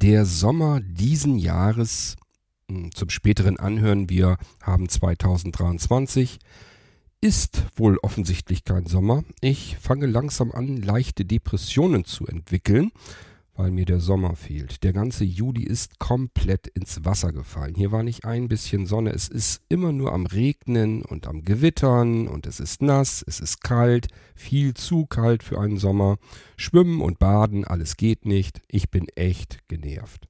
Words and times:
Der 0.00 0.26
Sommer 0.26 0.78
diesen 0.80 1.40
Jahres 1.40 2.14
hm, 2.70 2.94
zum 2.94 3.10
späteren 3.10 3.58
Anhören, 3.58 4.08
wir 4.08 4.36
haben 4.62 4.88
2023, 4.88 6.38
ist 7.20 7.64
wohl 7.74 7.98
offensichtlich 7.98 8.62
kein 8.62 8.86
Sommer. 8.86 9.24
Ich 9.40 9.76
fange 9.80 10.06
langsam 10.06 10.52
an, 10.52 10.76
leichte 10.76 11.24
Depressionen 11.24 12.04
zu 12.04 12.28
entwickeln 12.28 12.92
weil 13.58 13.72
mir 13.72 13.86
der 13.86 13.98
Sommer 13.98 14.36
fehlt. 14.36 14.84
Der 14.84 14.92
ganze 14.92 15.24
Juli 15.24 15.64
ist 15.64 15.98
komplett 15.98 16.68
ins 16.68 17.04
Wasser 17.04 17.32
gefallen. 17.32 17.74
Hier 17.74 17.90
war 17.90 18.04
nicht 18.04 18.24
ein 18.24 18.46
bisschen 18.46 18.86
Sonne. 18.86 19.10
Es 19.10 19.26
ist 19.26 19.62
immer 19.68 19.90
nur 19.90 20.12
am 20.12 20.26
Regnen 20.26 21.02
und 21.02 21.26
am 21.26 21.42
Gewittern 21.42 22.28
und 22.28 22.46
es 22.46 22.60
ist 22.60 22.82
nass, 22.82 23.24
es 23.26 23.40
ist 23.40 23.60
kalt, 23.60 24.06
viel 24.36 24.74
zu 24.74 25.06
kalt 25.06 25.42
für 25.42 25.60
einen 25.60 25.76
Sommer. 25.76 26.18
Schwimmen 26.56 27.00
und 27.00 27.18
baden, 27.18 27.64
alles 27.64 27.96
geht 27.96 28.26
nicht. 28.26 28.62
Ich 28.68 28.90
bin 28.90 29.08
echt 29.16 29.58
genervt. 29.66 30.28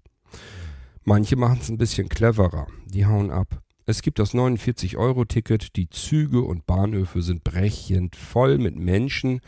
Manche 1.05 1.37
machen 1.37 1.59
es 1.61 1.69
ein 1.69 1.77
bisschen 1.77 2.09
cleverer. 2.09 2.67
Die 2.87 3.05
hauen 3.05 3.31
ab. 3.31 3.61
Es 3.85 4.01
gibt 4.01 4.21
das 4.21 4.33
49-Euro-Ticket. 4.33 5.77
Die 5.77 5.91
Züge 5.91 6.41
und 6.41 6.67
Bahnhöfe 6.67 7.21
sind 7.21 7.45
brechend 7.45 8.17
voll 8.17 8.57
mit 8.57 8.77
Menschen 8.77 9.43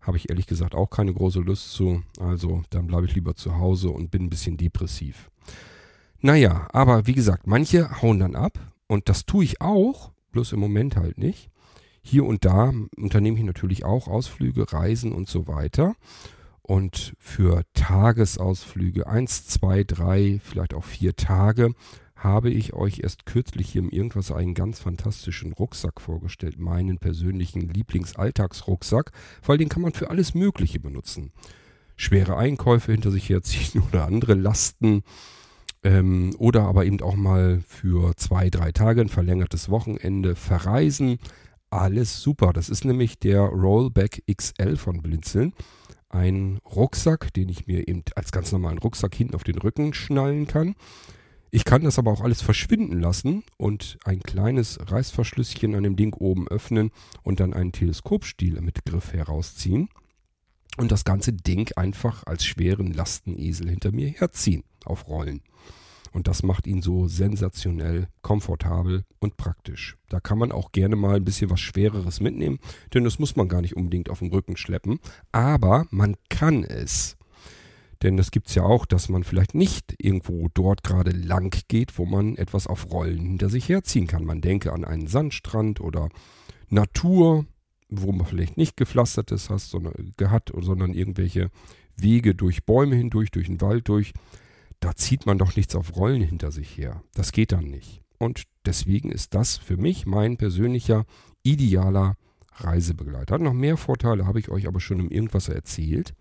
habe 0.00 0.16
ich 0.16 0.30
ehrlich 0.30 0.46
gesagt 0.46 0.74
auch 0.74 0.90
keine 0.90 1.12
große 1.12 1.40
Lust 1.40 1.72
zu. 1.72 2.02
Also 2.18 2.62
dann 2.70 2.86
bleibe 2.86 3.06
ich 3.06 3.14
lieber 3.14 3.34
zu 3.34 3.58
Hause 3.58 3.90
und 3.90 4.10
bin 4.10 4.24
ein 4.24 4.30
bisschen 4.30 4.56
depressiv. 4.56 5.30
Naja, 6.20 6.68
aber 6.72 7.06
wie 7.06 7.14
gesagt, 7.14 7.46
manche 7.46 8.02
hauen 8.02 8.18
dann 8.18 8.36
ab 8.36 8.58
und 8.86 9.08
das 9.08 9.24
tue 9.24 9.44
ich 9.44 9.60
auch, 9.60 10.12
bloß 10.32 10.52
im 10.52 10.60
Moment 10.60 10.96
halt 10.96 11.18
nicht. 11.18 11.50
Hier 12.02 12.24
und 12.24 12.44
da 12.44 12.72
unternehme 12.96 13.38
ich 13.38 13.44
natürlich 13.44 13.84
auch 13.84 14.08
Ausflüge, 14.08 14.72
Reisen 14.72 15.12
und 15.12 15.28
so 15.28 15.46
weiter. 15.46 15.94
Und 16.62 17.14
für 17.18 17.64
Tagesausflüge, 17.74 19.06
eins, 19.06 19.46
zwei, 19.46 19.82
drei, 19.84 20.40
vielleicht 20.42 20.74
auch 20.74 20.84
vier 20.84 21.16
Tage, 21.16 21.72
habe 22.20 22.50
ich 22.50 22.74
euch 22.74 23.00
erst 23.02 23.24
kürzlich 23.24 23.70
hier 23.70 23.80
im 23.80 23.88
Irgendwas 23.88 24.30
einen 24.30 24.52
ganz 24.52 24.78
fantastischen 24.78 25.54
Rucksack 25.54 26.02
vorgestellt, 26.02 26.58
meinen 26.58 26.98
persönlichen 26.98 27.62
Lieblingsalltagsrucksack, 27.62 29.10
weil 29.44 29.56
den 29.56 29.70
kann 29.70 29.82
man 29.82 29.94
für 29.94 30.10
alles 30.10 30.34
Mögliche 30.34 30.80
benutzen. 30.80 31.32
Schwere 31.96 32.36
Einkäufe 32.36 32.92
hinter 32.92 33.10
sich 33.10 33.28
herziehen 33.28 33.82
oder 33.88 34.04
andere 34.04 34.34
Lasten 34.34 35.02
ähm, 35.82 36.34
oder 36.38 36.64
aber 36.64 36.84
eben 36.84 37.00
auch 37.00 37.16
mal 37.16 37.62
für 37.66 38.14
zwei, 38.16 38.50
drei 38.50 38.70
Tage 38.70 39.00
ein 39.00 39.08
verlängertes 39.08 39.70
Wochenende 39.70 40.36
verreisen. 40.36 41.18
Alles 41.70 42.20
super. 42.20 42.52
Das 42.52 42.68
ist 42.68 42.84
nämlich 42.84 43.18
der 43.18 43.40
Rollback 43.40 44.22
XL 44.30 44.76
von 44.76 45.00
Blinzeln. 45.00 45.54
Ein 46.10 46.58
Rucksack, 46.66 47.32
den 47.32 47.48
ich 47.48 47.66
mir 47.66 47.88
eben 47.88 48.02
als 48.14 48.30
ganz 48.30 48.52
normalen 48.52 48.78
Rucksack 48.78 49.14
hinten 49.14 49.36
auf 49.36 49.44
den 49.44 49.56
Rücken 49.56 49.94
schnallen 49.94 50.46
kann 50.46 50.74
ich 51.50 51.64
kann 51.64 51.82
das 51.82 51.98
aber 51.98 52.12
auch 52.12 52.20
alles 52.20 52.42
verschwinden 52.42 53.00
lassen 53.00 53.42
und 53.56 53.98
ein 54.04 54.20
kleines 54.20 54.78
Reißverschlüsschen 54.80 55.74
an 55.74 55.82
dem 55.82 55.96
Ding 55.96 56.14
oben 56.14 56.46
öffnen 56.48 56.90
und 57.22 57.40
dann 57.40 57.54
einen 57.54 57.72
Teleskopstiel 57.72 58.60
mit 58.60 58.84
Griff 58.84 59.12
herausziehen 59.12 59.88
und 60.76 60.92
das 60.92 61.04
ganze 61.04 61.32
Ding 61.32 61.72
einfach 61.76 62.24
als 62.26 62.44
schweren 62.44 62.92
Lastenesel 62.92 63.68
hinter 63.68 63.92
mir 63.92 64.08
herziehen 64.08 64.64
auf 64.84 65.08
Rollen. 65.08 65.42
Und 66.12 66.26
das 66.26 66.42
macht 66.42 66.66
ihn 66.66 66.82
so 66.82 67.06
sensationell 67.06 68.08
komfortabel 68.22 69.04
und 69.20 69.36
praktisch. 69.36 69.96
Da 70.08 70.18
kann 70.18 70.38
man 70.38 70.50
auch 70.50 70.72
gerne 70.72 70.96
mal 70.96 71.16
ein 71.16 71.24
bisschen 71.24 71.50
was 71.50 71.60
Schwereres 71.60 72.20
mitnehmen, 72.20 72.58
denn 72.94 73.04
das 73.04 73.18
muss 73.18 73.36
man 73.36 73.48
gar 73.48 73.60
nicht 73.60 73.76
unbedingt 73.76 74.10
auf 74.10 74.18
dem 74.18 74.28
Rücken 74.28 74.56
schleppen. 74.56 74.98
Aber 75.30 75.86
man 75.90 76.16
kann 76.28 76.64
es. 76.64 77.16
Denn 78.02 78.16
das 78.16 78.30
gibt 78.30 78.48
es 78.48 78.54
ja 78.54 78.62
auch, 78.62 78.86
dass 78.86 79.08
man 79.08 79.24
vielleicht 79.24 79.54
nicht 79.54 79.94
irgendwo 79.98 80.48
dort 80.54 80.82
gerade 80.82 81.10
lang 81.10 81.54
geht, 81.68 81.98
wo 81.98 82.06
man 82.06 82.36
etwas 82.36 82.66
auf 82.66 82.90
Rollen 82.90 83.20
hinter 83.20 83.50
sich 83.50 83.68
herziehen 83.68 84.06
kann. 84.06 84.24
Man 84.24 84.40
denke 84.40 84.72
an 84.72 84.84
einen 84.84 85.06
Sandstrand 85.06 85.80
oder 85.80 86.08
Natur, 86.68 87.44
wo 87.90 88.12
man 88.12 88.26
vielleicht 88.26 88.56
nicht 88.56 88.76
gepflastertes 88.76 89.50
hast, 89.50 89.70
sondern, 89.70 90.12
hat, 90.30 90.50
sondern 90.58 90.94
irgendwelche 90.94 91.50
Wege 91.96 92.34
durch 92.34 92.64
Bäume 92.64 92.96
hindurch, 92.96 93.30
durch 93.30 93.46
den 93.46 93.60
Wald 93.60 93.88
durch. 93.88 94.12
Da 94.78 94.94
zieht 94.94 95.26
man 95.26 95.36
doch 95.36 95.56
nichts 95.56 95.74
auf 95.76 95.96
Rollen 95.96 96.22
hinter 96.22 96.52
sich 96.52 96.78
her. 96.78 97.02
Das 97.12 97.32
geht 97.32 97.52
dann 97.52 97.66
nicht. 97.66 98.02
Und 98.18 98.44
deswegen 98.64 99.10
ist 99.10 99.34
das 99.34 99.58
für 99.58 99.76
mich 99.76 100.06
mein 100.06 100.38
persönlicher 100.38 101.04
idealer 101.42 102.16
Reisebegleiter. 102.52 103.34
Hat 103.34 103.42
noch 103.42 103.52
mehr 103.52 103.76
Vorteile, 103.76 104.26
habe 104.26 104.38
ich 104.40 104.50
euch 104.50 104.66
aber 104.66 104.80
schon 104.80 105.00
im 105.00 105.10
Irgendwas 105.10 105.48
erzählt. 105.48 106.14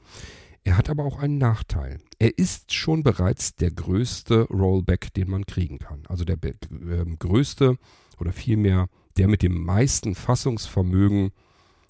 Er 0.63 0.77
hat 0.77 0.89
aber 0.89 1.03
auch 1.03 1.19
einen 1.19 1.37
Nachteil. 1.37 1.99
Er 2.19 2.37
ist 2.37 2.73
schon 2.73 3.03
bereits 3.03 3.55
der 3.55 3.71
größte 3.71 4.47
Rollback, 4.49 5.13
den 5.13 5.29
man 5.29 5.45
kriegen 5.45 5.79
kann. 5.79 6.03
Also 6.07 6.25
der 6.25 6.37
äh, 6.43 7.05
größte 7.17 7.77
oder 8.19 8.33
vielmehr 8.33 8.87
der 9.17 9.27
mit 9.27 9.41
dem 9.41 9.63
meisten 9.63 10.15
Fassungsvermögen 10.15 11.31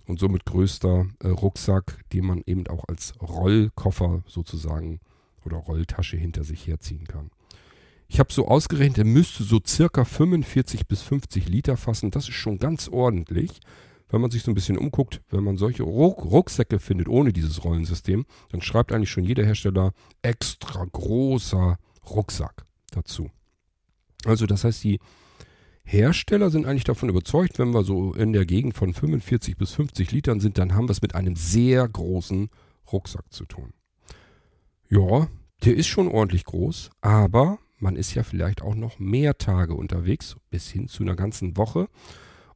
und 0.05 0.19
somit 0.19 0.45
größter 0.45 1.07
äh, 1.19 1.27
Rucksack, 1.27 1.99
den 2.13 2.25
man 2.25 2.41
eben 2.45 2.67
auch 2.67 2.85
als 2.87 3.13
Rollkoffer 3.21 4.23
sozusagen 4.27 4.99
oder 5.45 5.57
Rolltasche 5.57 6.17
hinter 6.17 6.43
sich 6.43 6.67
herziehen 6.67 7.05
kann. 7.05 7.29
Ich 8.07 8.19
habe 8.19 8.33
so 8.33 8.47
ausgerechnet, 8.47 8.97
er 8.97 9.05
müsste 9.05 9.43
so 9.43 9.59
circa 9.65 10.03
45 10.03 10.87
bis 10.87 11.03
50 11.03 11.47
Liter 11.47 11.77
fassen. 11.77 12.09
Das 12.09 12.27
ist 12.27 12.35
schon 12.35 12.57
ganz 12.57 12.87
ordentlich 12.87 13.59
wenn 14.09 14.21
man 14.21 14.31
sich 14.31 14.43
so 14.43 14.51
ein 14.51 14.55
bisschen 14.55 14.77
umguckt, 14.77 15.21
wenn 15.29 15.43
man 15.43 15.57
solche 15.57 15.83
Ruck 15.83 16.25
Rucksäcke 16.25 16.79
findet 16.79 17.07
ohne 17.07 17.31
dieses 17.31 17.63
Rollensystem, 17.63 18.25
dann 18.49 18.61
schreibt 18.61 18.91
eigentlich 18.91 19.11
schon 19.11 19.23
jeder 19.23 19.45
Hersteller 19.45 19.93
extra 20.21 20.85
großer 20.85 21.77
Rucksack 22.09 22.65
dazu. 22.91 23.29
Also 24.25 24.45
das 24.45 24.63
heißt, 24.63 24.83
die 24.83 24.99
Hersteller 25.83 26.49
sind 26.49 26.65
eigentlich 26.65 26.83
davon 26.83 27.09
überzeugt, 27.09 27.57
wenn 27.57 27.73
wir 27.73 27.83
so 27.83 28.13
in 28.13 28.33
der 28.33 28.45
Gegend 28.45 28.75
von 28.75 28.93
45 28.93 29.57
bis 29.57 29.71
50 29.71 30.11
Litern 30.11 30.39
sind, 30.39 30.57
dann 30.57 30.75
haben 30.75 30.87
wir 30.87 30.91
es 30.91 31.01
mit 31.01 31.15
einem 31.15 31.35
sehr 31.35 31.87
großen 31.87 32.49
Rucksack 32.91 33.31
zu 33.31 33.45
tun. 33.45 33.73
Ja, 34.87 35.27
der 35.63 35.75
ist 35.75 35.87
schon 35.87 36.07
ordentlich 36.07 36.45
groß, 36.45 36.89
aber 37.01 37.59
man 37.79 37.95
ist 37.95 38.13
ja 38.13 38.23
vielleicht 38.23 38.61
auch 38.61 38.75
noch 38.75 38.99
mehr 38.99 39.37
Tage 39.37 39.73
unterwegs, 39.73 40.35
bis 40.49 40.69
hin 40.69 40.87
zu 40.87 41.03
einer 41.03 41.15
ganzen 41.15 41.57
Woche. 41.57 41.87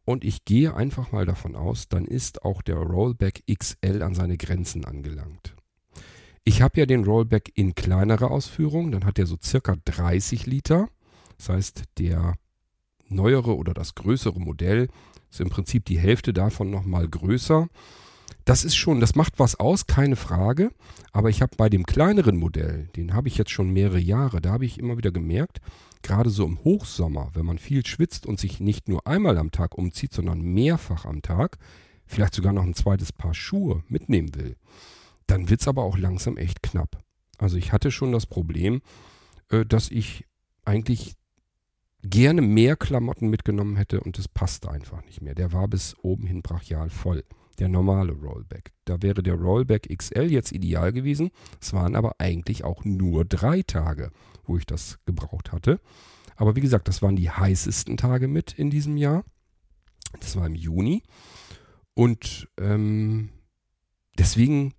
Und 0.05 0.25
ich 0.25 0.43
gehe 0.45 0.75
einfach 0.75 1.11
mal 1.11 1.25
davon 1.25 1.55
aus, 1.55 1.87
dann 1.87 2.05
ist 2.05 2.43
auch 2.43 2.61
der 2.61 2.75
Rollback 2.75 3.43
XL 3.47 4.03
an 4.03 4.15
seine 4.15 4.37
Grenzen 4.37 4.83
angelangt. 4.85 5.55
Ich 6.43 6.61
habe 6.61 6.79
ja 6.79 6.85
den 6.85 7.05
Rollback 7.05 7.51
in 7.55 7.73
kleinerer 7.73 8.29
Ausführung, 8.29 8.91
dann 8.91 9.05
hat 9.05 9.17
er 9.17 9.25
so 9.25 9.37
circa 9.41 9.77
30 9.85 10.45
Liter. 10.45 10.89
Das 11.37 11.49
heißt, 11.49 11.83
der 11.99 12.33
neuere 13.07 13.55
oder 13.55 13.73
das 13.73 13.95
größere 13.95 14.39
Modell 14.39 14.89
ist 15.29 15.39
im 15.39 15.49
Prinzip 15.49 15.85
die 15.85 15.99
Hälfte 15.99 16.33
davon 16.33 16.69
nochmal 16.69 17.07
größer. 17.07 17.69
Das 18.43 18.65
ist 18.65 18.75
schon, 18.75 18.99
das 18.99 19.15
macht 19.15 19.39
was 19.39 19.57
aus, 19.57 19.87
keine 19.87 20.17
Frage. 20.17 20.71
Aber 21.13 21.29
ich 21.29 21.41
habe 21.41 21.55
bei 21.55 21.69
dem 21.69 21.85
kleineren 21.85 22.35
Modell, 22.35 22.89
den 22.97 23.13
habe 23.13 23.29
ich 23.29 23.37
jetzt 23.37 23.51
schon 23.51 23.71
mehrere 23.71 23.99
Jahre, 23.99 24.41
da 24.41 24.51
habe 24.51 24.65
ich 24.65 24.77
immer 24.77 24.97
wieder 24.97 25.11
gemerkt, 25.11 25.61
gerade 26.03 26.29
so 26.29 26.45
im 26.45 26.63
Hochsommer, 26.63 27.31
wenn 27.33 27.45
man 27.45 27.57
viel 27.57 27.85
schwitzt 27.85 28.25
und 28.25 28.39
sich 28.39 28.59
nicht 28.59 28.87
nur 28.87 29.07
einmal 29.07 29.37
am 29.37 29.51
Tag 29.51 29.77
umzieht, 29.77 30.13
sondern 30.13 30.41
mehrfach 30.41 31.05
am 31.05 31.21
Tag, 31.21 31.57
vielleicht 32.05 32.35
sogar 32.35 32.53
noch 32.53 32.63
ein 32.63 32.75
zweites 32.75 33.11
Paar 33.11 33.33
Schuhe 33.33 33.83
mitnehmen 33.87 34.35
will, 34.35 34.55
dann 35.27 35.49
wird 35.49 35.61
es 35.61 35.67
aber 35.67 35.83
auch 35.83 35.97
langsam 35.97 36.37
echt 36.37 36.61
knapp. 36.61 37.03
Also 37.37 37.57
ich 37.57 37.71
hatte 37.71 37.91
schon 37.91 38.11
das 38.11 38.25
Problem, 38.25 38.81
äh, 39.49 39.65
dass 39.65 39.89
ich 39.89 40.25
eigentlich 40.65 41.15
gerne 42.03 42.41
mehr 42.41 42.75
Klamotten 42.75 43.29
mitgenommen 43.29 43.77
hätte 43.77 44.01
und 44.01 44.19
es 44.19 44.27
passte 44.27 44.69
einfach 44.69 45.03
nicht 45.05 45.21
mehr. 45.21 45.35
Der 45.35 45.53
war 45.53 45.67
bis 45.67 45.95
oben 46.01 46.27
hin 46.27 46.41
brachial 46.41 46.89
voll. 46.89 47.23
Der 47.59 47.69
normale 47.69 48.13
Rollback. 48.13 48.71
Da 48.85 49.01
wäre 49.01 49.21
der 49.21 49.35
Rollback 49.35 49.95
XL 49.95 50.31
jetzt 50.31 50.51
ideal 50.51 50.91
gewesen. 50.91 51.31
Es 51.61 51.73
waren 51.73 51.95
aber 51.95 52.15
eigentlich 52.19 52.63
auch 52.63 52.83
nur 52.83 53.25
drei 53.25 53.61
Tage 53.61 54.11
wo 54.45 54.57
ich 54.57 54.65
das 54.65 55.00
gebraucht 55.05 55.51
hatte. 55.51 55.79
Aber 56.35 56.55
wie 56.55 56.61
gesagt, 56.61 56.88
das 56.88 57.01
waren 57.01 57.15
die 57.15 57.29
heißesten 57.29 57.97
Tage 57.97 58.27
mit 58.27 58.53
in 58.53 58.69
diesem 58.69 58.97
Jahr. 58.97 59.23
Das 60.19 60.35
war 60.35 60.45
im 60.45 60.55
Juni. 60.55 61.03
Und 61.94 62.50
ähm, 62.59 63.29
deswegen 64.17 64.73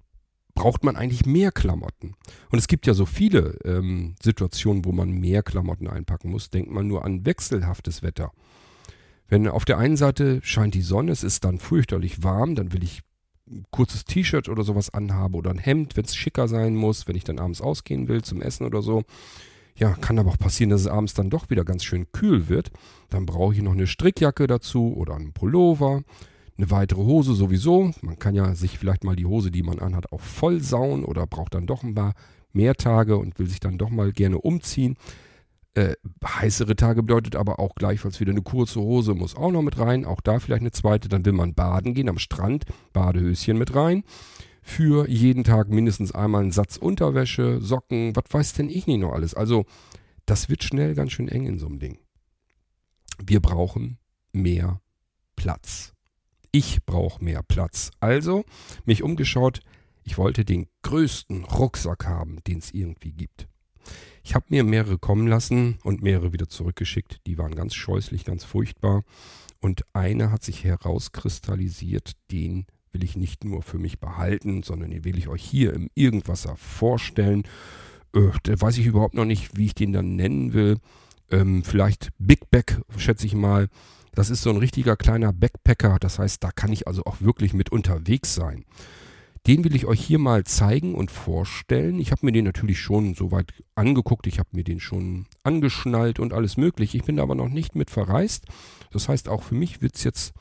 braucht 0.55 0.85
man 0.85 0.97
eigentlich 0.97 1.27
mehr 1.27 1.53
Klamotten. 1.53 2.15
Und 2.51 2.59
es 2.59 2.69
gibt 2.69 2.87
ja 2.87 2.95
so 2.95 3.07
viele 3.07 3.59
ähm, 3.65 4.15
Situationen, 4.23 4.85
wo 4.85 4.93
man 4.93 5.11
mehr 5.11 5.43
Klamotten 5.43 5.89
einpacken 5.89 6.31
muss. 6.31 6.51
Denkt 6.51 6.71
man 6.71 6.87
nur 6.87 7.05
an 7.05 7.25
wechselhaftes 7.25 8.03
Wetter. 8.03 8.33
Wenn 9.29 9.49
auf 9.49 9.65
der 9.65 9.79
einen 9.79 9.97
Seite 9.97 10.41
scheint 10.43 10.75
die 10.75 10.83
Sonne, 10.83 11.13
es 11.13 11.25
ist 11.25 11.45
dann 11.45 11.59
fürchterlich 11.59 12.23
warm, 12.23 12.55
dann 12.55 12.73
will 12.73 12.83
ich 12.83 13.03
ein 13.51 13.65
kurzes 13.71 14.05
T-Shirt 14.05 14.49
oder 14.49 14.63
sowas 14.63 14.93
anhabe 14.93 15.37
oder 15.37 15.51
ein 15.51 15.59
Hemd, 15.59 15.97
wenn 15.97 16.05
es 16.05 16.17
schicker 16.17 16.49
sein 16.49 16.75
muss, 16.75 17.07
wenn 17.07 17.17
ich 17.17 17.25
dann 17.25 17.39
abends 17.39 17.61
ausgehen 17.61 18.09
will 18.09 18.23
zum 18.23 18.41
Essen 18.41 18.67
oder 18.67 18.83
so. 18.83 19.05
Ja, 19.77 19.95
kann 19.95 20.19
aber 20.19 20.31
auch 20.31 20.39
passieren, 20.39 20.71
dass 20.71 20.83
es 20.83 20.87
abends 20.87 21.15
dann 21.15 21.31
doch 21.31 21.51
wieder 21.51 21.65
ganz 21.65 21.85
schön 21.85 22.11
kühl 22.13 22.49
wird. 22.49 22.71
Dann 23.11 23.27
brauche 23.27 23.55
ich 23.55 23.63
noch 23.63 23.73
eine 23.73 23.87
Strickjacke 23.87 24.47
dazu 24.47 24.95
oder 24.95 25.15
einen 25.17 25.33
Pullover. 25.33 26.03
Eine 26.57 26.71
weitere 26.71 27.03
Hose 27.03 27.35
sowieso. 27.35 27.91
Man 28.01 28.19
kann 28.19 28.37
ja 28.37 28.55
sich 28.55 28.79
vielleicht 28.79 29.03
mal 29.03 29.17
die 29.17 29.27
Hose, 29.27 29.51
die 29.51 29.65
man 29.65 29.81
anhat, 29.81 30.13
auch 30.13 30.21
voll 30.21 30.61
sauen 30.61 31.05
oder 31.05 31.27
braucht 31.27 31.55
dann 31.55 31.67
doch 31.67 31.83
ein 31.83 31.97
paar 31.97 32.15
mehr 32.53 32.75
Tage 32.77 33.17
und 33.17 33.39
will 33.41 33.49
sich 33.49 33.59
dann 33.59 33.77
doch 33.77 33.91
mal 33.91 34.13
gerne 34.13 34.39
umziehen. 34.39 34.97
Äh, 35.75 35.95
heißere 36.25 36.77
Tage 36.77 37.03
bedeutet 37.03 37.35
aber 37.35 37.59
auch 37.59 37.75
gleichfalls 37.75 38.21
wieder 38.21 38.31
eine 38.31 38.43
kurze 38.43 38.81
Hose, 38.81 39.15
muss 39.15 39.35
auch 39.35 39.51
noch 39.51 39.63
mit 39.63 39.79
rein. 39.79 40.05
Auch 40.05 40.21
da 40.21 40.39
vielleicht 40.39 40.63
eine 40.63 40.71
zweite. 40.71 41.09
Dann 41.09 41.25
will 41.25 41.33
man 41.33 41.55
baden 41.55 41.95
gehen 41.95 42.09
am 42.09 42.19
Strand, 42.19 42.65
Badehöschen 42.93 43.59
mit 43.59 43.75
rein. 43.75 44.05
Für 44.63 45.09
jeden 45.09 45.45
Tag 45.45 45.69
mindestens 45.69 46.13
einmal 46.13 46.43
einen 46.43 46.53
Satz 46.53 46.77
Unterwäsche, 46.77 47.61
Socken, 47.61 48.15
was 48.17 48.25
weiß 48.31 48.53
denn 48.55 48.71
ich 48.71 48.87
nicht 48.87 49.01
noch 49.01 49.13
alles. 49.13 49.35
Also, 49.35 49.67
das 50.27 50.49
wird 50.49 50.65
schnell 50.65 50.95
ganz 50.95 51.13
schön 51.13 51.29
eng 51.29 51.47
in 51.47 51.59
so 51.59 51.67
einem 51.67 51.81
Ding. 51.81 51.99
Wir 53.23 53.41
brauchen 53.41 53.99
mehr 54.33 54.81
Platz. 55.37 55.93
Ich 56.51 56.85
brauche 56.87 57.23
mehr 57.23 57.43
Platz. 57.43 57.91
Also 58.01 58.45
mich 58.85 59.03
umgeschaut, 59.03 59.61
ich 60.05 60.19
wollte 60.19 60.45
den 60.45 60.69
größten 60.83 61.45
Rucksack 61.45 62.07
haben, 62.07 62.39
den 62.47 62.59
es 62.59 62.73
irgendwie 62.73 63.13
gibt. 63.13 63.49
Ich 64.23 64.35
habe 64.35 64.47
mir 64.49 64.65
mehrere 64.65 64.99
kommen 64.99 65.27
lassen 65.27 65.79
und 65.85 66.03
mehrere 66.03 66.33
wieder 66.33 66.49
zurückgeschickt. 66.49 67.21
Die 67.27 67.39
waren 67.39 67.55
ganz 67.55 67.75
scheußlich, 67.75 68.25
ganz 68.25 68.45
furchtbar. 68.45 69.05
Und 69.61 69.85
einer 69.93 70.31
hat 70.31 70.43
sich 70.43 70.65
herauskristallisiert, 70.65 72.13
den 72.31 72.67
will 72.93 73.05
ich 73.05 73.17
nicht 73.17 73.45
nur 73.45 73.63
für 73.63 73.79
mich 73.79 73.99
behalten, 73.99 74.63
sondern 74.63 74.91
den 74.91 75.05
will 75.05 75.19
ich 75.19 75.29
euch 75.29 75.43
hier 75.43 75.75
im 75.75 75.91
Irgendwasser 75.95 76.57
vorstellen. 76.57 77.43
Äh, 78.15 78.31
da 78.45 78.61
weiß 78.61 78.79
ich 78.79 78.87
überhaupt 78.87 79.15
noch 79.15 79.25
nicht, 79.25 79.57
wie 79.57 79.67
ich 79.67 79.75
den 79.75 79.93
dann 79.93 80.17
nennen 80.17 80.53
will. 80.53 80.79
Ähm, 81.31 81.65
vielleicht 81.65 82.11
Big 82.19 82.51
Back, 82.51 82.81
schätze 82.97 83.27
ich 83.27 83.35
mal. 83.35 83.69
Das 84.15 84.31
ist 84.31 84.43
so 84.43 84.51
ein 84.51 84.59
richtiger 84.59 84.97
kleiner 84.97 85.33
Backpacker. 85.33 85.99
Das 85.99 86.19
heißt, 86.19 86.43
da 86.43 86.53
kann 86.53 86.73
ich 86.73 86.87
also 86.87 87.05
auch 87.05 87.21
wirklich 87.21 87.53
mit 87.53 87.73
unterwegs 87.73 88.35
sein. 88.35 88.65
Den 89.47 89.63
will 89.63 89.77
ich 89.77 89.85
euch 89.85 90.01
hier 90.01 90.19
mal 90.19 90.45
zeigen 90.45 90.95
und 90.95 91.11
vorstellen. 91.11 91.99
Ich 91.99 92.13
habe 92.13 92.25
mir 92.25 92.33
den 92.33 92.47
natürlich 92.47 92.81
schon 92.81 93.15
soweit 93.15 93.53
angeguckt. 93.75 94.27
Ich 94.27 94.39
habe 94.39 94.49
mir 94.53 94.65
den 94.65 94.81
schon 94.81 95.27
angeschnallt 95.43 96.19
und 96.19 96.33
alles 96.33 96.57
mögliche. 96.57 96.97
Ich 96.97 97.05
bin 97.05 97.17
da 97.17 97.23
aber 97.23 97.35
noch 97.35 97.51
nicht 97.51 97.75
mit 97.75 97.91
verreist. 97.91 98.47
Das 98.91 99.09
heißt, 99.09 99.29
auch 99.29 99.43
für 99.43 99.55
mich 99.55 99.83
wird 99.83 99.97
es 99.97 100.05
jetzt 100.05 100.33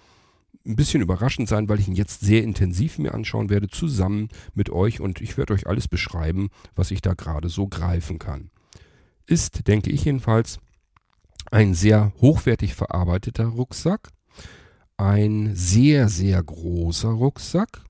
ein 0.65 0.77
bisschen 0.77 1.01
überraschend 1.01 1.49
sein, 1.49 1.67
weil 1.67 1.81
ich 1.81 1.89
ihn 1.89 1.95
jetzt 1.95 2.21
sehr 2.21 2.43
intensiv 2.43 2.97
mir 2.97 3.13
anschauen 3.13 3.49
werde, 3.49 3.67
zusammen 3.67 4.29
mit 4.53 4.69
euch. 4.69 5.01
Und 5.01 5.19
ich 5.19 5.37
werde 5.37 5.53
euch 5.53 5.67
alles 5.67 5.89
beschreiben, 5.89 6.49
was 6.73 6.91
ich 6.91 7.01
da 7.01 7.13
gerade 7.13 7.49
so 7.49 7.67
greifen 7.67 8.19
kann. 8.19 8.51
Ist, 9.25 9.67
denke 9.67 9.89
ich 9.89 10.05
jedenfalls, 10.05 10.59
ein 11.51 11.73
sehr 11.73 12.13
hochwertig 12.21 12.73
verarbeiteter 12.73 13.47
Rucksack, 13.47 14.11
ein 14.95 15.51
sehr, 15.55 16.07
sehr 16.07 16.41
großer 16.41 17.09
Rucksack 17.09 17.83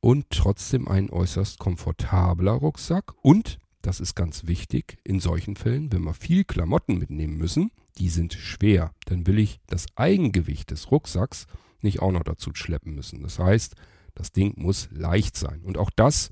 und 0.00 0.26
trotzdem 0.30 0.88
ein 0.88 1.10
äußerst 1.10 1.58
komfortabler 1.58 2.52
Rucksack 2.52 3.14
und, 3.22 3.58
das 3.82 4.00
ist 4.00 4.14
ganz 4.14 4.46
wichtig, 4.46 4.98
in 5.04 5.20
solchen 5.20 5.56
Fällen, 5.56 5.92
wenn 5.92 6.02
wir 6.02 6.14
viel 6.14 6.44
Klamotten 6.44 6.98
mitnehmen 6.98 7.36
müssen, 7.36 7.70
die 7.98 8.08
sind 8.08 8.32
schwer, 8.32 8.92
dann 9.06 9.26
will 9.26 9.38
ich 9.38 9.60
das 9.66 9.86
Eigengewicht 9.96 10.70
des 10.70 10.90
Rucksacks 10.90 11.46
nicht 11.80 12.00
auch 12.00 12.12
noch 12.12 12.24
dazu 12.24 12.50
schleppen 12.54 12.94
müssen. 12.94 13.22
Das 13.22 13.38
heißt, 13.38 13.74
das 14.14 14.32
Ding 14.32 14.54
muss 14.56 14.88
leicht 14.90 15.36
sein. 15.36 15.62
Und 15.62 15.78
auch 15.78 15.90
das 15.94 16.30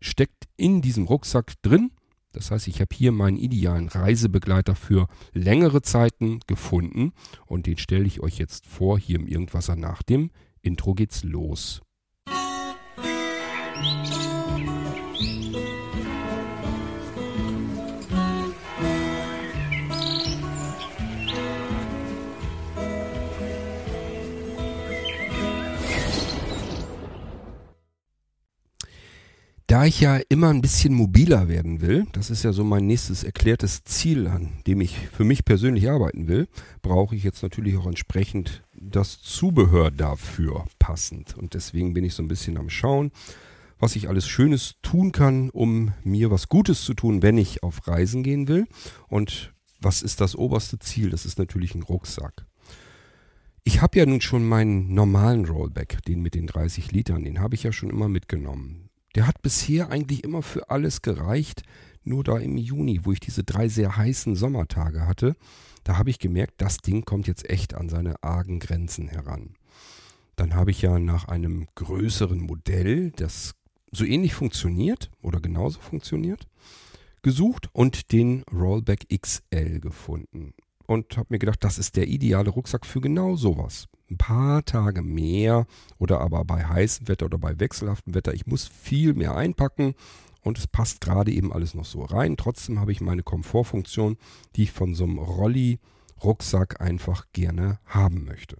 steckt 0.00 0.44
in 0.56 0.82
diesem 0.82 1.04
Rucksack 1.04 1.54
drin. 1.62 1.90
Das 2.32 2.50
heißt, 2.50 2.68
ich 2.68 2.80
habe 2.80 2.94
hier 2.94 3.12
meinen 3.12 3.38
idealen 3.38 3.88
Reisebegleiter 3.88 4.74
für 4.74 5.08
längere 5.32 5.82
Zeiten 5.82 6.40
gefunden 6.46 7.12
und 7.46 7.66
den 7.66 7.78
stelle 7.78 8.04
ich 8.04 8.20
euch 8.20 8.38
jetzt 8.38 8.66
vor 8.66 8.98
hier 8.98 9.18
im 9.18 9.26
Irgendwasser 9.26 9.76
nach 9.76 10.02
dem 10.02 10.30
Intro 10.60 10.94
geht's 10.94 11.24
los. 11.24 11.80
Da 29.68 29.84
ich 29.84 30.00
ja 30.00 30.18
immer 30.30 30.48
ein 30.48 30.62
bisschen 30.62 30.94
mobiler 30.94 31.46
werden 31.46 31.82
will, 31.82 32.06
das 32.12 32.30
ist 32.30 32.42
ja 32.42 32.52
so 32.52 32.64
mein 32.64 32.86
nächstes 32.86 33.22
erklärtes 33.22 33.84
Ziel, 33.84 34.26
an 34.26 34.54
dem 34.66 34.80
ich 34.80 34.96
für 34.96 35.24
mich 35.24 35.44
persönlich 35.44 35.90
arbeiten 35.90 36.26
will, 36.26 36.48
brauche 36.80 37.14
ich 37.14 37.22
jetzt 37.22 37.42
natürlich 37.42 37.76
auch 37.76 37.86
entsprechend 37.86 38.64
das 38.72 39.20
Zubehör 39.20 39.90
dafür 39.90 40.64
passend. 40.78 41.36
Und 41.36 41.52
deswegen 41.52 41.92
bin 41.92 42.02
ich 42.02 42.14
so 42.14 42.22
ein 42.22 42.28
bisschen 42.28 42.56
am 42.56 42.70
Schauen, 42.70 43.12
was 43.78 43.96
ich 43.96 44.08
alles 44.08 44.28
Schönes 44.28 44.76
tun 44.82 45.12
kann, 45.12 45.50
um 45.50 45.92
mir 46.04 46.30
was 46.30 46.48
Gutes 46.48 46.84
zu 46.84 46.94
tun, 46.94 47.22
wenn 47.22 47.38
ich 47.38 47.62
auf 47.62 47.86
Reisen 47.86 48.22
gehen 48.22 48.48
will. 48.48 48.66
Und 49.08 49.52
was 49.80 50.02
ist 50.02 50.20
das 50.20 50.34
oberste 50.34 50.78
Ziel? 50.78 51.10
Das 51.10 51.24
ist 51.24 51.38
natürlich 51.38 51.74
ein 51.74 51.82
Rucksack. 51.82 52.46
Ich 53.64 53.82
habe 53.82 53.98
ja 53.98 54.06
nun 54.06 54.20
schon 54.20 54.48
meinen 54.48 54.94
normalen 54.94 55.44
Rollback, 55.44 56.02
den 56.06 56.22
mit 56.22 56.34
den 56.34 56.46
30 56.46 56.90
Litern, 56.90 57.24
den 57.24 57.38
habe 57.38 57.54
ich 57.54 57.64
ja 57.64 57.72
schon 57.72 57.90
immer 57.90 58.08
mitgenommen. 58.08 58.88
Der 59.14 59.26
hat 59.26 59.42
bisher 59.42 59.90
eigentlich 59.90 60.24
immer 60.24 60.42
für 60.42 60.70
alles 60.70 61.02
gereicht. 61.02 61.62
Nur 62.02 62.24
da 62.24 62.38
im 62.38 62.56
Juni, 62.56 63.00
wo 63.04 63.12
ich 63.12 63.20
diese 63.20 63.44
drei 63.44 63.68
sehr 63.68 63.96
heißen 63.96 64.36
Sommertage 64.36 65.06
hatte, 65.06 65.36
da 65.84 65.98
habe 65.98 66.10
ich 66.10 66.18
gemerkt, 66.18 66.54
das 66.58 66.78
Ding 66.78 67.04
kommt 67.04 67.26
jetzt 67.26 67.48
echt 67.48 67.74
an 67.74 67.88
seine 67.88 68.22
argen 68.22 68.58
Grenzen 68.58 69.08
heran. 69.08 69.54
Dann 70.36 70.54
habe 70.54 70.70
ich 70.70 70.82
ja 70.82 70.98
nach 70.98 71.26
einem 71.26 71.66
größeren 71.74 72.40
Modell, 72.40 73.10
das 73.10 73.54
so 73.90 74.04
ähnlich 74.04 74.34
funktioniert 74.34 75.10
oder 75.22 75.40
genauso 75.40 75.80
funktioniert, 75.80 76.46
gesucht 77.22 77.68
und 77.72 78.12
den 78.12 78.44
Rollback 78.52 79.06
XL 79.08 79.80
gefunden. 79.80 80.54
Und 80.86 81.16
habe 81.16 81.26
mir 81.30 81.38
gedacht, 81.38 81.62
das 81.64 81.78
ist 81.78 81.96
der 81.96 82.08
ideale 82.08 82.50
Rucksack 82.50 82.86
für 82.86 83.00
genau 83.00 83.36
sowas 83.36 83.88
ein 84.10 84.16
paar 84.16 84.64
Tage 84.64 85.02
mehr 85.02 85.66
oder 85.98 86.20
aber 86.20 86.44
bei 86.44 86.64
heißem 86.64 87.08
Wetter 87.08 87.26
oder 87.26 87.38
bei 87.38 87.58
wechselhaftem 87.58 88.14
Wetter. 88.14 88.34
Ich 88.34 88.46
muss 88.46 88.66
viel 88.66 89.14
mehr 89.14 89.36
einpacken 89.36 89.94
und 90.42 90.58
es 90.58 90.66
passt 90.66 91.00
gerade 91.00 91.30
eben 91.30 91.52
alles 91.52 91.74
noch 91.74 91.84
so 91.84 92.02
rein. 92.02 92.36
Trotzdem 92.36 92.80
habe 92.80 92.92
ich 92.92 93.00
meine 93.00 93.22
Komfortfunktion, 93.22 94.16
die 94.56 94.64
ich 94.64 94.72
von 94.72 94.94
so 94.94 95.04
einem 95.04 95.18
Rolli-Rucksack 95.18 96.80
einfach 96.80 97.26
gerne 97.32 97.80
haben 97.84 98.24
möchte. 98.24 98.56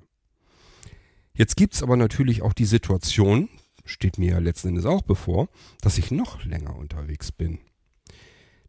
Jetzt 1.34 1.56
gibt 1.56 1.74
es 1.74 1.82
aber 1.82 1.96
natürlich 1.96 2.42
auch 2.42 2.52
die 2.52 2.64
Situation, 2.64 3.48
steht 3.88 4.18
mir 4.18 4.32
ja 4.32 4.38
letzten 4.38 4.68
Endes 4.68 4.86
auch 4.86 5.02
bevor, 5.02 5.48
dass 5.80 5.98
ich 5.98 6.10
noch 6.10 6.44
länger 6.44 6.76
unterwegs 6.76 7.32
bin. 7.32 7.58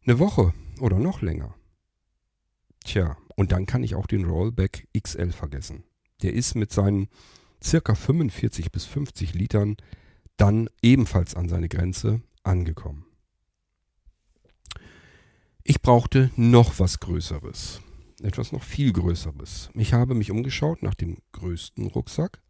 Eine 0.04 0.18
Woche 0.18 0.54
oder 0.80 0.98
noch 0.98 1.22
länger. 1.22 1.54
Tja, 2.84 3.16
und 3.36 3.52
dann 3.52 3.66
kann 3.66 3.84
ich 3.84 3.94
auch 3.94 4.06
den 4.06 4.24
Rollback 4.24 4.88
XL 4.94 5.32
vergessen 5.32 5.84
der 6.22 6.34
ist 6.34 6.54
mit 6.54 6.72
seinen 6.72 7.08
circa 7.62 7.94
45 7.94 8.72
bis 8.72 8.84
50 8.84 9.34
Litern 9.34 9.76
dann 10.36 10.68
ebenfalls 10.82 11.34
an 11.34 11.48
seine 11.48 11.68
Grenze 11.68 12.22
angekommen. 12.42 13.04
Ich 15.62 15.82
brauchte 15.82 16.30
noch 16.36 16.78
was 16.78 17.00
Größeres, 17.00 17.82
etwas 18.22 18.52
noch 18.52 18.62
viel 18.62 18.92
Größeres. 18.92 19.70
Ich 19.74 19.92
habe 19.92 20.14
mich 20.14 20.30
umgeschaut 20.30 20.82
nach 20.82 20.94
dem 20.94 21.18
größten 21.32 21.86
Rucksack. 21.86 22.40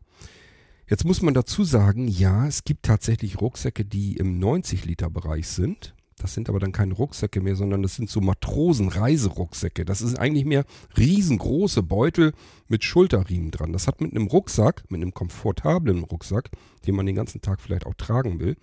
Jetzt 0.90 1.04
muss 1.04 1.22
man 1.22 1.34
dazu 1.34 1.62
sagen, 1.62 2.08
ja, 2.08 2.48
es 2.48 2.64
gibt 2.64 2.84
tatsächlich 2.84 3.40
Rucksäcke, 3.40 3.84
die 3.84 4.16
im 4.16 4.40
90 4.40 4.86
Liter 4.86 5.08
Bereich 5.08 5.46
sind. 5.46 5.94
Das 6.16 6.34
sind 6.34 6.48
aber 6.48 6.58
dann 6.58 6.72
keine 6.72 6.94
Rucksäcke 6.94 7.40
mehr, 7.40 7.54
sondern 7.54 7.84
das 7.84 7.94
sind 7.94 8.10
so 8.10 8.20
Matrosen-Reiserucksäcke. 8.20 9.84
Das 9.84 10.02
ist 10.02 10.18
eigentlich 10.18 10.44
mehr 10.44 10.64
riesengroße 10.98 11.84
Beutel 11.84 12.32
mit 12.66 12.82
Schulterriemen 12.82 13.52
dran. 13.52 13.72
Das 13.72 13.86
hat 13.86 14.00
mit 14.00 14.10
einem 14.10 14.26
Rucksack, 14.26 14.82
mit 14.90 15.00
einem 15.00 15.14
komfortablen 15.14 16.02
Rucksack, 16.02 16.50
den 16.88 16.96
man 16.96 17.06
den 17.06 17.14
ganzen 17.14 17.40
Tag 17.40 17.60
vielleicht 17.60 17.86
auch 17.86 17.94
tragen 17.94 18.40
will, 18.40 18.56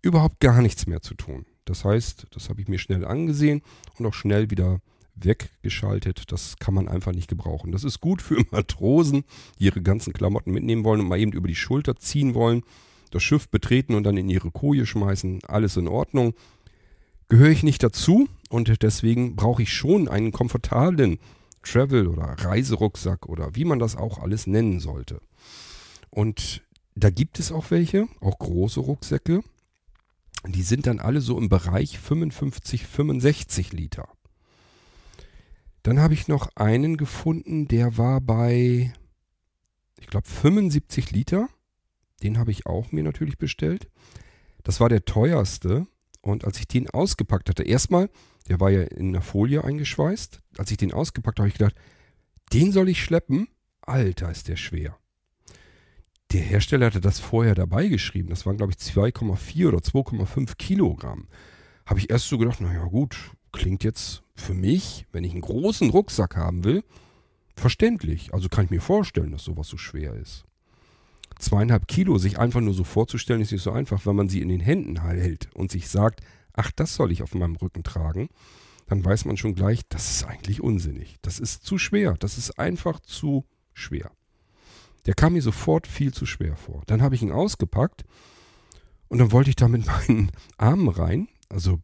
überhaupt 0.00 0.40
gar 0.40 0.62
nichts 0.62 0.86
mehr 0.86 1.02
zu 1.02 1.12
tun. 1.12 1.44
Das 1.66 1.84
heißt, 1.84 2.28
das 2.30 2.48
habe 2.48 2.62
ich 2.62 2.68
mir 2.68 2.78
schnell 2.78 3.04
angesehen 3.04 3.60
und 3.98 4.06
auch 4.06 4.14
schnell 4.14 4.50
wieder 4.50 4.80
weggeschaltet. 5.24 6.32
Das 6.32 6.56
kann 6.58 6.74
man 6.74 6.88
einfach 6.88 7.12
nicht 7.12 7.28
gebrauchen. 7.28 7.72
Das 7.72 7.84
ist 7.84 8.00
gut 8.00 8.22
für 8.22 8.42
Matrosen, 8.50 9.24
die 9.58 9.64
ihre 9.64 9.82
ganzen 9.82 10.12
Klamotten 10.12 10.52
mitnehmen 10.52 10.84
wollen 10.84 11.00
und 11.00 11.08
mal 11.08 11.18
eben 11.18 11.32
über 11.32 11.48
die 11.48 11.54
Schulter 11.54 11.96
ziehen 11.96 12.34
wollen, 12.34 12.62
das 13.10 13.22
Schiff 13.22 13.48
betreten 13.48 13.94
und 13.94 14.04
dann 14.04 14.16
in 14.16 14.28
ihre 14.28 14.50
Koje 14.50 14.86
schmeißen. 14.86 15.40
Alles 15.46 15.76
in 15.76 15.88
Ordnung 15.88 16.34
gehöre 17.28 17.50
ich 17.50 17.62
nicht 17.62 17.82
dazu 17.82 18.28
und 18.48 18.82
deswegen 18.82 19.36
brauche 19.36 19.62
ich 19.62 19.72
schon 19.72 20.08
einen 20.08 20.32
komfortablen 20.32 21.18
Travel- 21.62 22.08
oder 22.08 22.24
Reiserucksack 22.38 23.26
oder 23.26 23.54
wie 23.54 23.64
man 23.64 23.78
das 23.78 23.96
auch 23.96 24.18
alles 24.18 24.46
nennen 24.46 24.80
sollte. 24.80 25.20
Und 26.10 26.62
da 26.94 27.10
gibt 27.10 27.38
es 27.38 27.52
auch 27.52 27.70
welche, 27.70 28.08
auch 28.20 28.38
große 28.38 28.80
Rucksäcke. 28.80 29.42
Die 30.46 30.62
sind 30.62 30.86
dann 30.86 31.00
alle 31.00 31.20
so 31.20 31.38
im 31.38 31.48
Bereich 31.48 31.98
55, 31.98 32.86
65 32.86 33.72
Liter. 33.72 34.08
Dann 35.82 36.00
habe 36.00 36.14
ich 36.14 36.28
noch 36.28 36.50
einen 36.56 36.96
gefunden, 36.96 37.66
der 37.66 37.96
war 37.96 38.20
bei, 38.20 38.92
ich 39.98 40.06
glaube, 40.06 40.28
75 40.28 41.10
Liter. 41.10 41.48
Den 42.22 42.38
habe 42.38 42.50
ich 42.50 42.66
auch 42.66 42.92
mir 42.92 43.02
natürlich 43.02 43.38
bestellt. 43.38 43.88
Das 44.62 44.80
war 44.80 44.88
der 44.88 45.04
teuerste 45.04 45.86
Und 46.22 46.44
als 46.44 46.58
ich 46.58 46.68
den 46.68 46.90
ausgepackt 46.90 47.48
hatte, 47.48 47.62
erstmal, 47.62 48.10
der 48.48 48.60
war 48.60 48.70
ja 48.70 48.82
in 48.82 49.12
der 49.12 49.22
Folie 49.22 49.64
eingeschweißt, 49.64 50.42
als 50.58 50.70
ich 50.70 50.76
den 50.76 50.92
ausgepackt 50.92 51.38
habe, 51.38 51.44
habe 51.44 51.52
ich 51.52 51.58
gedacht, 51.58 51.76
den 52.52 52.72
soll 52.72 52.90
ich 52.90 53.02
schleppen? 53.02 53.48
Alter, 53.80 54.30
ist 54.30 54.48
der 54.48 54.56
schwer. 54.56 54.98
Der 56.32 56.42
Hersteller 56.42 56.86
hatte 56.86 57.00
das 57.00 57.18
vorher 57.20 57.54
dabei 57.54 57.88
geschrieben. 57.88 58.28
Das 58.28 58.44
waren, 58.44 58.56
glaube 58.56 58.72
ich, 58.72 58.78
2,4 58.78 59.68
oder 59.68 59.78
2,5 59.78 60.56
Kilogramm. 60.56 61.28
Habe 61.86 61.98
ich 61.98 62.10
erst 62.10 62.28
so 62.28 62.38
gedacht, 62.38 62.60
naja 62.60 62.84
gut, 62.84 63.16
klingt 63.52 63.82
jetzt 63.82 64.22
für 64.40 64.54
mich, 64.54 65.06
wenn 65.12 65.24
ich 65.24 65.32
einen 65.32 65.42
großen 65.42 65.90
Rucksack 65.90 66.36
haben 66.36 66.64
will, 66.64 66.84
verständlich. 67.56 68.32
Also 68.34 68.48
kann 68.48 68.64
ich 68.64 68.70
mir 68.70 68.80
vorstellen, 68.80 69.32
dass 69.32 69.44
sowas 69.44 69.68
so 69.68 69.76
schwer 69.76 70.14
ist. 70.14 70.44
Zweieinhalb 71.38 71.88
Kilo 71.88 72.18
sich 72.18 72.38
einfach 72.38 72.60
nur 72.60 72.74
so 72.74 72.84
vorzustellen, 72.84 73.40
ist 73.40 73.52
nicht 73.52 73.62
so 73.62 73.72
einfach, 73.72 74.04
wenn 74.04 74.16
man 74.16 74.28
sie 74.28 74.42
in 74.42 74.48
den 74.48 74.60
Händen 74.60 75.00
hält 75.02 75.48
und 75.54 75.70
sich 75.70 75.88
sagt, 75.88 76.20
ach, 76.52 76.70
das 76.72 76.94
soll 76.94 77.12
ich 77.12 77.22
auf 77.22 77.34
meinem 77.34 77.56
Rücken 77.56 77.82
tragen, 77.82 78.28
dann 78.86 79.04
weiß 79.04 79.24
man 79.24 79.36
schon 79.36 79.54
gleich, 79.54 79.82
das 79.88 80.10
ist 80.10 80.24
eigentlich 80.24 80.60
unsinnig. 80.60 81.16
Das 81.22 81.38
ist 81.38 81.64
zu 81.64 81.78
schwer. 81.78 82.16
Das 82.18 82.36
ist 82.36 82.58
einfach 82.58 83.00
zu 83.00 83.44
schwer. 83.72 84.10
Der 85.06 85.14
kam 85.14 85.34
mir 85.34 85.42
sofort 85.42 85.86
viel 85.86 86.12
zu 86.12 86.26
schwer 86.26 86.56
vor. 86.56 86.82
Dann 86.86 87.00
habe 87.00 87.14
ich 87.14 87.22
ihn 87.22 87.32
ausgepackt 87.32 88.04
und 89.08 89.18
dann 89.18 89.32
wollte 89.32 89.50
ich 89.50 89.56
da 89.56 89.68
mit 89.68 89.86
meinen 89.86 90.32
Armen 90.58 90.88
rein. 90.88 91.28
Also 91.48 91.80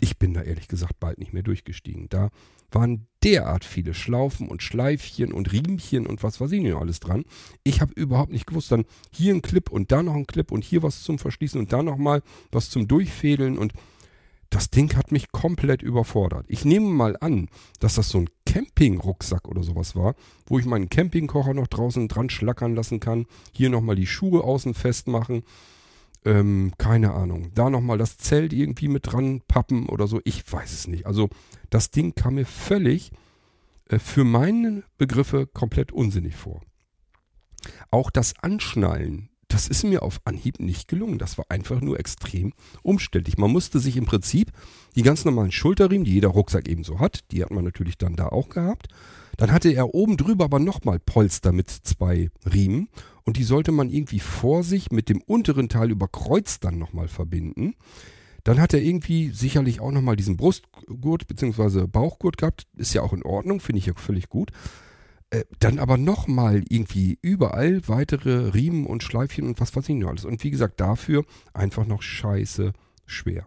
ich 0.00 0.18
bin 0.18 0.34
da 0.34 0.42
ehrlich 0.42 0.68
gesagt 0.68 0.98
bald 1.00 1.18
nicht 1.18 1.32
mehr 1.32 1.42
durchgestiegen. 1.42 2.08
Da 2.08 2.30
waren 2.70 3.06
derart 3.22 3.64
viele 3.64 3.94
Schlaufen 3.94 4.48
und 4.48 4.62
Schleifchen 4.62 5.32
und 5.32 5.52
Riemchen 5.52 6.06
und 6.06 6.22
was 6.22 6.40
weiß 6.40 6.52
ich 6.52 6.62
nicht 6.62 6.74
alles 6.74 7.00
dran. 7.00 7.24
Ich 7.64 7.80
habe 7.80 7.92
überhaupt 7.94 8.32
nicht 8.32 8.46
gewusst, 8.46 8.72
dann 8.72 8.84
hier 9.12 9.34
ein 9.34 9.42
Clip 9.42 9.70
und 9.70 9.92
da 9.92 10.02
noch 10.02 10.14
ein 10.14 10.26
Clip 10.26 10.50
und 10.50 10.64
hier 10.64 10.82
was 10.82 11.02
zum 11.02 11.18
Verschließen 11.18 11.60
und 11.60 11.72
da 11.72 11.82
nochmal 11.82 12.22
was 12.50 12.70
zum 12.70 12.88
Durchfädeln 12.88 13.58
und 13.58 13.72
das 14.50 14.68
Ding 14.70 14.96
hat 14.96 15.12
mich 15.12 15.30
komplett 15.30 15.80
überfordert. 15.80 16.44
Ich 16.48 16.64
nehme 16.64 16.88
mal 16.88 17.16
an, 17.20 17.48
dass 17.78 17.94
das 17.94 18.08
so 18.08 18.18
ein 18.18 18.30
Campingrucksack 18.46 19.46
oder 19.46 19.62
sowas 19.62 19.94
war, 19.94 20.16
wo 20.46 20.58
ich 20.58 20.64
meinen 20.64 20.88
Campingkocher 20.88 21.54
noch 21.54 21.68
draußen 21.68 22.08
dran 22.08 22.30
schlackern 22.30 22.74
lassen 22.74 22.98
kann, 22.98 23.26
hier 23.52 23.70
nochmal 23.70 23.94
die 23.94 24.08
Schuhe 24.08 24.42
außen 24.42 24.74
festmachen 24.74 25.44
ähm, 26.24 26.72
keine 26.78 27.12
Ahnung, 27.12 27.52
da 27.54 27.70
nochmal 27.70 27.98
das 27.98 28.18
Zelt 28.18 28.52
irgendwie 28.52 28.88
mit 28.88 29.10
dran 29.10 29.42
pappen 29.48 29.88
oder 29.88 30.06
so, 30.06 30.20
ich 30.24 30.50
weiß 30.50 30.72
es 30.72 30.86
nicht. 30.86 31.06
Also 31.06 31.28
das 31.70 31.90
Ding 31.90 32.14
kam 32.14 32.34
mir 32.34 32.46
völlig 32.46 33.10
äh, 33.86 33.98
für 33.98 34.24
meine 34.24 34.82
Begriffe 34.98 35.46
komplett 35.46 35.92
unsinnig 35.92 36.36
vor. 36.36 36.60
Auch 37.90 38.10
das 38.10 38.34
Anschnallen, 38.40 39.30
das 39.48 39.68
ist 39.68 39.84
mir 39.84 40.02
auf 40.02 40.20
Anhieb 40.24 40.60
nicht 40.60 40.88
gelungen. 40.88 41.18
Das 41.18 41.36
war 41.36 41.46
einfach 41.48 41.80
nur 41.80 41.98
extrem 41.98 42.52
umständlich. 42.82 43.36
Man 43.36 43.50
musste 43.50 43.80
sich 43.80 43.96
im 43.96 44.06
Prinzip 44.06 44.52
die 44.94 45.02
ganz 45.02 45.24
normalen 45.24 45.52
Schulterriemen, 45.52 46.04
die 46.04 46.14
jeder 46.14 46.28
Rucksack 46.28 46.68
eben 46.68 46.84
so 46.84 47.00
hat, 47.00 47.30
die 47.32 47.42
hat 47.42 47.50
man 47.50 47.64
natürlich 47.64 47.98
dann 47.98 48.16
da 48.16 48.28
auch 48.28 48.48
gehabt. 48.48 48.88
Dann 49.36 49.52
hatte 49.52 49.70
er 49.70 49.94
oben 49.94 50.16
drüber 50.16 50.44
aber 50.44 50.58
nochmal 50.58 50.98
Polster 50.98 51.52
mit 51.52 51.70
zwei 51.70 52.30
Riemen 52.52 52.88
und 53.24 53.36
die 53.36 53.44
sollte 53.44 53.72
man 53.72 53.90
irgendwie 53.90 54.20
vor 54.20 54.62
sich 54.62 54.90
mit 54.90 55.08
dem 55.08 55.20
unteren 55.22 55.68
Teil 55.68 55.90
über 55.90 56.08
Kreuz 56.08 56.60
dann 56.60 56.78
nochmal 56.78 57.08
verbinden. 57.08 57.74
Dann 58.44 58.60
hat 58.60 58.72
er 58.72 58.80
irgendwie 58.80 59.30
sicherlich 59.30 59.80
auch 59.80 59.92
nochmal 59.92 60.16
diesen 60.16 60.36
Brustgurt 60.36 61.26
bzw. 61.26 61.86
Bauchgurt 61.86 62.38
gehabt. 62.38 62.66
Ist 62.76 62.94
ja 62.94 63.02
auch 63.02 63.12
in 63.12 63.22
Ordnung, 63.22 63.60
finde 63.60 63.78
ich 63.78 63.86
ja 63.86 63.92
völlig 63.94 64.28
gut. 64.28 64.50
Äh, 65.30 65.44
dann 65.60 65.78
aber 65.78 65.96
nochmal 65.96 66.64
irgendwie 66.68 67.18
überall 67.22 67.86
weitere 67.86 68.48
Riemen 68.48 68.86
und 68.86 69.02
Schleifchen 69.02 69.46
und 69.46 69.60
was 69.60 69.76
weiß 69.76 69.88
ich 69.88 69.94
noch 69.94 70.08
alles. 70.08 70.24
Und 70.24 70.42
wie 70.42 70.50
gesagt, 70.50 70.80
dafür 70.80 71.24
einfach 71.52 71.86
noch 71.86 72.02
scheiße 72.02 72.72
schwer. 73.06 73.46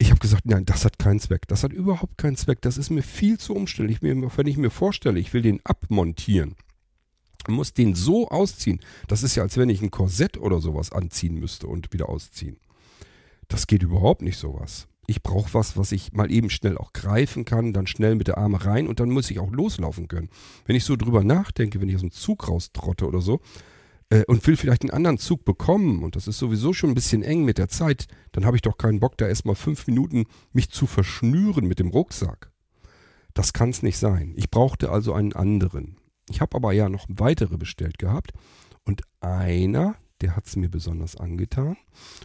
Ich 0.00 0.10
habe 0.10 0.20
gesagt, 0.20 0.46
nein, 0.46 0.64
das 0.64 0.84
hat 0.84 1.00
keinen 1.00 1.18
Zweck. 1.18 1.48
Das 1.48 1.64
hat 1.64 1.72
überhaupt 1.72 2.18
keinen 2.18 2.36
Zweck. 2.36 2.62
Das 2.62 2.78
ist 2.78 2.90
mir 2.90 3.02
viel 3.02 3.38
zu 3.38 3.54
umständlich. 3.54 4.00
Wenn 4.00 4.46
ich 4.46 4.56
mir 4.56 4.70
vorstelle, 4.70 5.18
ich 5.18 5.34
will 5.34 5.42
den 5.42 5.60
abmontieren, 5.64 6.54
muss 7.46 7.72
den 7.72 7.94
so 7.94 8.28
ausziehen. 8.28 8.80
Das 9.06 9.22
ist 9.22 9.36
ja, 9.36 9.42
als 9.42 9.56
wenn 9.56 9.70
ich 9.70 9.80
ein 9.80 9.90
Korsett 9.90 10.36
oder 10.38 10.60
sowas 10.60 10.92
anziehen 10.92 11.38
müsste 11.38 11.66
und 11.66 11.92
wieder 11.92 12.08
ausziehen. 12.08 12.58
Das 13.48 13.66
geht 13.66 13.82
überhaupt 13.82 14.22
nicht 14.22 14.36
sowas. 14.36 14.88
Ich 15.06 15.22
brauche 15.22 15.54
was, 15.54 15.78
was 15.78 15.92
ich 15.92 16.12
mal 16.12 16.30
eben 16.30 16.50
schnell 16.50 16.76
auch 16.76 16.92
greifen 16.92 17.46
kann, 17.46 17.72
dann 17.72 17.86
schnell 17.86 18.14
mit 18.14 18.28
der 18.28 18.36
Arme 18.36 18.62
rein 18.62 18.86
und 18.86 19.00
dann 19.00 19.08
muss 19.08 19.30
ich 19.30 19.38
auch 19.38 19.50
loslaufen 19.50 20.06
können. 20.06 20.28
Wenn 20.66 20.76
ich 20.76 20.84
so 20.84 20.96
drüber 20.96 21.24
nachdenke, 21.24 21.80
wenn 21.80 21.88
ich 21.88 21.94
aus 21.94 22.02
dem 22.02 22.10
Zug 22.10 22.46
raustrotte 22.46 23.06
oder 23.06 23.22
so 23.22 23.40
äh, 24.10 24.24
und 24.26 24.46
will 24.46 24.58
vielleicht 24.58 24.82
einen 24.82 24.90
anderen 24.90 25.16
Zug 25.16 25.46
bekommen 25.46 26.02
und 26.02 26.14
das 26.14 26.28
ist 26.28 26.38
sowieso 26.38 26.74
schon 26.74 26.90
ein 26.90 26.94
bisschen 26.94 27.22
eng 27.22 27.46
mit 27.46 27.56
der 27.56 27.68
Zeit, 27.68 28.06
dann 28.32 28.44
habe 28.44 28.56
ich 28.58 28.62
doch 28.62 28.76
keinen 28.76 29.00
Bock, 29.00 29.16
da 29.16 29.26
erstmal 29.26 29.54
fünf 29.54 29.86
Minuten 29.86 30.26
mich 30.52 30.68
zu 30.68 30.86
verschnüren 30.86 31.66
mit 31.66 31.78
dem 31.78 31.88
Rucksack. 31.88 32.50
Das 33.32 33.54
kann 33.54 33.70
es 33.70 33.82
nicht 33.82 33.96
sein. 33.96 34.34
Ich 34.36 34.50
brauchte 34.50 34.90
also 34.90 35.14
einen 35.14 35.32
anderen. 35.32 35.97
Ich 36.30 36.40
habe 36.40 36.56
aber 36.56 36.72
ja 36.72 36.88
noch 36.88 37.06
weitere 37.08 37.56
bestellt 37.56 37.98
gehabt 37.98 38.32
und 38.84 39.02
einer, 39.20 39.96
der 40.20 40.36
hat 40.36 40.46
es 40.46 40.56
mir 40.56 40.68
besonders 40.68 41.16
angetan 41.16 41.76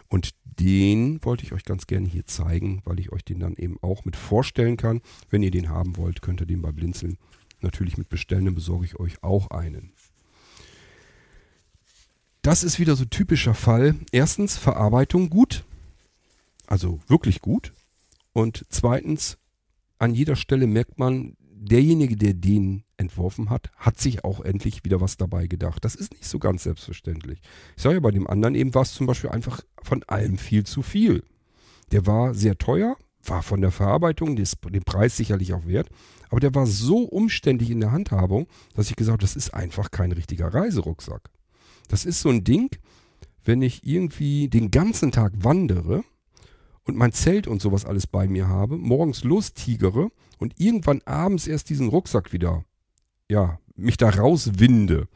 und 0.10 0.32
den 0.44 1.24
wollte 1.24 1.44
ich 1.44 1.54
euch 1.54 1.64
ganz 1.64 1.88
gerne 1.88 2.08
hier 2.08 2.26
zeigen, 2.26 2.82
weil 2.86 3.00
ich 3.00 3.12
euch 3.12 3.24
den 3.24 3.40
dann 3.40 3.56
eben 3.56 3.78
auch 3.82 4.06
mit 4.06 4.16
vorstellen 4.16 4.78
kann. 4.78 5.02
Wenn 5.30 5.44
ihr 5.44 5.52
den 5.52 5.70
haben 5.70 5.98
wollt, 5.98 6.22
könnt 6.22 6.42
ihr 6.42 6.48
den 6.48 6.62
bei 6.62 6.72
Blinzeln 6.72 7.18
natürlich 7.62 7.98
mit 7.98 8.10
bestellen, 8.10 8.46
dann 8.46 8.56
besorge 8.56 8.86
ich 8.86 9.00
euch 9.00 9.24
auch 9.24 9.50
einen. 9.52 9.94
Das 12.42 12.64
ist 12.64 12.78
wieder 12.78 12.96
so 12.98 13.06
typischer 13.06 13.54
Fall. 13.54 13.96
Erstens 14.12 14.58
Verarbeitung 14.58 15.30
gut, 15.30 15.64
also 16.68 17.00
wirklich 17.08 17.40
gut. 17.40 17.74
Und 18.34 18.66
zweitens, 18.70 19.38
an 19.98 20.14
jeder 20.14 20.36
Stelle 20.36 20.68
merkt 20.68 21.00
man, 21.00 21.38
derjenige, 21.40 22.18
der 22.18 22.34
den 22.34 22.84
entworfen 23.04 23.50
hat, 23.50 23.72
hat 23.76 24.00
sich 24.00 24.24
auch 24.24 24.40
endlich 24.40 24.84
wieder 24.84 25.02
was 25.02 25.18
dabei 25.18 25.48
gedacht. 25.48 25.86
Das 25.86 25.94
ist 25.94 26.14
nicht 26.14 26.26
so 26.26 26.40
ganz 26.40 26.64
selbstverständlich. 26.64 27.42
Ich 27.76 27.84
sage 27.84 27.96
ja, 27.96 28.02
bei 28.02 28.12
dem 28.12 28.28
anderen 28.28 28.56
eben 28.56 28.74
war 28.74 28.82
es 28.82 28.94
zum 28.94 29.06
Beispiel 29.06 29.30
einfach 29.30 29.62
von 29.82 30.04
allem 30.04 30.38
viel 30.38 30.64
zu 30.66 30.82
viel. 30.82 31.24
Der 31.92 32.08
war 32.08 32.34
sehr 32.34 32.58
teuer, 32.58 32.98
war 33.24 33.44
von 33.44 33.62
der 33.62 33.72
Verarbeitung 33.72 34.36
des, 34.36 34.56
den 34.70 34.84
Preis 34.84 35.16
sicherlich 35.16 35.54
auch 35.54 35.66
wert, 35.66 35.90
aber 36.30 36.40
der 36.40 36.56
war 36.56 36.66
so 36.66 37.04
umständlich 37.04 37.70
in 37.70 37.80
der 37.80 37.92
Handhabung, 37.92 38.48
dass 38.76 38.90
ich 38.90 38.96
gesagt 38.96 39.14
habe, 39.14 39.22
das 39.22 39.36
ist 39.36 39.54
einfach 39.54 39.92
kein 39.92 40.12
richtiger 40.12 40.54
Reiserucksack. 40.54 41.30
Das 41.88 42.06
ist 42.06 42.22
so 42.22 42.30
ein 42.30 42.44
Ding, 42.44 42.70
wenn 43.44 43.62
ich 43.62 43.86
irgendwie 43.86 44.48
den 44.48 44.72
ganzen 44.72 45.12
Tag 45.12 45.34
wandere 45.38 46.04
und 46.86 46.98
mein 46.98 47.12
Zelt 47.12 47.48
und 47.48 47.62
sowas 47.62 47.86
alles 47.86 48.08
bei 48.08 48.28
mir 48.28 48.48
habe, 48.48 48.78
morgens 48.78 49.24
lostigere 49.24 50.10
und 50.40 50.60
irgendwann 50.60 51.02
abends 51.06 51.48
erst 51.48 51.70
diesen 51.70 51.90
Rucksack 51.90 52.34
wieder, 52.34 52.66
ja, 53.34 53.60
mich 53.76 53.98
da 53.98 54.10
rauswinde, 54.10 55.08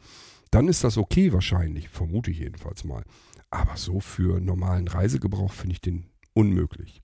dann 0.50 0.66
ist 0.66 0.82
das 0.82 0.98
okay 0.98 1.32
wahrscheinlich, 1.32 1.88
vermute 1.88 2.32
ich 2.32 2.40
jedenfalls 2.40 2.82
mal. 2.82 3.04
Aber 3.48 3.76
so 3.76 4.00
für 4.00 4.40
normalen 4.40 4.88
Reisegebrauch 4.88 5.52
finde 5.52 5.74
ich 5.74 5.80
den 5.80 6.06
unmöglich. 6.34 7.00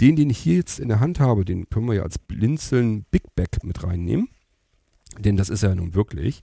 Den, 0.00 0.16
den 0.16 0.30
ich 0.30 0.38
hier 0.38 0.56
jetzt 0.56 0.80
in 0.80 0.88
der 0.88 0.98
Hand 0.98 1.20
habe, 1.20 1.44
den 1.44 1.70
können 1.70 1.86
wir 1.86 1.94
ja 1.94 2.02
als 2.02 2.18
Blinzeln 2.18 3.04
Big 3.12 3.34
Bag 3.36 3.62
mit 3.62 3.84
reinnehmen. 3.84 4.28
Denn 5.18 5.36
das 5.36 5.48
ist 5.48 5.62
er 5.62 5.76
nun 5.76 5.94
wirklich. 5.94 6.42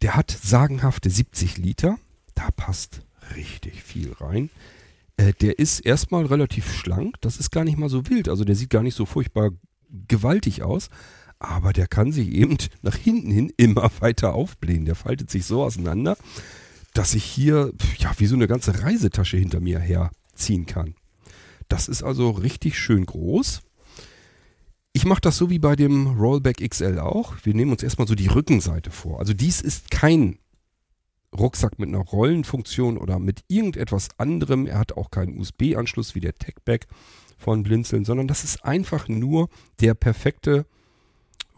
Der 0.00 0.14
hat 0.14 0.30
sagenhafte 0.30 1.10
70 1.10 1.58
Liter. 1.58 1.98
Da 2.34 2.50
passt 2.52 3.02
richtig 3.34 3.82
viel 3.82 4.12
rein. 4.12 4.48
Äh, 5.16 5.32
der 5.40 5.58
ist 5.58 5.80
erstmal 5.80 6.24
relativ 6.26 6.72
schlank. 6.72 7.16
Das 7.20 7.36
ist 7.38 7.50
gar 7.50 7.64
nicht 7.64 7.78
mal 7.78 7.88
so 7.88 8.06
wild. 8.06 8.28
Also 8.28 8.44
der 8.44 8.54
sieht 8.54 8.70
gar 8.70 8.82
nicht 8.84 8.94
so 8.94 9.06
furchtbar 9.06 9.50
gewaltig 10.08 10.62
aus. 10.62 10.88
Aber 11.42 11.72
der 11.72 11.88
kann 11.88 12.12
sich 12.12 12.28
eben 12.28 12.56
nach 12.82 12.94
hinten 12.94 13.32
hin 13.32 13.52
immer 13.56 13.90
weiter 13.98 14.32
aufblähen. 14.32 14.84
Der 14.84 14.94
faltet 14.94 15.28
sich 15.28 15.44
so 15.44 15.64
auseinander, 15.64 16.16
dass 16.94 17.14
ich 17.14 17.24
hier 17.24 17.72
ja 17.98 18.12
wie 18.18 18.26
so 18.26 18.36
eine 18.36 18.46
ganze 18.46 18.82
Reisetasche 18.84 19.38
hinter 19.38 19.58
mir 19.58 19.80
herziehen 19.80 20.66
kann. 20.66 20.94
Das 21.68 21.88
ist 21.88 22.04
also 22.04 22.30
richtig 22.30 22.78
schön 22.78 23.06
groß. 23.06 23.60
Ich 24.92 25.04
mache 25.04 25.20
das 25.20 25.36
so 25.36 25.50
wie 25.50 25.58
bei 25.58 25.74
dem 25.74 26.06
Rollback 26.18 26.58
XL 26.58 27.00
auch. 27.00 27.34
Wir 27.42 27.54
nehmen 27.54 27.72
uns 27.72 27.82
erstmal 27.82 28.06
so 28.06 28.14
die 28.14 28.28
Rückenseite 28.28 28.92
vor. 28.92 29.18
Also 29.18 29.34
dies 29.34 29.60
ist 29.60 29.90
kein 29.90 30.38
Rucksack 31.36 31.80
mit 31.80 31.88
einer 31.88 32.04
Rollenfunktion 32.04 32.98
oder 32.98 33.18
mit 33.18 33.42
irgendetwas 33.48 34.10
anderem. 34.18 34.66
Er 34.66 34.78
hat 34.78 34.92
auch 34.92 35.10
keinen 35.10 35.40
USB-Anschluss 35.40 36.14
wie 36.14 36.20
der 36.20 36.34
Techback 36.34 36.86
von 37.36 37.64
Blinzeln, 37.64 38.04
sondern 38.04 38.28
das 38.28 38.44
ist 38.44 38.64
einfach 38.64 39.08
nur 39.08 39.48
der 39.80 39.94
perfekte 39.94 40.66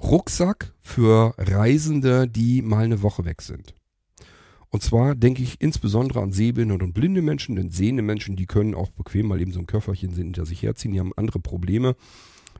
Rucksack 0.02 0.74
für 0.80 1.34
Reisende, 1.38 2.28
die 2.28 2.62
mal 2.62 2.84
eine 2.84 3.02
Woche 3.02 3.24
weg 3.24 3.42
sind. 3.42 3.74
Und 4.74 4.82
zwar 4.82 5.14
denke 5.14 5.42
ich 5.42 5.60
insbesondere 5.60 6.20
an 6.20 6.32
sehbehinderte 6.32 6.84
und 6.84 6.94
blinde 6.94 7.22
Menschen, 7.22 7.54
denn 7.54 7.70
sehende 7.70 8.02
Menschen, 8.02 8.34
die 8.34 8.46
können 8.46 8.74
auch 8.74 8.90
bequem 8.90 9.28
mal 9.28 9.40
eben 9.40 9.52
so 9.52 9.60
ein 9.60 9.68
Köfferchen 9.68 10.12
hinter 10.14 10.46
sich 10.46 10.62
herziehen, 10.62 10.92
die 10.92 10.98
haben 10.98 11.12
andere 11.14 11.38
Probleme. 11.38 11.94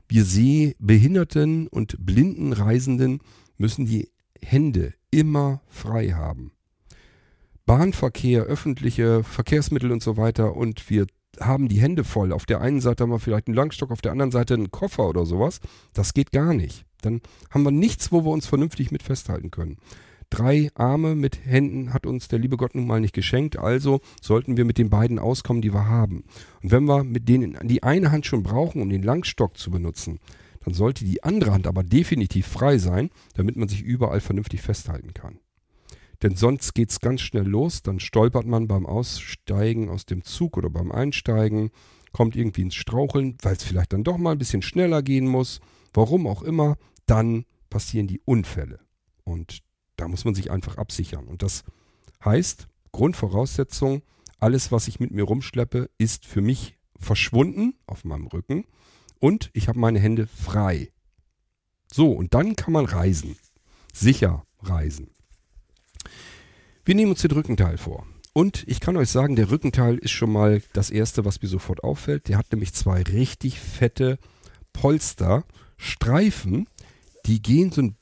Wir 0.07 0.23
sehbehinderten 0.23 1.67
und 1.67 1.97
blinden 1.99 2.53
Reisenden 2.53 3.19
müssen 3.57 3.85
die 3.85 4.09
Hände 4.41 4.93
immer 5.11 5.61
frei 5.67 6.11
haben. 6.11 6.53
Bahnverkehr, 7.65 8.43
öffentliche 8.43 9.23
Verkehrsmittel 9.23 9.91
und 9.91 10.01
so 10.01 10.15
weiter 10.15 10.55
und 10.55 10.89
wir 10.89 11.07
haben 11.39 11.67
die 11.67 11.81
Hände 11.81 12.03
voll. 12.03 12.31
Auf 12.31 12.45
der 12.45 12.61
einen 12.61 12.79
Seite 12.79 13.03
haben 13.03 13.11
wir 13.11 13.19
vielleicht 13.19 13.47
einen 13.47 13.55
Langstock, 13.55 13.91
auf 13.91 14.01
der 14.01 14.11
anderen 14.13 14.31
Seite 14.31 14.53
einen 14.53 14.71
Koffer 14.71 15.09
oder 15.09 15.25
sowas. 15.25 15.59
Das 15.93 16.13
geht 16.13 16.31
gar 16.31 16.53
nicht. 16.53 16.85
Dann 17.05 17.21
haben 17.49 17.63
wir 17.63 17.71
nichts, 17.71 18.11
wo 18.11 18.25
wir 18.25 18.31
uns 18.31 18.47
vernünftig 18.47 18.91
mit 18.91 19.03
festhalten 19.03 19.51
können. 19.51 19.77
Drei 20.29 20.69
Arme 20.73 21.15
mit 21.15 21.45
Händen 21.45 21.93
hat 21.93 22.05
uns 22.05 22.27
der 22.27 22.39
liebe 22.39 22.57
Gott 22.57 22.75
nun 22.75 22.87
mal 22.87 22.99
nicht 22.99 23.13
geschenkt, 23.13 23.57
also 23.57 24.01
sollten 24.21 24.57
wir 24.57 24.65
mit 24.65 24.77
den 24.77 24.89
beiden 24.89 25.19
auskommen, 25.19 25.61
die 25.61 25.73
wir 25.73 25.87
haben. 25.87 26.23
Und 26.61 26.71
wenn 26.71 26.85
wir 26.85 27.03
mit 27.03 27.29
denen 27.29 27.57
die 27.63 27.83
eine 27.83 28.11
Hand 28.11 28.25
schon 28.25 28.43
brauchen, 28.43 28.81
um 28.81 28.89
den 28.89 29.03
Langstock 29.03 29.57
zu 29.57 29.69
benutzen, 29.71 30.19
dann 30.63 30.73
sollte 30.73 31.05
die 31.05 31.23
andere 31.23 31.53
Hand 31.53 31.67
aber 31.67 31.83
definitiv 31.83 32.47
frei 32.47 32.79
sein, 32.79 33.11
damit 33.35 33.55
man 33.55 33.69
sich 33.69 33.81
überall 33.83 34.19
vernünftig 34.19 34.61
festhalten 34.61 35.13
kann. 35.13 35.39
Denn 36.23 36.35
sonst 36.35 36.73
geht 36.73 36.89
es 36.89 36.99
ganz 36.99 37.21
schnell 37.21 37.45
los, 37.45 37.83
dann 37.83 37.99
stolpert 37.99 38.47
man 38.47 38.67
beim 38.67 38.85
Aussteigen 38.85 39.89
aus 39.89 40.05
dem 40.05 40.23
Zug 40.23 40.57
oder 40.57 40.69
beim 40.69 40.91
Einsteigen, 40.91 41.69
kommt 42.13 42.35
irgendwie 42.35 42.61
ins 42.61 42.75
Straucheln, 42.75 43.37
weil 43.41 43.53
es 43.53 43.63
vielleicht 43.63 43.93
dann 43.93 44.03
doch 44.03 44.17
mal 44.17 44.31
ein 44.31 44.37
bisschen 44.37 44.61
schneller 44.61 45.03
gehen 45.03 45.27
muss, 45.27 45.59
warum 45.93 46.25
auch 46.25 46.41
immer, 46.41 46.77
dann 47.05 47.45
passieren 47.69 48.07
die 48.07 48.21
Unfälle. 48.25 48.79
Und 49.23 49.63
da 49.95 50.07
muss 50.07 50.25
man 50.25 50.35
sich 50.35 50.51
einfach 50.51 50.77
absichern. 50.77 51.27
Und 51.27 51.41
das 51.41 51.63
heißt, 52.23 52.67
Grundvoraussetzung, 52.91 54.01
alles, 54.39 54.71
was 54.71 54.87
ich 54.87 54.99
mit 54.99 55.11
mir 55.11 55.23
rumschleppe, 55.23 55.89
ist 55.97 56.25
für 56.25 56.41
mich 56.41 56.77
verschwunden 56.97 57.75
auf 57.87 58.05
meinem 58.05 58.27
Rücken 58.27 58.65
und 59.19 59.49
ich 59.53 59.67
habe 59.67 59.79
meine 59.79 59.99
Hände 59.99 60.27
frei. 60.27 60.91
So, 61.91 62.11
und 62.11 62.33
dann 62.33 62.55
kann 62.55 62.73
man 62.73 62.85
reisen. 62.85 63.37
Sicher 63.93 64.45
reisen. 64.61 65.09
Wir 66.83 66.95
nehmen 66.95 67.11
uns 67.11 67.21
den 67.21 67.31
Rückenteil 67.31 67.77
vor. 67.77 68.05
Und 68.33 68.63
ich 68.67 68.79
kann 68.81 68.97
euch 68.97 69.09
sagen, 69.09 69.35
der 69.35 69.49
Rückenteil 69.49 69.97
ist 69.97 70.11
schon 70.11 70.31
mal 70.31 70.61
das 70.73 70.89
Erste, 70.89 71.23
was 71.25 71.41
mir 71.41 71.47
sofort 71.47 71.83
auffällt. 71.83 72.27
Der 72.27 72.37
hat 72.37 72.51
nämlich 72.51 72.73
zwei 72.73 73.01
richtig 73.01 73.59
fette 73.59 74.19
Polsterstreifen. 74.73 76.67
Die 77.25 77.41
gehen 77.41 77.71
so 77.71 77.81
ein 77.81 77.95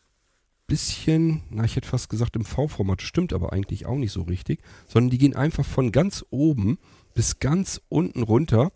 bisschen, 0.67 1.43
na 1.49 1.65
ich 1.65 1.75
hätte 1.75 1.87
fast 1.87 2.09
gesagt 2.09 2.35
im 2.35 2.45
V-Format, 2.45 3.01
stimmt 3.01 3.33
aber 3.33 3.53
eigentlich 3.53 3.85
auch 3.85 3.97
nicht 3.97 4.11
so 4.11 4.23
richtig, 4.23 4.61
sondern 4.87 5.09
die 5.09 5.17
gehen 5.17 5.35
einfach 5.35 5.65
von 5.65 5.91
ganz 5.91 6.25
oben 6.29 6.77
bis 7.13 7.39
ganz 7.39 7.81
unten 7.89 8.23
runter 8.23 8.71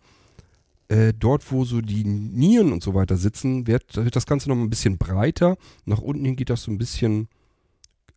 äh, 0.88 1.12
dort, 1.12 1.50
wo 1.52 1.64
so 1.64 1.80
die 1.80 2.04
Nieren 2.04 2.72
und 2.72 2.82
so 2.82 2.94
weiter 2.94 3.16
sitzen, 3.16 3.66
wird, 3.66 3.96
wird 3.96 4.16
das 4.16 4.26
Ganze 4.26 4.48
noch 4.48 4.56
ein 4.56 4.70
bisschen 4.70 4.96
breiter. 4.96 5.56
Nach 5.84 5.98
unten 5.98 6.24
hin 6.24 6.36
geht 6.36 6.50
das 6.50 6.62
so 6.62 6.70
ein 6.70 6.78
bisschen 6.78 7.28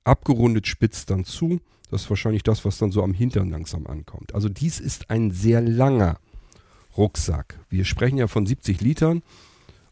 abgerundet 0.03 0.67
spitz 0.67 1.05
dann 1.05 1.25
zu. 1.25 1.59
Das 1.89 2.03
ist 2.03 2.09
wahrscheinlich 2.09 2.43
das, 2.43 2.63
was 2.63 2.77
dann 2.77 2.91
so 2.91 3.03
am 3.03 3.13
Hintern 3.13 3.49
langsam 3.49 3.87
ankommt. 3.87 4.33
Also 4.33 4.47
dies 4.47 4.79
ist 4.79 5.09
ein 5.09 5.31
sehr 5.31 5.61
langer 5.61 6.17
Rucksack. 6.95 7.59
Wir 7.69 7.83
sprechen 7.83 8.17
ja 8.17 8.27
von 8.27 8.45
70 8.45 8.79
Litern. 8.79 9.21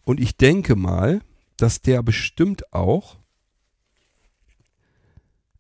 Und 0.06 0.20
ich 0.20 0.38
denke 0.38 0.76
mal, 0.76 1.22
dass 1.62 1.82
der 1.82 2.04
bestimmt 2.04 2.74
auch 2.74 3.18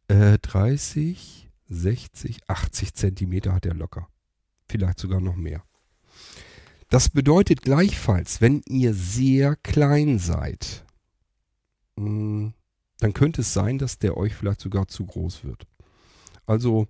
äh, 0.07 0.37
30, 0.39 1.49
60, 1.69 2.39
80 2.47 2.93
Zentimeter 2.93 3.53
hat 3.53 3.65
er 3.65 3.73
locker. 3.73 4.07
Vielleicht 4.67 4.99
sogar 4.99 5.19
noch 5.19 5.35
mehr. 5.35 5.63
Das 6.89 7.09
bedeutet 7.09 7.61
gleichfalls, 7.61 8.41
wenn 8.41 8.61
ihr 8.65 8.93
sehr 8.93 9.55
klein 9.55 10.17
seid, 10.17 10.85
hm, 11.97 12.53
dann 12.99 13.13
könnte 13.13 13.41
es 13.41 13.53
sein, 13.53 13.77
dass 13.77 13.99
der 13.99 14.17
euch 14.17 14.33
vielleicht 14.35 14.61
sogar 14.61 14.87
zu 14.87 15.05
groß 15.05 15.43
wird. 15.43 15.67
Also 16.45 16.87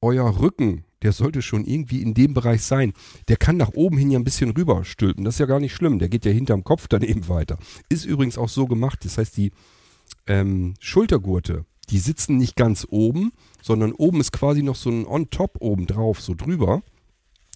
euer 0.00 0.40
Rücken, 0.40 0.84
der 1.06 1.12
sollte 1.12 1.40
schon 1.40 1.64
irgendwie 1.64 2.02
in 2.02 2.14
dem 2.14 2.34
Bereich 2.34 2.62
sein. 2.62 2.92
Der 3.28 3.36
kann 3.36 3.56
nach 3.56 3.74
oben 3.74 3.96
hin 3.96 4.10
ja 4.10 4.18
ein 4.18 4.24
bisschen 4.24 4.50
rüberstülpen. 4.50 5.24
Das 5.24 5.36
ist 5.36 5.38
ja 5.38 5.46
gar 5.46 5.60
nicht 5.60 5.72
schlimm. 5.72 6.00
Der 6.00 6.08
geht 6.08 6.24
ja 6.24 6.32
hinterm 6.32 6.64
Kopf 6.64 6.88
dann 6.88 7.02
eben 7.02 7.28
weiter. 7.28 7.58
Ist 7.88 8.04
übrigens 8.04 8.36
auch 8.36 8.48
so 8.48 8.66
gemacht. 8.66 9.04
Das 9.04 9.16
heißt, 9.16 9.36
die 9.36 9.52
ähm, 10.26 10.74
Schultergurte, 10.80 11.64
die 11.90 12.00
sitzen 12.00 12.38
nicht 12.38 12.56
ganz 12.56 12.88
oben, 12.90 13.30
sondern 13.62 13.92
oben 13.92 14.18
ist 14.18 14.32
quasi 14.32 14.64
noch 14.64 14.74
so 14.74 14.90
ein 14.90 15.06
On-Top 15.06 15.58
oben 15.60 15.86
drauf, 15.86 16.20
so 16.20 16.34
drüber. 16.34 16.82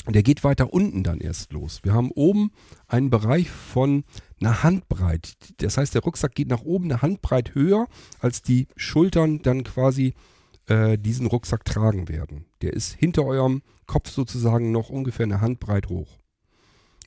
Der 0.07 0.23
geht 0.23 0.45
weiter 0.45 0.73
unten 0.73 1.03
dann 1.03 1.19
erst 1.19 1.53
los. 1.53 1.81
Wir 1.83 1.93
haben 1.93 2.13
oben 2.13 2.53
einen 2.87 3.11
Bereich 3.11 3.51
von 3.51 4.05
einer 4.41 4.63
Handbreit. 4.63 5.33
Das 5.57 5.77
heißt, 5.77 5.93
der 5.97 6.03
Rucksack 6.03 6.37
geht 6.37 6.47
nach 6.47 6.63
oben 6.63 6.85
eine 6.85 7.03
Handbreit 7.03 7.57
höher, 7.57 7.89
als 8.21 8.43
die 8.43 8.69
Schultern 8.77 9.43
dann 9.43 9.65
quasi 9.65 10.15
äh, 10.71 10.97
diesen 10.97 11.27
Rucksack 11.27 11.65
tragen 11.65 12.09
werden. 12.09 12.47
Der 12.63 12.73
ist 12.73 12.93
hinter 12.93 13.25
eurem 13.25 13.63
Kopf 13.87 14.09
sozusagen 14.09 14.71
noch 14.71 14.89
ungefähr 14.89 15.25
eine 15.25 15.41
Handbreit 15.41 15.89
hoch. 15.89 16.19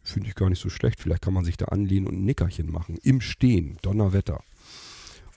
Finde 0.04 0.28
ich 0.28 0.36
gar 0.36 0.49
nicht 0.49 0.62
so 0.62 0.69
schlecht. 0.69 0.99
Vielleicht 0.99 1.21
kann 1.21 1.34
man 1.34 1.45
sich 1.45 1.56
da 1.56 1.65
anlehnen 1.65 2.08
und 2.08 2.15
ein 2.15 2.26
Nickerchen 2.26 2.69
machen. 2.69 2.97
Im 3.04 3.21
Stehen. 3.21 3.78
Donnerwetter. 3.82 4.43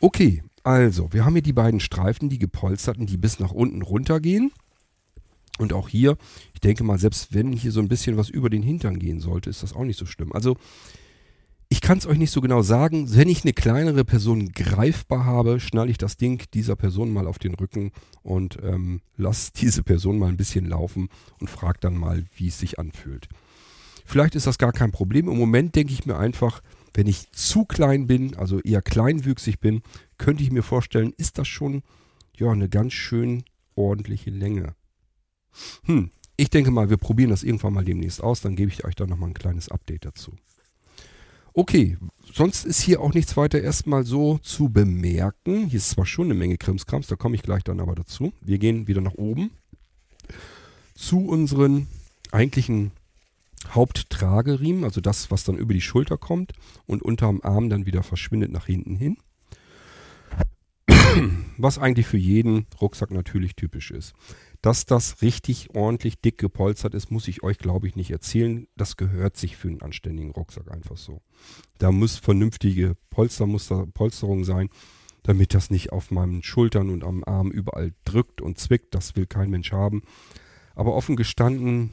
Okay, 0.00 0.42
also, 0.64 1.12
wir 1.12 1.24
haben 1.24 1.34
hier 1.34 1.42
die 1.42 1.52
beiden 1.52 1.78
Streifen, 1.78 2.28
die 2.28 2.40
gepolsterten, 2.40 3.06
die 3.06 3.16
bis 3.16 3.38
nach 3.38 3.52
unten 3.52 3.82
runtergehen. 3.82 4.50
Und 5.58 5.72
auch 5.72 5.88
hier, 5.88 6.18
ich 6.52 6.60
denke 6.60 6.82
mal, 6.82 6.98
selbst 6.98 7.32
wenn 7.32 7.52
hier 7.52 7.70
so 7.70 7.80
ein 7.80 7.88
bisschen 7.88 8.16
was 8.16 8.28
über 8.28 8.50
den 8.50 8.62
Hintern 8.62 8.98
gehen 8.98 9.20
sollte, 9.20 9.48
ist 9.48 9.62
das 9.62 9.72
auch 9.72 9.84
nicht 9.84 9.98
so 9.98 10.04
schlimm. 10.04 10.32
Also, 10.32 10.56
ich 11.68 11.80
kann 11.80 11.98
es 11.98 12.06
euch 12.06 12.18
nicht 12.18 12.30
so 12.30 12.40
genau 12.40 12.62
sagen. 12.62 13.14
Wenn 13.14 13.28
ich 13.28 13.42
eine 13.42 13.52
kleinere 13.52 14.04
Person 14.04 14.52
greifbar 14.52 15.24
habe, 15.24 15.58
schnalle 15.58 15.90
ich 15.90 15.98
das 15.98 16.16
Ding 16.16 16.44
dieser 16.54 16.76
Person 16.76 17.12
mal 17.12 17.26
auf 17.26 17.38
den 17.38 17.54
Rücken 17.54 17.90
und 18.22 18.58
ähm, 18.62 19.00
lasse 19.16 19.50
diese 19.56 19.82
Person 19.82 20.18
mal 20.18 20.28
ein 20.28 20.36
bisschen 20.36 20.66
laufen 20.66 21.08
und 21.40 21.50
frage 21.50 21.78
dann 21.80 21.96
mal, 21.96 22.24
wie 22.36 22.48
es 22.48 22.58
sich 22.58 22.78
anfühlt. 22.78 23.28
Vielleicht 24.04 24.36
ist 24.36 24.46
das 24.46 24.58
gar 24.58 24.72
kein 24.72 24.92
Problem. 24.92 25.28
Im 25.28 25.36
Moment 25.36 25.74
denke 25.74 25.92
ich 25.92 26.06
mir 26.06 26.16
einfach, 26.16 26.62
wenn 26.94 27.08
ich 27.08 27.30
zu 27.32 27.64
klein 27.64 28.06
bin, 28.06 28.36
also 28.36 28.60
eher 28.60 28.80
kleinwüchsig 28.80 29.58
bin, 29.58 29.82
könnte 30.16 30.44
ich 30.44 30.52
mir 30.52 30.62
vorstellen, 30.62 31.12
ist 31.16 31.38
das 31.38 31.48
schon 31.48 31.82
ja 32.36 32.50
eine 32.50 32.68
ganz 32.68 32.92
schön 32.92 33.42
ordentliche 33.74 34.30
Länge. 34.30 34.76
Hm, 35.84 36.10
ich 36.36 36.50
denke 36.50 36.70
mal, 36.70 36.90
wir 36.90 36.96
probieren 36.96 37.30
das 37.30 37.42
irgendwann 37.42 37.74
mal 37.74 37.84
demnächst 37.84 38.22
aus, 38.22 38.40
dann 38.40 38.54
gebe 38.54 38.70
ich 38.70 38.84
euch 38.84 38.94
da 38.94 39.06
nochmal 39.06 39.30
ein 39.30 39.34
kleines 39.34 39.68
Update 39.68 40.04
dazu. 40.04 40.36
Okay, 41.58 41.96
sonst 42.34 42.66
ist 42.66 42.82
hier 42.82 43.00
auch 43.00 43.14
nichts 43.14 43.34
weiter 43.34 43.62
erstmal 43.62 44.04
so 44.04 44.36
zu 44.36 44.68
bemerken. 44.68 45.68
Hier 45.68 45.78
ist 45.78 45.88
zwar 45.88 46.04
schon 46.04 46.26
eine 46.26 46.34
Menge 46.34 46.58
Krimskrams, 46.58 47.06
da 47.06 47.16
komme 47.16 47.34
ich 47.34 47.40
gleich 47.40 47.64
dann 47.64 47.80
aber 47.80 47.94
dazu. 47.94 48.34
Wir 48.42 48.58
gehen 48.58 48.88
wieder 48.88 49.00
nach 49.00 49.14
oben 49.14 49.50
zu 50.94 51.20
unseren 51.20 51.86
eigentlichen 52.30 52.90
Haupttrageriemen, 53.70 54.84
also 54.84 55.00
das, 55.00 55.30
was 55.30 55.44
dann 55.44 55.56
über 55.56 55.72
die 55.72 55.80
Schulter 55.80 56.18
kommt 56.18 56.52
und 56.84 57.00
unterm 57.00 57.40
Arm 57.42 57.70
dann 57.70 57.86
wieder 57.86 58.02
verschwindet 58.02 58.52
nach 58.52 58.66
hinten 58.66 58.94
hin. 58.94 59.16
Was 61.58 61.78
eigentlich 61.78 62.06
für 62.06 62.18
jeden 62.18 62.66
Rucksack 62.80 63.10
natürlich 63.10 63.56
typisch 63.56 63.90
ist. 63.90 64.14
Dass 64.62 64.84
das 64.84 65.22
richtig 65.22 65.74
ordentlich 65.74 66.20
dick 66.20 66.38
gepolstert 66.38 66.94
ist, 66.94 67.10
muss 67.10 67.28
ich 67.28 67.42
euch, 67.42 67.58
glaube 67.58 67.86
ich, 67.86 67.96
nicht 67.96 68.10
erzählen. 68.10 68.66
Das 68.76 68.96
gehört 68.96 69.36
sich 69.36 69.56
für 69.56 69.68
einen 69.68 69.82
anständigen 69.82 70.32
Rucksack 70.32 70.70
einfach 70.70 70.96
so. 70.96 71.22
Da 71.78 71.92
muss 71.92 72.16
vernünftige 72.16 72.96
Polstermuster, 73.10 73.86
Polsterung 73.86 74.44
sein, 74.44 74.68
damit 75.22 75.54
das 75.54 75.70
nicht 75.70 75.92
auf 75.92 76.10
meinen 76.10 76.42
Schultern 76.42 76.90
und 76.90 77.04
am 77.04 77.24
Arm 77.24 77.50
überall 77.50 77.92
drückt 78.04 78.40
und 78.40 78.58
zwickt. 78.58 78.94
Das 78.94 79.16
will 79.16 79.26
kein 79.26 79.50
Mensch 79.50 79.72
haben. 79.72 80.02
Aber 80.74 80.94
offen 80.94 81.16
gestanden, 81.16 81.90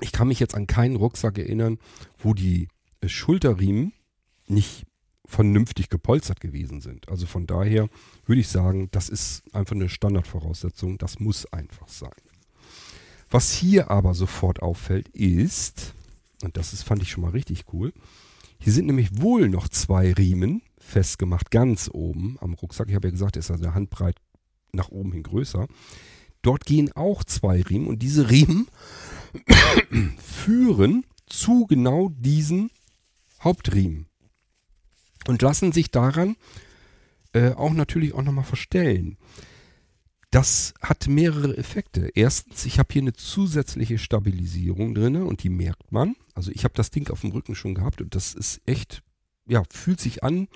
ich 0.00 0.12
kann 0.12 0.28
mich 0.28 0.40
jetzt 0.40 0.54
an 0.54 0.66
keinen 0.66 0.96
Rucksack 0.96 1.38
erinnern, 1.38 1.78
wo 2.18 2.34
die 2.34 2.68
Schulterriemen 3.04 3.92
nicht 4.46 4.86
vernünftig 5.32 5.88
gepolstert 5.88 6.40
gewesen 6.40 6.80
sind. 6.80 7.08
Also 7.08 7.26
von 7.26 7.46
daher 7.46 7.88
würde 8.26 8.40
ich 8.40 8.48
sagen, 8.48 8.88
das 8.92 9.08
ist 9.08 9.42
einfach 9.54 9.74
eine 9.74 9.88
Standardvoraussetzung. 9.88 10.98
Das 10.98 11.18
muss 11.18 11.50
einfach 11.52 11.88
sein. 11.88 12.10
Was 13.30 13.52
hier 13.52 13.90
aber 13.90 14.14
sofort 14.14 14.60
auffällt 14.60 15.08
ist, 15.08 15.94
und 16.42 16.56
das 16.56 16.72
ist, 16.72 16.82
fand 16.82 17.02
ich 17.02 17.10
schon 17.10 17.22
mal 17.22 17.30
richtig 17.30 17.64
cool, 17.72 17.92
hier 18.58 18.72
sind 18.72 18.86
nämlich 18.86 19.20
wohl 19.20 19.48
noch 19.48 19.68
zwei 19.68 20.12
Riemen 20.12 20.62
festgemacht, 20.78 21.50
ganz 21.50 21.90
oben 21.92 22.36
am 22.40 22.54
Rucksack. 22.54 22.88
Ich 22.88 22.94
habe 22.94 23.08
ja 23.08 23.12
gesagt, 23.12 23.36
er 23.36 23.40
ist 23.40 23.50
also 23.50 23.64
eine 23.64 23.74
Handbreit 23.74 24.16
nach 24.72 24.90
oben 24.90 25.12
hin 25.12 25.22
größer. 25.22 25.66
Dort 26.42 26.66
gehen 26.66 26.92
auch 26.92 27.24
zwei 27.24 27.62
Riemen 27.62 27.86
und 27.86 28.00
diese 28.00 28.30
Riemen 28.30 28.68
führen 30.18 31.06
zu 31.26 31.66
genau 31.66 32.10
diesen 32.10 32.70
Hauptriemen 33.42 34.11
und 35.26 35.42
lassen 35.42 35.72
sich 35.72 35.90
daran 35.90 36.36
äh, 37.32 37.52
auch 37.52 37.72
natürlich 37.72 38.14
auch 38.14 38.22
nochmal 38.22 38.44
verstellen. 38.44 39.16
Das 40.30 40.72
hat 40.80 41.08
mehrere 41.08 41.56
Effekte. 41.58 42.10
Erstens, 42.14 42.64
ich 42.64 42.78
habe 42.78 42.88
hier 42.90 43.02
eine 43.02 43.12
zusätzliche 43.12 43.98
Stabilisierung 43.98 44.94
drin 44.94 45.16
und 45.16 45.42
die 45.42 45.50
merkt 45.50 45.92
man. 45.92 46.16
Also 46.34 46.50
ich 46.52 46.64
habe 46.64 46.74
das 46.74 46.90
Ding 46.90 47.10
auf 47.10 47.20
dem 47.20 47.32
Rücken 47.32 47.54
schon 47.54 47.74
gehabt 47.74 48.00
und 48.00 48.14
das 48.14 48.32
ist 48.32 48.62
echt, 48.64 49.02
ja, 49.46 49.62
fühlt 49.70 50.00
sich 50.00 50.24
an, 50.24 50.48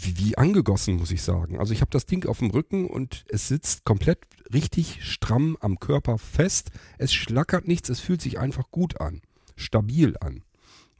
wie, 0.00 0.18
wie 0.18 0.38
angegossen, 0.38 0.96
muss 0.96 1.10
ich 1.10 1.22
sagen. 1.22 1.58
Also 1.58 1.72
ich 1.72 1.80
habe 1.80 1.90
das 1.90 2.06
Ding 2.06 2.26
auf 2.26 2.38
dem 2.38 2.50
Rücken 2.50 2.86
und 2.86 3.24
es 3.28 3.48
sitzt 3.48 3.84
komplett 3.84 4.18
richtig 4.52 4.98
stramm 5.02 5.56
am 5.60 5.80
Körper 5.80 6.18
fest. 6.18 6.70
Es 6.98 7.12
schlackert 7.12 7.66
nichts, 7.66 7.88
es 7.88 8.00
fühlt 8.00 8.20
sich 8.20 8.38
einfach 8.38 8.70
gut 8.70 9.00
an, 9.00 9.22
stabil 9.56 10.16
an. 10.20 10.42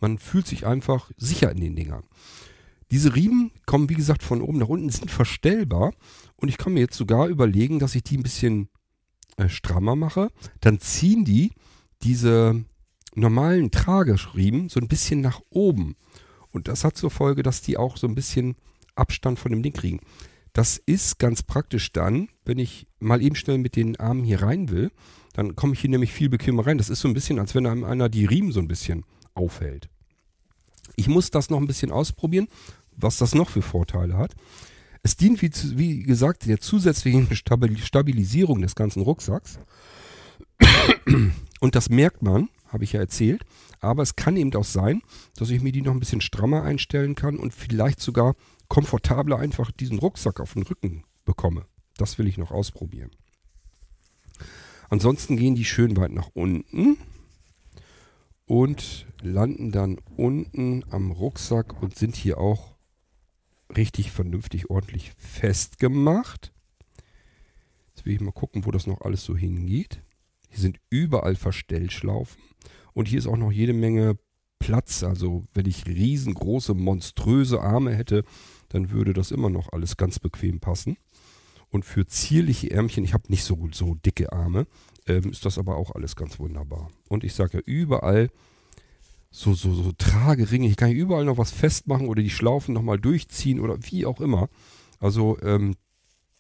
Man 0.00 0.18
fühlt 0.18 0.46
sich 0.46 0.66
einfach 0.66 1.10
sicher 1.16 1.50
in 1.50 1.60
den 1.60 1.76
Dingern. 1.76 2.04
Diese 2.90 3.14
Riemen 3.14 3.50
kommen, 3.66 3.88
wie 3.88 3.94
gesagt, 3.94 4.22
von 4.22 4.42
oben 4.42 4.58
nach 4.58 4.68
unten, 4.68 4.90
sind 4.90 5.10
verstellbar. 5.10 5.92
Und 6.36 6.48
ich 6.48 6.58
kann 6.58 6.74
mir 6.74 6.80
jetzt 6.80 6.96
sogar 6.96 7.26
überlegen, 7.28 7.78
dass 7.78 7.94
ich 7.94 8.04
die 8.04 8.16
ein 8.16 8.22
bisschen 8.22 8.68
äh, 9.36 9.48
strammer 9.48 9.96
mache. 9.96 10.30
Dann 10.60 10.80
ziehen 10.80 11.24
die 11.24 11.52
diese 12.02 12.64
normalen 13.14 13.70
Trageriemen 13.70 14.68
so 14.68 14.78
ein 14.78 14.88
bisschen 14.88 15.20
nach 15.20 15.40
oben. 15.50 15.96
Und 16.52 16.68
das 16.68 16.84
hat 16.84 16.96
zur 16.96 17.10
Folge, 17.10 17.42
dass 17.42 17.62
die 17.62 17.76
auch 17.76 17.96
so 17.96 18.06
ein 18.06 18.14
bisschen 18.14 18.56
Abstand 18.94 19.38
von 19.38 19.50
dem 19.50 19.62
Ding 19.62 19.72
kriegen. 19.72 20.00
Das 20.52 20.78
ist 20.78 21.18
ganz 21.18 21.42
praktisch 21.42 21.92
dann, 21.92 22.28
wenn 22.44 22.58
ich 22.58 22.86
mal 22.98 23.20
eben 23.20 23.36
schnell 23.36 23.58
mit 23.58 23.76
den 23.76 23.96
Armen 24.00 24.24
hier 24.24 24.42
rein 24.42 24.70
will, 24.70 24.90
dann 25.34 25.54
komme 25.54 25.74
ich 25.74 25.80
hier 25.80 25.90
nämlich 25.90 26.12
viel 26.12 26.30
bequemer 26.30 26.66
rein. 26.66 26.78
Das 26.78 26.88
ist 26.88 27.00
so 27.00 27.08
ein 27.08 27.14
bisschen, 27.14 27.38
als 27.38 27.54
wenn 27.54 27.66
einem 27.66 27.84
einer 27.84 28.08
die 28.08 28.24
Riemen 28.24 28.52
so 28.52 28.60
ein 28.60 28.68
bisschen 28.68 29.04
aufhält. 29.36 29.88
Ich 30.96 31.08
muss 31.08 31.30
das 31.30 31.50
noch 31.50 31.58
ein 31.58 31.66
bisschen 31.66 31.90
ausprobieren, 31.90 32.48
was 32.96 33.18
das 33.18 33.34
noch 33.34 33.50
für 33.50 33.62
Vorteile 33.62 34.16
hat. 34.16 34.34
Es 35.02 35.16
dient, 35.16 35.42
wie, 35.42 35.78
wie 35.78 36.02
gesagt, 36.02 36.46
der 36.46 36.60
zusätzlichen 36.60 37.28
Stabilisierung 37.36 38.60
des 38.62 38.74
ganzen 38.74 39.02
Rucksacks. 39.02 39.58
Und 41.60 41.74
das 41.74 41.90
merkt 41.90 42.22
man, 42.22 42.48
habe 42.68 42.84
ich 42.84 42.92
ja 42.92 43.00
erzählt. 43.00 43.42
Aber 43.80 44.02
es 44.02 44.16
kann 44.16 44.36
eben 44.36 44.54
auch 44.54 44.64
sein, 44.64 45.02
dass 45.36 45.50
ich 45.50 45.62
mir 45.62 45.72
die 45.72 45.82
noch 45.82 45.92
ein 45.92 46.00
bisschen 46.00 46.20
strammer 46.20 46.62
einstellen 46.62 47.14
kann 47.14 47.36
und 47.36 47.54
vielleicht 47.54 48.00
sogar 48.00 48.34
komfortabler 48.68 49.38
einfach 49.38 49.70
diesen 49.70 49.98
Rucksack 49.98 50.40
auf 50.40 50.54
den 50.54 50.62
Rücken 50.62 51.04
bekomme. 51.24 51.66
Das 51.98 52.18
will 52.18 52.26
ich 52.26 52.38
noch 52.38 52.50
ausprobieren. 52.50 53.10
Ansonsten 54.88 55.36
gehen 55.36 55.54
die 55.54 55.64
schön 55.64 55.96
weit 55.96 56.12
nach 56.12 56.30
unten 56.34 56.96
und 58.46 59.06
landen 59.20 59.72
dann 59.72 59.98
unten 60.16 60.84
am 60.90 61.10
Rucksack 61.10 61.82
und 61.82 61.96
sind 61.96 62.16
hier 62.16 62.38
auch 62.38 62.76
richtig 63.76 64.12
vernünftig 64.12 64.70
ordentlich 64.70 65.12
festgemacht. 65.18 66.52
Jetzt 67.88 68.06
will 68.06 68.14
ich 68.14 68.20
mal 68.20 68.32
gucken, 68.32 68.64
wo 68.64 68.70
das 68.70 68.86
noch 68.86 69.00
alles 69.02 69.24
so 69.24 69.36
hingeht. 69.36 70.02
Hier 70.48 70.60
sind 70.60 70.78
überall 70.90 71.34
Verstellschlaufen 71.34 72.40
und 72.92 73.08
hier 73.08 73.18
ist 73.18 73.26
auch 73.26 73.36
noch 73.36 73.52
jede 73.52 73.72
Menge 73.72 74.16
Platz. 74.58 75.02
Also 75.02 75.44
wenn 75.52 75.66
ich 75.66 75.86
riesengroße, 75.86 76.74
monströse 76.74 77.60
Arme 77.60 77.94
hätte, 77.94 78.24
dann 78.68 78.90
würde 78.90 79.12
das 79.12 79.30
immer 79.30 79.50
noch 79.50 79.72
alles 79.72 79.96
ganz 79.96 80.18
bequem 80.18 80.60
passen. 80.60 80.96
Und 81.68 81.84
für 81.84 82.06
zierliche 82.06 82.70
Ärmchen, 82.70 83.04
ich 83.04 83.12
habe 83.12 83.24
nicht 83.28 83.44
so, 83.44 83.68
so 83.72 83.94
dicke 83.94 84.32
Arme, 84.32 84.66
ähm, 85.06 85.30
ist 85.30 85.44
das 85.44 85.58
aber 85.58 85.76
auch 85.76 85.94
alles 85.94 86.16
ganz 86.16 86.38
wunderbar. 86.38 86.90
Und 87.08 87.24
ich 87.24 87.34
sage 87.34 87.58
ja, 87.58 87.62
überall 87.64 88.30
so, 89.30 89.54
so, 89.54 89.74
so 89.74 89.92
Trageringe, 89.92 90.68
ich 90.68 90.76
kann 90.76 90.88
hier 90.88 91.02
überall 91.02 91.24
noch 91.24 91.38
was 91.38 91.50
festmachen 91.50 92.08
oder 92.08 92.22
die 92.22 92.30
Schlaufen 92.30 92.74
nochmal 92.74 92.98
durchziehen 92.98 93.60
oder 93.60 93.78
wie 93.82 94.06
auch 94.06 94.20
immer. 94.20 94.48
Also 94.98 95.38
ähm, 95.42 95.76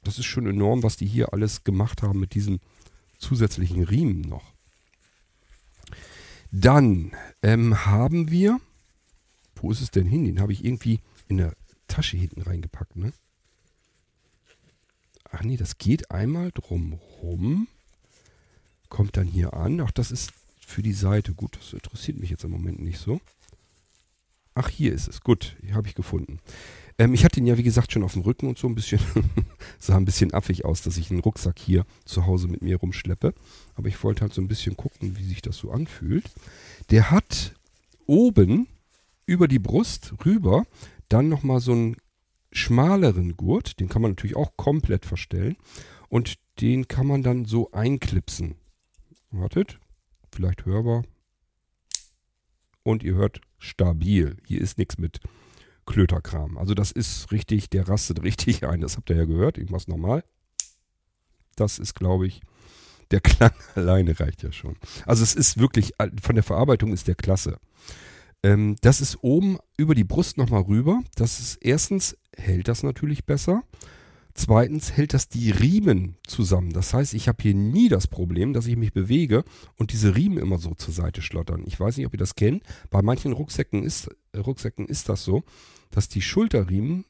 das 0.02 0.18
ist 0.18 0.24
schon 0.24 0.46
enorm, 0.46 0.82
was 0.82 0.96
die 0.96 1.06
hier 1.06 1.32
alles 1.32 1.64
gemacht 1.64 2.02
haben 2.02 2.20
mit 2.20 2.34
diesen 2.34 2.60
zusätzlichen 3.18 3.82
Riemen 3.82 4.22
noch. 4.22 4.54
Dann 6.50 7.12
ähm, 7.42 7.84
haben 7.86 8.30
wir, 8.30 8.60
wo 9.56 9.70
ist 9.70 9.80
es 9.80 9.90
denn 9.90 10.06
hin? 10.06 10.24
Den 10.24 10.40
habe 10.40 10.52
ich 10.52 10.64
irgendwie 10.64 11.00
in 11.28 11.38
der 11.38 11.54
Tasche 11.88 12.16
hinten 12.16 12.42
reingepackt, 12.42 12.96
ne? 12.96 13.12
Ach 15.30 15.42
nee, 15.42 15.56
das 15.56 15.76
geht 15.76 16.10
einmal 16.10 16.52
drumrum. 16.52 17.68
Kommt 18.88 19.16
dann 19.16 19.26
hier 19.26 19.54
an. 19.54 19.80
Ach, 19.80 19.90
das 19.90 20.10
ist 20.10 20.32
für 20.66 20.82
die 20.82 20.92
Seite. 20.92 21.34
Gut, 21.34 21.56
das 21.56 21.72
interessiert 21.72 22.18
mich 22.18 22.30
jetzt 22.30 22.44
im 22.44 22.50
Moment 22.50 22.80
nicht 22.80 22.98
so. 22.98 23.20
Ach, 24.54 24.68
hier 24.68 24.92
ist 24.92 25.06
es. 25.06 25.20
Gut, 25.20 25.56
hier 25.60 25.74
habe 25.74 25.86
ich 25.86 25.94
gefunden. 25.94 26.40
Ähm, 26.98 27.12
ich 27.12 27.24
hatte 27.24 27.40
ihn 27.40 27.46
ja, 27.46 27.58
wie 27.58 27.62
gesagt, 27.62 27.92
schon 27.92 28.02
auf 28.02 28.14
dem 28.14 28.22
Rücken 28.22 28.48
und 28.48 28.58
so 28.58 28.66
ein 28.66 28.74
bisschen, 28.74 29.00
sah 29.78 29.96
ein 29.96 30.06
bisschen 30.06 30.32
affig 30.32 30.64
aus, 30.64 30.82
dass 30.82 30.96
ich 30.96 31.10
einen 31.10 31.20
Rucksack 31.20 31.58
hier 31.58 31.84
zu 32.04 32.26
Hause 32.26 32.48
mit 32.48 32.62
mir 32.62 32.78
rumschleppe. 32.78 33.34
Aber 33.74 33.88
ich 33.88 34.02
wollte 34.02 34.22
halt 34.22 34.32
so 34.32 34.40
ein 34.40 34.48
bisschen 34.48 34.76
gucken, 34.76 35.16
wie 35.18 35.24
sich 35.24 35.42
das 35.42 35.58
so 35.58 35.70
anfühlt. 35.70 36.24
Der 36.90 37.10
hat 37.10 37.54
oben 38.06 38.66
über 39.26 39.48
die 39.48 39.58
Brust 39.58 40.14
rüber 40.24 40.64
dann 41.08 41.28
nochmal 41.28 41.60
so 41.60 41.72
einen 41.72 41.96
schmaleren 42.50 43.36
Gurt. 43.36 43.78
Den 43.78 43.88
kann 43.88 44.02
man 44.02 44.12
natürlich 44.12 44.36
auch 44.36 44.56
komplett 44.56 45.04
verstellen. 45.04 45.56
Und 46.08 46.34
den 46.60 46.88
kann 46.88 47.06
man 47.06 47.22
dann 47.22 47.44
so 47.44 47.70
einklipsen. 47.72 48.54
Wartet, 49.30 49.78
vielleicht 50.32 50.64
hörbar. 50.64 51.04
Und 52.82 53.02
ihr 53.02 53.14
hört 53.14 53.40
stabil. 53.58 54.36
Hier 54.46 54.60
ist 54.60 54.78
nichts 54.78 54.98
mit 54.98 55.20
Klöterkram. 55.86 56.58
Also 56.58 56.74
das 56.74 56.92
ist 56.92 57.32
richtig, 57.32 57.70
der 57.70 57.88
rastet 57.88 58.22
richtig 58.22 58.64
ein. 58.66 58.80
Das 58.80 58.96
habt 58.96 59.10
ihr 59.10 59.16
ja 59.16 59.24
gehört. 59.24 59.58
Ich 59.58 59.70
mach's 59.70 59.88
nochmal. 59.88 60.24
Das 61.56 61.78
ist, 61.78 61.94
glaube 61.94 62.26
ich, 62.26 62.40
der 63.10 63.20
Klang 63.20 63.52
alleine 63.74 64.18
reicht 64.18 64.42
ja 64.42 64.52
schon. 64.52 64.76
Also 65.06 65.22
es 65.22 65.34
ist 65.34 65.58
wirklich, 65.58 65.94
von 66.22 66.34
der 66.34 66.44
Verarbeitung 66.44 66.92
ist 66.92 67.08
der 67.08 67.14
klasse. 67.14 67.58
Ähm, 68.42 68.76
das 68.82 69.00
ist 69.00 69.18
oben 69.22 69.58
über 69.76 69.94
die 69.94 70.04
Brust 70.04 70.36
nochmal 70.36 70.62
rüber. 70.62 71.02
Das 71.14 71.40
ist 71.40 71.56
erstens, 71.56 72.16
hält 72.36 72.68
das 72.68 72.82
natürlich 72.82 73.24
besser. 73.24 73.62
Zweitens 74.36 74.92
hält 74.92 75.14
das 75.14 75.28
die 75.28 75.50
Riemen 75.50 76.16
zusammen. 76.26 76.72
Das 76.72 76.94
heißt, 76.94 77.14
ich 77.14 77.26
habe 77.26 77.42
hier 77.42 77.54
nie 77.54 77.88
das 77.88 78.06
Problem, 78.06 78.52
dass 78.52 78.66
ich 78.66 78.76
mich 78.76 78.92
bewege 78.92 79.44
und 79.76 79.92
diese 79.92 80.14
Riemen 80.14 80.38
immer 80.38 80.58
so 80.58 80.74
zur 80.74 80.94
Seite 80.94 81.22
schlottern. 81.22 81.64
Ich 81.66 81.80
weiß 81.80 81.96
nicht, 81.96 82.06
ob 82.06 82.12
ihr 82.12 82.18
das 82.18 82.34
kennt. 82.34 82.62
Bei 82.90 83.02
manchen 83.02 83.32
Rucksäcken 83.32 83.82
ist, 83.82 84.10
Rucksäcken 84.36 84.86
ist 84.86 85.08
das 85.08 85.24
so 85.24 85.42
dass 85.90 86.08
die 86.08 86.22
Schulterriemen 86.22 87.04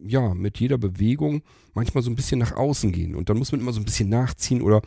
ja 0.00 0.34
mit 0.34 0.60
jeder 0.60 0.78
Bewegung 0.78 1.42
manchmal 1.74 2.02
so 2.02 2.10
ein 2.10 2.16
bisschen 2.16 2.38
nach 2.38 2.52
außen 2.52 2.92
gehen. 2.92 3.14
Und 3.14 3.28
dann 3.28 3.38
muss 3.38 3.52
man 3.52 3.60
immer 3.60 3.72
so 3.72 3.80
ein 3.80 3.84
bisschen 3.84 4.08
nachziehen 4.08 4.62
oder 4.62 4.82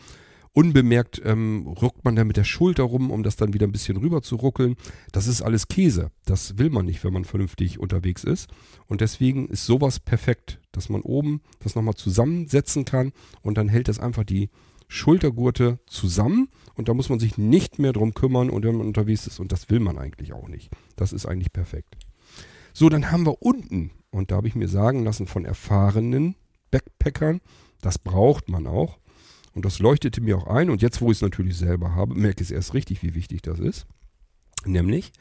unbemerkt 0.53 1.21
ähm, 1.23 1.65
ruckt 1.67 2.03
man 2.03 2.15
dann 2.15 2.27
mit 2.27 2.37
der 2.37 2.43
Schulter 2.43 2.83
rum, 2.83 3.11
um 3.11 3.23
das 3.23 3.35
dann 3.35 3.53
wieder 3.53 3.67
ein 3.67 3.71
bisschen 3.71 3.97
rüber 3.97 4.21
zu 4.21 4.35
ruckeln. 4.35 4.75
Das 5.11 5.27
ist 5.27 5.41
alles 5.41 5.67
Käse. 5.67 6.11
Das 6.25 6.57
will 6.57 6.69
man 6.69 6.85
nicht, 6.85 7.03
wenn 7.03 7.13
man 7.13 7.25
vernünftig 7.25 7.79
unterwegs 7.79 8.23
ist. 8.23 8.49
Und 8.87 9.01
deswegen 9.01 9.47
ist 9.47 9.65
sowas 9.65 9.99
perfekt, 9.99 10.59
dass 10.71 10.89
man 10.89 11.01
oben 11.01 11.41
das 11.59 11.75
nochmal 11.75 11.95
zusammensetzen 11.95 12.85
kann 12.85 13.13
und 13.41 13.57
dann 13.57 13.69
hält 13.69 13.87
das 13.87 13.99
einfach 13.99 14.23
die 14.23 14.49
Schultergurte 14.87 15.79
zusammen 15.85 16.49
und 16.75 16.89
da 16.89 16.93
muss 16.93 17.07
man 17.07 17.19
sich 17.19 17.37
nicht 17.37 17.79
mehr 17.79 17.93
drum 17.93 18.13
kümmern 18.13 18.49
und 18.49 18.65
wenn 18.65 18.75
man 18.75 18.87
unterwegs 18.87 19.25
ist 19.25 19.39
und 19.39 19.53
das 19.53 19.69
will 19.69 19.79
man 19.79 19.97
eigentlich 19.97 20.33
auch 20.33 20.49
nicht. 20.49 20.69
Das 20.97 21.13
ist 21.13 21.25
eigentlich 21.25 21.53
perfekt. 21.53 21.95
So, 22.73 22.89
dann 22.89 23.09
haben 23.09 23.25
wir 23.25 23.41
unten, 23.41 23.91
und 24.09 24.31
da 24.31 24.35
habe 24.35 24.49
ich 24.49 24.55
mir 24.55 24.67
sagen 24.67 25.05
lassen 25.05 25.27
von 25.27 25.45
erfahrenen 25.45 26.35
Backpackern, 26.71 27.39
das 27.81 27.99
braucht 27.99 28.49
man 28.49 28.67
auch. 28.67 28.99
Und 29.53 29.65
das 29.65 29.79
leuchtete 29.79 30.21
mir 30.21 30.37
auch 30.37 30.47
ein. 30.47 30.69
Und 30.69 30.81
jetzt, 30.81 31.01
wo 31.01 31.11
ich 31.11 31.17
es 31.17 31.21
natürlich 31.21 31.57
selber 31.57 31.95
habe, 31.95 32.15
merke 32.15 32.41
ich 32.41 32.49
es 32.49 32.51
erst 32.51 32.73
richtig, 32.73 33.03
wie 33.03 33.15
wichtig 33.15 33.41
das 33.41 33.59
ist. 33.59 33.85
Nämlich, 34.65 35.11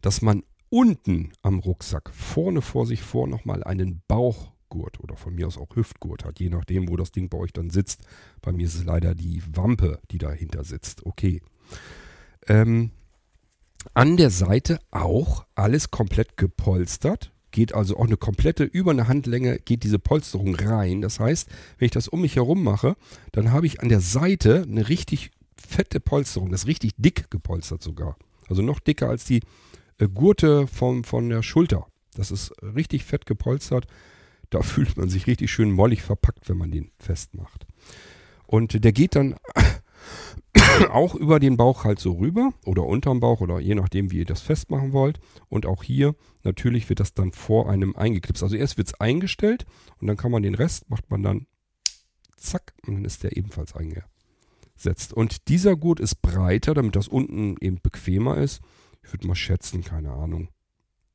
dass 0.00 0.22
man 0.22 0.42
unten 0.70 1.32
am 1.42 1.58
Rucksack 1.58 2.10
vorne 2.10 2.62
vor 2.62 2.86
sich 2.86 3.02
vor 3.02 3.26
nochmal 3.28 3.62
einen 3.62 4.02
Bauchgurt 4.08 5.00
oder 5.00 5.16
von 5.16 5.34
mir 5.34 5.46
aus 5.46 5.58
auch 5.58 5.76
Hüftgurt 5.76 6.24
hat, 6.24 6.40
je 6.40 6.48
nachdem, 6.48 6.88
wo 6.88 6.96
das 6.96 7.12
Ding 7.12 7.28
bei 7.28 7.38
euch 7.38 7.52
dann 7.52 7.70
sitzt. 7.70 8.02
Bei 8.40 8.52
mir 8.52 8.66
ist 8.66 8.74
es 8.74 8.84
leider 8.84 9.14
die 9.14 9.42
Wampe, 9.54 10.00
die 10.10 10.18
dahinter 10.18 10.64
sitzt. 10.64 11.04
Okay. 11.04 11.42
Ähm, 12.46 12.90
an 13.92 14.16
der 14.16 14.30
Seite 14.30 14.78
auch 14.90 15.44
alles 15.54 15.90
komplett 15.90 16.36
gepolstert. 16.36 17.33
Geht 17.54 17.72
also 17.72 17.96
auch 17.96 18.06
eine 18.06 18.16
komplette, 18.16 18.64
über 18.64 18.90
eine 18.90 19.06
Handlänge 19.06 19.60
geht 19.60 19.84
diese 19.84 20.00
Polsterung 20.00 20.56
rein. 20.56 21.02
Das 21.02 21.20
heißt, 21.20 21.48
wenn 21.78 21.86
ich 21.86 21.92
das 21.92 22.08
um 22.08 22.22
mich 22.22 22.34
herum 22.34 22.64
mache, 22.64 22.96
dann 23.30 23.52
habe 23.52 23.68
ich 23.68 23.80
an 23.80 23.88
der 23.88 24.00
Seite 24.00 24.64
eine 24.68 24.88
richtig 24.88 25.30
fette 25.56 26.00
Polsterung. 26.00 26.50
Das 26.50 26.62
ist 26.62 26.66
richtig 26.66 26.94
dick 26.96 27.30
gepolstert 27.30 27.80
sogar. 27.80 28.16
Also 28.48 28.60
noch 28.60 28.80
dicker 28.80 29.08
als 29.08 29.24
die 29.24 29.40
äh, 29.98 30.08
Gurte 30.08 30.66
vom, 30.66 31.04
von 31.04 31.28
der 31.28 31.44
Schulter. 31.44 31.86
Das 32.14 32.32
ist 32.32 32.52
richtig 32.60 33.04
fett 33.04 33.24
gepolstert. 33.24 33.86
Da 34.50 34.62
fühlt 34.62 34.96
man 34.96 35.08
sich 35.08 35.28
richtig 35.28 35.52
schön 35.52 35.70
mollig 35.70 36.02
verpackt, 36.02 36.48
wenn 36.48 36.58
man 36.58 36.72
den 36.72 36.90
festmacht. 36.98 37.68
Und 38.48 38.82
der 38.82 38.92
geht 38.92 39.14
dann 39.14 39.36
auch 40.90 41.14
über 41.14 41.40
den 41.40 41.56
Bauch 41.56 41.84
halt 41.84 41.98
so 41.98 42.12
rüber 42.12 42.52
oder 42.64 42.84
unterm 42.84 43.20
Bauch 43.20 43.40
oder 43.40 43.60
je 43.60 43.74
nachdem, 43.74 44.10
wie 44.10 44.18
ihr 44.18 44.24
das 44.24 44.40
festmachen 44.40 44.92
wollt. 44.92 45.20
Und 45.48 45.66
auch 45.66 45.82
hier 45.82 46.14
natürlich 46.42 46.88
wird 46.88 47.00
das 47.00 47.14
dann 47.14 47.32
vor 47.32 47.68
einem 47.68 47.96
eingeklipst. 47.96 48.42
Also 48.42 48.56
erst 48.56 48.76
wird 48.76 48.88
es 48.88 49.00
eingestellt 49.00 49.64
und 50.00 50.06
dann 50.06 50.16
kann 50.16 50.30
man 50.30 50.42
den 50.42 50.54
Rest, 50.54 50.88
macht 50.90 51.10
man 51.10 51.22
dann 51.22 51.46
zack 52.36 52.74
und 52.86 52.94
dann 52.94 53.04
ist 53.04 53.22
der 53.22 53.36
ebenfalls 53.36 53.74
eingesetzt. 53.74 55.12
Und 55.12 55.48
dieser 55.48 55.76
Gurt 55.76 56.00
ist 56.00 56.22
breiter, 56.22 56.74
damit 56.74 56.96
das 56.96 57.08
unten 57.08 57.56
eben 57.60 57.80
bequemer 57.82 58.36
ist. 58.38 58.60
Ich 59.02 59.12
würde 59.12 59.26
mal 59.26 59.34
schätzen, 59.34 59.82
keine 59.82 60.12
Ahnung, 60.12 60.48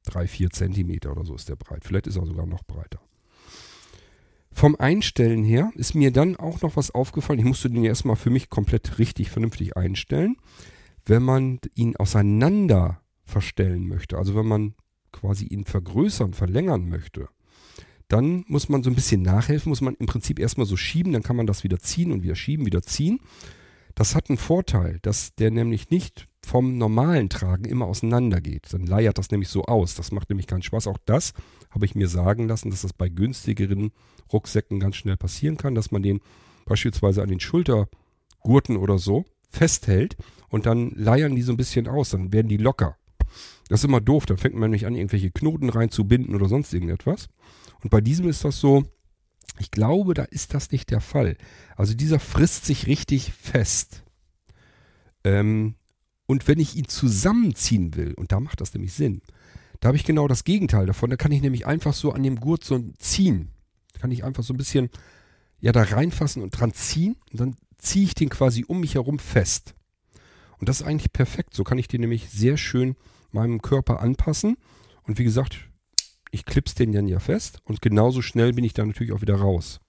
drei, 0.06 0.28
vier 0.28 0.50
Zentimeter 0.50 1.12
oder 1.12 1.26
so 1.26 1.36
ist 1.36 1.50
der 1.50 1.56
breit. 1.56 1.84
Vielleicht 1.86 2.08
ist 2.08 2.18
er 2.18 2.26
sogar 2.26 2.46
noch 2.46 2.64
breiter. 2.64 3.00
Vom 4.60 4.76
Einstellen 4.76 5.46
her 5.46 5.72
ist 5.76 5.96
mir 5.96 6.12
dann 6.12 6.36
auch 6.36 6.62
noch 6.62 6.76
was 6.76 6.92
aufgefallen. 6.92 7.40
Ich 7.40 7.46
musste 7.46 7.70
den 7.70 7.86
erstmal 7.86 8.18
für 8.18 8.30
mich 8.30 8.50
komplett 8.50 9.00
richtig, 9.00 9.30
vernünftig 9.30 9.78
einstellen. 9.78 10.36
Wenn 11.06 11.24
man 11.24 11.62
ihn 11.76 11.96
auseinander 11.96 13.02
verstellen 13.24 13.88
möchte, 13.88 14.18
also 14.18 14.36
wenn 14.36 14.48
man 14.48 14.76
quasi 15.14 15.46
ihn 15.46 15.64
vergrößern, 15.64 16.34
verlängern 16.34 16.90
möchte, 16.90 17.30
dann 18.10 18.44
muss 18.50 18.68
man 18.68 18.84
so 18.84 18.90
ein 18.90 18.96
bisschen 18.96 19.22
nachhelfen, 19.22 19.70
muss 19.70 19.80
man 19.80 19.96
im 19.96 20.08
Prinzip 20.08 20.40
erstmal 20.40 20.68
so 20.68 20.76
schieben, 20.76 21.14
dann 21.14 21.24
kann 21.24 21.38
man 21.38 21.48
das 21.48 21.64
wieder 21.64 21.80
ziehen 21.80 22.12
und 22.12 22.24
wieder 22.24 22.36
schieben, 22.36 22.66
wieder 22.66 22.82
ziehen. 22.82 23.22
Das 23.96 24.14
hat 24.14 24.30
einen 24.30 24.38
Vorteil, 24.38 25.00
dass 25.04 25.34
der 25.36 25.52
nämlich 25.52 25.90
nicht 25.90 26.28
vom 26.46 26.78
normalen 26.78 27.30
Tragen 27.30 27.66
immer 27.66 27.86
auseinander 27.86 28.42
geht. 28.42 28.74
Dann 28.74 28.86
leiert 28.86 29.18
das 29.18 29.32
nämlich 29.32 29.50
so 29.50 29.64
aus. 29.64 29.96
Das 29.96 30.12
macht 30.12 30.30
nämlich 30.30 30.48
keinen 30.48 30.64
Spaß. 30.64 30.88
Auch 30.88 30.98
das 31.06 31.34
habe 31.70 31.86
ich 31.86 31.96
mir 31.96 32.08
sagen 32.08 32.48
lassen, 32.48 32.70
dass 32.72 32.82
das 32.82 32.94
bei 32.94 33.10
günstigeren 33.10 33.92
Rucksäcken 34.32 34.80
ganz 34.80 34.96
schnell 34.96 35.18
passieren 35.18 35.58
kann, 35.58 35.76
dass 35.76 35.92
man 35.92 36.02
den 36.02 36.22
beispielsweise 36.66 37.22
an 37.22 37.30
den 37.30 37.40
Schultergurten 37.40 38.78
oder 38.78 38.98
so 38.98 39.26
festhält 39.50 40.16
und 40.50 40.66
dann 40.66 40.92
leiern 40.96 41.36
die 41.36 41.42
so 41.42 41.52
ein 41.54 41.58
bisschen 41.58 41.88
aus, 41.88 42.12
dann 42.12 42.32
werden 42.32 42.48
die 42.48 42.58
locker. 42.58 42.98
Das 43.68 43.82
ist 43.82 43.86
immer 43.86 44.02
doof, 44.02 44.26
dann 44.26 44.38
fängt 44.38 44.56
man 44.56 44.72
nämlich 44.72 44.86
an, 44.86 44.96
irgendwelche 44.96 45.32
Knoten 45.32 45.70
reinzubinden 45.70 46.36
oder 46.36 46.48
sonst 46.48 46.74
irgendetwas. 46.74 47.28
Und 47.84 47.90
bei 47.90 48.02
diesem 48.02 48.28
ist 48.28 48.44
das 48.44 48.60
so, 48.60 48.84
ich 49.60 49.72
glaube, 49.72 50.14
da 50.14 50.24
ist 50.24 50.54
das 50.54 50.72
nicht 50.72 50.90
der 50.90 51.02
Fall. 51.02 51.38
Also 51.76 51.94
dieser 51.94 52.20
frisst 52.20 52.66
sich 52.66 52.88
richtig 52.88 53.34
fest. 53.34 54.04
Ähm, 55.24 55.76
und 56.30 56.48
wenn 56.48 56.60
ich 56.60 56.76
ihn 56.76 56.88
zusammenziehen 56.88 57.96
will, 57.96 58.14
und 58.14 58.32
da 58.32 58.40
macht 58.40 58.62
das 58.62 58.76
nämlich 58.76 58.94
Sinn, 58.94 59.24
da 59.80 59.88
habe 59.88 59.98
ich 59.98 60.04
genau 60.04 60.28
das 60.28 60.44
Gegenteil 60.44 60.86
davon. 60.86 61.10
Da 61.10 61.16
kann 61.16 61.32
ich 61.32 61.42
nämlich 61.42 61.66
einfach 61.66 61.96
so 61.96 62.12
an 62.12 62.22
dem 62.22 62.40
Gurt 62.40 62.64
so 62.64 62.80
ziehen. 63.00 63.50
Da 63.94 64.02
kann 64.02 64.12
ich 64.12 64.24
einfach 64.24 64.44
so 64.44 64.54
ein 64.54 64.58
bisschen 64.58 64.92
ja 65.60 65.72
da 65.72 65.82
reinfassen 65.82 66.44
und 66.44 66.52
dran 66.52 66.72
ziehen. 66.72 67.16
Und 67.32 67.40
dann 67.40 67.56
ziehe 67.80 68.06
ich 68.06 68.14
den 68.14 68.30
quasi 68.30 68.64
um 68.64 68.82
mich 68.82 68.94
herum 68.94 69.18
fest. 69.18 69.74
Und 70.60 70.70
das 70.70 70.82
ist 70.82 70.86
eigentlich 70.86 71.12
perfekt. 71.12 71.56
So 71.56 71.64
kann 71.64 71.80
ich 71.80 71.88
den 71.88 72.02
nämlich 72.02 72.30
sehr 72.30 72.58
schön 72.58 72.96
meinem 73.32 73.64
Körper 73.64 74.00
anpassen. 74.00 74.58
Und 75.02 75.18
wie 75.18 75.24
gesagt, 75.24 75.58
ich 76.30 76.46
klips 76.46 76.76
den 76.76 76.92
dann 76.92 77.08
ja 77.08 77.18
fest 77.18 77.60
und 77.64 77.82
genauso 77.82 78.22
schnell 78.22 78.54
bin 78.54 78.66
ich 78.66 78.74
dann 78.74 78.90
natürlich 78.90 79.14
auch 79.14 79.22
wieder 79.22 79.38
raus. 79.38 79.80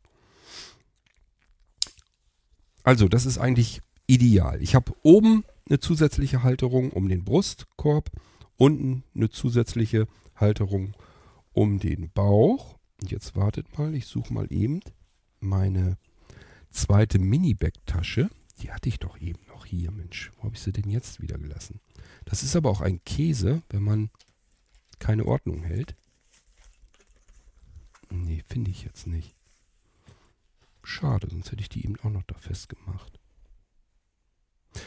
Also, 2.83 3.09
das 3.09 3.27
ist 3.27 3.37
eigentlich 3.37 3.83
ideal. 4.07 4.63
Ich 4.63 4.75
habe 4.75 4.95
oben 5.03 5.45
eine 5.69 5.81
zusätzliche 5.81 6.43
Halterung 6.43 6.91
um 6.91 7.09
den 7.09 7.25
Brustkorb, 7.25 8.11
unten 8.57 9.05
eine 9.15 9.31
zusätzliche 9.31 10.07
Halterung 10.35 10.95
um 11.53 11.79
den 11.79 12.11
Bauch. 12.11 12.79
Und 13.01 13.11
jetzt 13.11 13.37
wartet 13.37 13.79
mal, 13.79 13.95
ich 13.95 14.07
suche 14.07 14.33
mal 14.33 14.53
eben 14.53 14.81
meine 15.41 15.97
zweite 16.71 17.19
Mini-Bag-Tasche. 17.19 18.31
Die 18.61 18.71
hatte 18.73 18.89
ich 18.89 18.99
doch 18.99 19.19
eben 19.21 19.41
noch 19.49 19.65
hier, 19.65 19.91
Mensch. 19.91 20.31
Wo 20.37 20.45
habe 20.45 20.55
ich 20.55 20.61
sie 20.61 20.73
denn 20.73 20.91
jetzt 20.91 21.21
wieder 21.21 21.39
gelassen? 21.39 21.81
Das 22.25 22.43
ist 22.43 22.57
aber 22.57 22.71
auch 22.71 22.81
ein 22.81 23.03
Käse, 23.05 23.63
wenn 23.71 23.83
man 23.83 24.11
keine 24.99 25.25
Ordnung 25.25 25.63
hält. 25.63 25.97
Nee, 28.11 28.43
finde 28.47 28.71
ich 28.71 28.85
jetzt 28.85 29.07
nicht. 29.07 29.35
Schade, 30.83 31.29
sonst 31.31 31.53
hätte 31.53 31.63
ich 31.63 31.69
die 31.69 31.85
eben 31.85 31.97
auch 32.01 32.11
noch 32.11 32.25
da 32.25 32.35
festgemacht. 32.37 33.20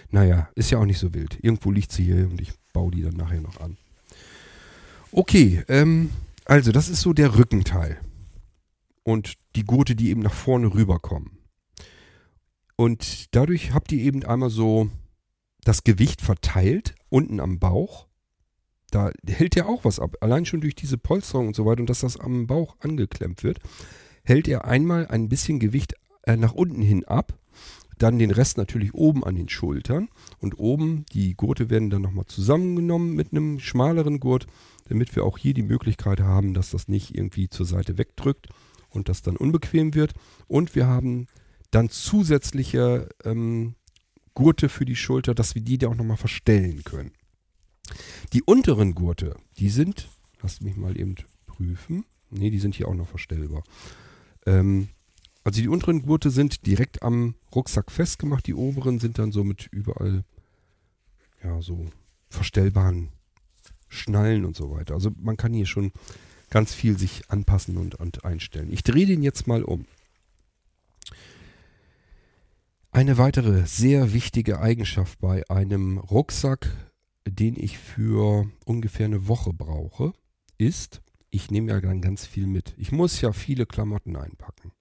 Naja, 0.09 0.49
ist 0.55 0.71
ja 0.71 0.79
auch 0.79 0.85
nicht 0.85 0.99
so 0.99 1.13
wild. 1.13 1.37
Irgendwo 1.41 1.71
liegt 1.71 1.91
sie 1.91 2.05
hier 2.05 2.29
und 2.29 2.41
ich 2.41 2.51
baue 2.71 2.91
die 2.91 3.01
dann 3.01 3.15
nachher 3.15 3.41
noch 3.41 3.59
an. 3.59 3.77
Okay, 5.11 5.63
ähm, 5.67 6.09
also 6.45 6.71
das 6.71 6.89
ist 6.89 7.01
so 7.01 7.13
der 7.13 7.37
Rückenteil. 7.37 7.99
Und 9.03 9.33
die 9.55 9.65
Gurte, 9.65 9.95
die 9.95 10.09
eben 10.09 10.21
nach 10.21 10.33
vorne 10.33 10.73
rüberkommen. 10.73 11.37
Und 12.75 13.35
dadurch 13.35 13.73
habt 13.73 13.91
ihr 13.91 13.99
eben 13.99 14.23
einmal 14.23 14.49
so 14.49 14.89
das 15.63 15.83
Gewicht 15.83 16.21
verteilt, 16.21 16.95
unten 17.09 17.39
am 17.39 17.59
Bauch 17.59 18.07
da 18.93 19.11
hält 19.27 19.57
er 19.57 19.67
auch 19.67 19.85
was 19.85 19.99
ab. 19.99 20.17
Allein 20.21 20.45
schon 20.45 20.61
durch 20.61 20.75
diese 20.75 20.97
Polsterung 20.97 21.47
und 21.47 21.55
so 21.55 21.65
weiter 21.65 21.81
und 21.81 21.89
dass 21.89 22.01
das 22.01 22.19
am 22.19 22.47
Bauch 22.47 22.75
angeklemmt 22.79 23.43
wird, 23.43 23.59
hält 24.23 24.47
er 24.47 24.65
einmal 24.65 25.07
ein 25.07 25.29
bisschen 25.29 25.59
Gewicht 25.59 25.95
äh, 26.23 26.37
nach 26.37 26.53
unten 26.53 26.81
hin 26.81 27.03
ab. 27.05 27.33
Dann 28.03 28.19
den 28.19 28.31
Rest 28.31 28.57
natürlich 28.57 28.93
oben 28.93 29.23
an 29.23 29.35
den 29.35 29.47
Schultern. 29.47 30.09
Und 30.39 30.59
oben, 30.59 31.05
die 31.13 31.35
Gurte 31.35 31.69
werden 31.69 31.89
dann 31.89 32.01
nochmal 32.01 32.25
zusammengenommen 32.25 33.13
mit 33.13 33.31
einem 33.31 33.61
schmaleren 33.61 34.19
Gurt, 34.19 34.45
damit 34.89 35.15
wir 35.15 35.23
auch 35.23 35.37
hier 35.37 35.53
die 35.53 35.63
Möglichkeit 35.63 36.19
haben, 36.19 36.53
dass 36.53 36.71
das 36.71 36.89
nicht 36.89 37.15
irgendwie 37.15 37.47
zur 37.47 37.65
Seite 37.65 37.97
wegdrückt 37.97 38.49
und 38.89 39.07
das 39.07 39.21
dann 39.21 39.37
unbequem 39.37 39.93
wird. 39.93 40.11
Und 40.49 40.75
wir 40.75 40.85
haben 40.85 41.27
dann 41.71 41.87
zusätzliche 41.87 43.07
ähm, 43.23 43.75
Gurte 44.33 44.67
für 44.67 44.83
die 44.83 44.97
Schulter, 44.97 45.33
dass 45.33 45.55
wir 45.55 45.61
die 45.61 45.77
da 45.77 45.87
auch 45.87 45.95
nochmal 45.95 46.17
verstellen 46.17 46.83
können. 46.83 47.13
Die 48.33 48.43
unteren 48.43 48.95
Gurte, 48.95 49.37
die 49.59 49.69
sind, 49.69 50.09
lasst 50.41 50.61
mich 50.61 50.75
mal 50.75 50.99
eben 50.99 51.15
prüfen. 51.45 52.03
Ne, 52.31 52.51
die 52.51 52.59
sind 52.59 52.75
hier 52.75 52.89
auch 52.89 52.95
noch 52.95 53.07
verstellbar. 53.07 53.63
Ähm, 54.45 54.89
also 55.43 55.61
die 55.61 55.67
unteren 55.67 56.03
Gurte 56.03 56.29
sind 56.29 56.65
direkt 56.65 57.03
am 57.03 57.35
Rucksack 57.53 57.91
festgemacht. 57.91 58.47
Die 58.47 58.53
oberen 58.53 58.99
sind 58.99 59.19
dann 59.19 59.31
so 59.31 59.43
mit 59.43 59.67
überall, 59.71 60.23
ja, 61.43 61.61
so 61.61 61.87
verstellbaren 62.29 63.09
Schnallen 63.89 64.45
und 64.45 64.55
so 64.55 64.71
weiter. 64.71 64.93
Also 64.93 65.11
man 65.19 65.37
kann 65.37 65.53
hier 65.53 65.65
schon 65.65 65.91
ganz 66.49 66.73
viel 66.73 66.97
sich 66.97 67.29
anpassen 67.29 67.77
und, 67.77 67.95
und 67.95 68.25
einstellen. 68.25 68.71
Ich 68.71 68.83
drehe 68.83 69.05
den 69.05 69.23
jetzt 69.23 69.47
mal 69.47 69.63
um. 69.63 69.85
Eine 72.91 73.17
weitere 73.17 73.65
sehr 73.65 74.13
wichtige 74.13 74.59
Eigenschaft 74.59 75.19
bei 75.19 75.49
einem 75.49 75.97
Rucksack 75.97 76.69
den 77.25 77.55
ich 77.57 77.77
für 77.77 78.49
ungefähr 78.65 79.05
eine 79.05 79.27
Woche 79.27 79.53
brauche, 79.53 80.13
ist, 80.57 81.01
ich 81.29 81.51
nehme 81.51 81.71
ja 81.71 81.81
dann 81.81 82.01
ganz 82.01 82.25
viel 82.25 82.47
mit. 82.47 82.73
Ich 82.77 82.91
muss 82.91 83.21
ja 83.21 83.31
viele 83.33 83.65
Klamotten 83.65 84.15
einpacken. 84.15 84.71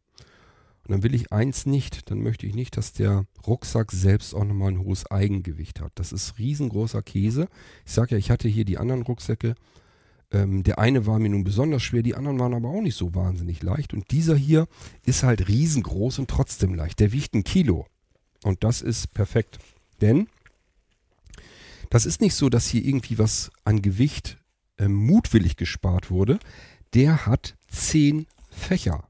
Und 0.84 0.90
dann 0.90 1.02
will 1.02 1.14
ich 1.14 1.32
eins 1.32 1.64
nicht, 1.64 2.10
dann 2.10 2.20
möchte 2.20 2.46
ich 2.46 2.54
nicht, 2.54 2.76
dass 2.76 2.92
der 2.92 3.24
Rucksack 3.46 3.92
selbst 3.92 4.34
auch 4.34 4.44
nochmal 4.44 4.72
ein 4.72 4.80
hohes 4.80 5.08
Eigengewicht 5.10 5.80
hat. 5.80 5.92
Das 5.94 6.12
ist 6.12 6.38
riesengroßer 6.38 7.02
Käse. 7.02 7.48
Ich 7.86 7.92
sage 7.92 8.12
ja, 8.12 8.18
ich 8.18 8.30
hatte 8.30 8.48
hier 8.48 8.64
die 8.64 8.78
anderen 8.78 9.02
Rucksäcke. 9.02 9.54
Ähm, 10.32 10.64
der 10.64 10.78
eine 10.78 11.06
war 11.06 11.18
mir 11.18 11.28
nun 11.28 11.44
besonders 11.44 11.82
schwer, 11.82 12.02
die 12.02 12.16
anderen 12.16 12.40
waren 12.40 12.54
aber 12.54 12.70
auch 12.70 12.80
nicht 12.80 12.96
so 12.96 13.14
wahnsinnig 13.14 13.62
leicht. 13.62 13.94
Und 13.94 14.10
dieser 14.10 14.34
hier 14.34 14.66
ist 15.04 15.22
halt 15.22 15.46
riesengroß 15.48 16.18
und 16.18 16.28
trotzdem 16.28 16.74
leicht. 16.74 16.98
Der 16.98 17.12
wiegt 17.12 17.34
ein 17.34 17.44
Kilo. 17.44 17.86
Und 18.42 18.64
das 18.64 18.82
ist 18.82 19.14
perfekt. 19.14 19.58
Denn 20.00 20.26
das 21.90 22.06
ist 22.06 22.20
nicht 22.20 22.34
so, 22.34 22.48
dass 22.48 22.66
hier 22.66 22.84
irgendwie 22.84 23.18
was 23.18 23.52
an 23.64 23.82
Gewicht 23.82 24.38
äh, 24.78 24.88
mutwillig 24.88 25.56
gespart 25.56 26.10
wurde. 26.10 26.40
Der 26.94 27.26
hat 27.26 27.54
zehn 27.68 28.26
Fächer. 28.50 29.06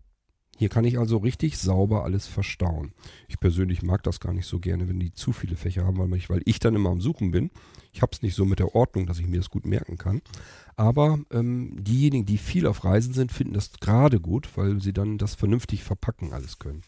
Hier 0.62 0.68
kann 0.68 0.84
ich 0.84 0.96
also 0.96 1.16
richtig 1.16 1.58
sauber 1.58 2.04
alles 2.04 2.28
verstauen. 2.28 2.92
Ich 3.26 3.40
persönlich 3.40 3.82
mag 3.82 4.04
das 4.04 4.20
gar 4.20 4.32
nicht 4.32 4.46
so 4.46 4.60
gerne, 4.60 4.88
wenn 4.88 5.00
die 5.00 5.12
zu 5.12 5.32
viele 5.32 5.56
Fächer 5.56 5.84
haben, 5.84 5.98
weil 5.98 6.16
ich, 6.16 6.30
weil 6.30 6.40
ich 6.44 6.60
dann 6.60 6.76
immer 6.76 6.90
am 6.90 7.00
Suchen 7.00 7.32
bin. 7.32 7.50
Ich 7.92 8.00
habe 8.00 8.12
es 8.12 8.22
nicht 8.22 8.36
so 8.36 8.44
mit 8.44 8.60
der 8.60 8.76
Ordnung, 8.76 9.08
dass 9.08 9.18
ich 9.18 9.26
mir 9.26 9.38
das 9.38 9.50
gut 9.50 9.66
merken 9.66 9.98
kann. 9.98 10.22
Aber 10.76 11.18
ähm, 11.32 11.74
diejenigen, 11.82 12.26
die 12.26 12.38
viel 12.38 12.68
auf 12.68 12.84
Reisen 12.84 13.12
sind, 13.12 13.32
finden 13.32 13.54
das 13.54 13.72
gerade 13.80 14.20
gut, 14.20 14.50
weil 14.54 14.80
sie 14.80 14.92
dann 14.92 15.18
das 15.18 15.34
vernünftig 15.34 15.82
verpacken 15.82 16.32
alles 16.32 16.60
können 16.60 16.82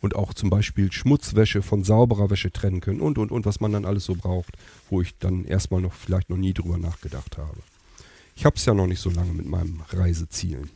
und 0.00 0.14
auch 0.14 0.34
zum 0.34 0.50
Beispiel 0.50 0.92
Schmutzwäsche 0.92 1.62
von 1.62 1.84
sauberer 1.84 2.28
Wäsche 2.28 2.52
trennen 2.52 2.82
können 2.82 3.00
und 3.00 3.16
und 3.16 3.32
und 3.32 3.46
was 3.46 3.60
man 3.60 3.72
dann 3.72 3.86
alles 3.86 4.04
so 4.04 4.14
braucht, 4.14 4.58
wo 4.90 5.00
ich 5.00 5.16
dann 5.16 5.46
erstmal 5.46 5.80
noch 5.80 5.94
vielleicht 5.94 6.28
noch 6.28 6.36
nie 6.36 6.52
drüber 6.52 6.76
nachgedacht 6.76 7.38
habe. 7.38 7.60
Ich 8.34 8.44
habe 8.44 8.56
es 8.56 8.66
ja 8.66 8.74
noch 8.74 8.86
nicht 8.86 9.00
so 9.00 9.08
lange 9.08 9.32
mit 9.32 9.46
meinem 9.46 9.80
Reisezielen. 9.88 10.68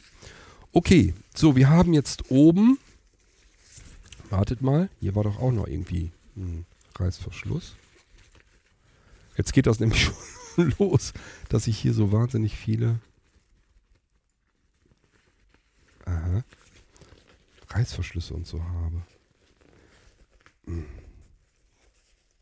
Okay, 0.72 1.14
so, 1.34 1.56
wir 1.56 1.68
haben 1.68 1.92
jetzt 1.92 2.30
oben, 2.30 2.78
wartet 4.28 4.62
mal, 4.62 4.88
hier 5.00 5.14
war 5.16 5.24
doch 5.24 5.40
auch 5.40 5.50
noch 5.50 5.66
irgendwie 5.66 6.12
ein 6.36 6.64
Reißverschluss. 6.96 7.74
Jetzt 9.36 9.52
geht 9.52 9.66
das 9.66 9.80
nämlich 9.80 10.10
schon 10.54 10.74
los, 10.78 11.12
dass 11.48 11.66
ich 11.66 11.78
hier 11.78 11.92
so 11.92 12.12
wahnsinnig 12.12 12.56
viele 12.56 13.00
Aha. 16.04 16.44
Reißverschlüsse 17.68 18.34
und 18.34 18.46
so 18.46 18.62
habe. 18.62 19.02
Hm. 20.66 20.86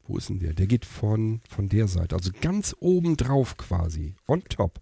Wo 0.07 0.17
ist 0.17 0.31
denn 0.31 0.39
der? 0.39 0.55
Der 0.55 0.67
geht 0.67 0.87
von, 0.87 1.43
von 1.49 1.69
der 1.69 1.87
Seite. 1.87 2.17
Also 2.17 2.31
ganz 2.41 2.75
oben 2.81 3.17
drauf 3.17 3.59
quasi. 3.59 4.15
On 4.27 4.43
top. 4.45 4.81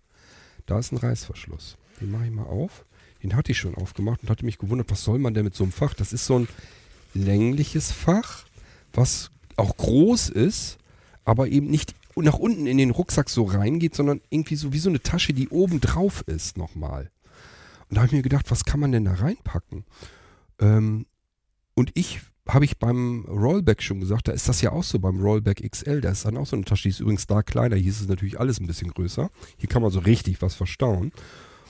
Da 0.67 0.79
ist 0.79 0.93
ein 0.93 0.99
Reißverschluss. 0.99 1.77
Den 2.01 2.13
mache 2.13 2.27
ich 2.27 2.31
mal 2.31 2.45
auf. 2.47 2.86
Den 3.23 3.35
hatte 3.35 3.53
ich 3.53 3.59
schon 3.59 3.75
aufgemacht 3.75 4.23
und 4.23 4.31
hatte 4.31 4.45
mich 4.45 4.59
gewundert, 4.59 4.91
was 4.91 5.03
soll 5.03 5.19
man 5.19 5.35
denn 5.35 5.45
mit 5.45 5.55
so 5.55 5.65
einem 5.65 5.73
Fach? 5.73 5.95
Das 5.95 6.13
ist 6.13 6.27
so 6.27 6.41
ein 6.41 6.49
längliches 7.15 7.93
Fach, 7.93 8.45
was 8.93 9.31
auch 9.57 9.77
groß 9.77 10.29
ist, 10.29 10.79
aber 11.25 11.49
eben 11.49 11.69
nicht 11.69 11.95
nach 12.17 12.39
unten 12.39 12.67
in 12.67 12.79
den 12.79 12.91
Rucksack 12.91 13.29
so 13.29 13.45
reingeht, 13.45 13.95
sondern 13.95 14.21
irgendwie 14.31 14.57
so 14.57 14.73
wie 14.73 14.79
so 14.79 14.89
eine 14.89 15.03
Tasche, 15.03 15.35
die 15.35 15.49
oben 15.49 15.81
drauf 15.81 16.23
ist 16.27 16.57
nochmal. 16.57 17.11
Und 17.89 17.97
da 17.97 18.01
habe 18.01 18.07
ich 18.07 18.13
mir 18.13 18.23
gedacht, 18.23 18.51
was 18.51 18.65
kann 18.65 18.81
man 18.81 18.93
denn 18.93 19.05
da 19.05 19.15
reinpacken? 19.15 19.85
Ähm, 20.61 21.07
und 21.75 21.91
ich 21.95 22.21
habe 22.49 22.65
ich 22.65 22.79
beim 22.79 23.25
Rollback 23.29 23.83
schon 23.83 24.01
gesagt, 24.01 24.29
da 24.29 24.33
ist 24.33 24.49
das 24.49 24.61
ja 24.61 24.71
auch 24.73 24.85
so 24.85 24.99
beim 24.99 25.21
Rollback 25.21 25.69
XL. 25.69 26.01
Da 26.01 26.11
ist 26.11 26.25
dann 26.25 26.37
auch 26.37 26.47
so 26.47 26.57
eine 26.57 26.65
Tasche, 26.65 26.85
die 26.85 26.91
ist 26.91 27.01
übrigens 27.01 27.27
da 27.27 27.43
kleiner. 27.43 27.77
Hier 27.77 27.91
ist 27.91 28.01
es 28.01 28.09
natürlich 28.09 28.39
alles 28.39 28.61
ein 28.61 28.67
bisschen 28.67 28.91
größer. 28.91 29.31
Hier 29.57 29.69
kann 29.69 29.83
man 29.83 29.91
so 29.91 29.99
richtig 30.01 30.41
was 30.43 30.55
verstauen. 30.55 31.13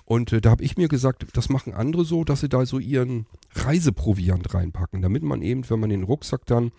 Und 0.07 0.33
äh, 0.33 0.40
da 0.40 0.51
habe 0.51 0.64
ich 0.64 0.79
mir 0.79 0.88
gesagt, 0.88 1.27
das 1.35 1.51
machen 1.51 1.75
andere 1.75 2.05
so, 2.05 2.25
dass 2.25 2.40
sie 2.40 2.49
da 2.49 2.64
so 2.64 2.79
ihren 2.79 3.27
Reiseproviant 3.55 4.55
reinpacken, 4.55 5.03
damit 5.03 5.23
man 5.23 5.42
eben, 5.42 5.69
wenn 5.69 5.81
man 5.81 5.90
den 5.90 6.05
Rucksack 6.05 6.47
dann, 6.47 6.73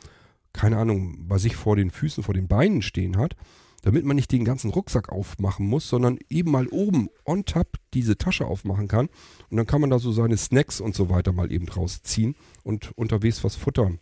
keine 0.54 0.78
Ahnung, 0.78 1.28
bei 1.28 1.38
sich 1.38 1.56
vor 1.56 1.76
den 1.76 1.92
Füßen, 1.92 2.24
vor 2.24 2.34
den 2.34 2.48
Beinen 2.48 2.82
stehen 2.82 3.18
hat, 3.18 3.36
damit 3.84 4.06
man 4.06 4.16
nicht 4.16 4.32
den 4.32 4.46
ganzen 4.46 4.72
Rucksack 4.72 5.10
aufmachen 5.10 5.68
muss, 5.68 5.88
sondern 5.88 6.18
eben 6.30 6.52
mal 6.52 6.68
oben 6.68 7.10
on 7.26 7.46
top 7.46 7.78
diese 7.94 8.18
Tasche 8.18 8.46
aufmachen 8.46 8.88
kann. 8.88 9.08
Und 9.50 9.58
dann 9.58 9.68
kann 9.68 9.82
man 9.82 9.90
da 9.90 10.00
so 10.00 10.12
seine 10.12 10.38
Snacks 10.38 10.80
und 10.80 10.96
so 10.96 11.10
weiter 11.10 11.34
mal 11.34 11.52
eben 11.52 11.68
rausziehen 11.68 12.36
und 12.64 12.92
unterwegs 12.98 13.44
was 13.44 13.56
futtern. 13.56 14.00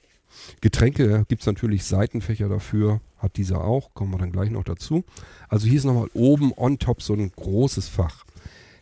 Getränke 0.62 1.26
gibt 1.28 1.42
es 1.42 1.48
natürlich 1.48 1.84
Seitenfächer 1.84 2.50
dafür, 2.50 3.02
hat 3.18 3.38
dieser 3.38 3.64
auch, 3.64 3.94
kommen 3.94 4.12
wir 4.12 4.18
dann 4.18 4.32
gleich 4.32 4.52
noch 4.52 4.64
dazu. 4.64 5.04
Also 5.50 5.68
hier 5.68 5.78
ist 5.78 5.86
nochmal 5.86 6.10
oben 6.14 6.52
on 6.56 6.78
top 6.78 7.02
so 7.02 7.14
ein 7.14 7.32
großes 7.32 7.88
Fach. 7.88 8.25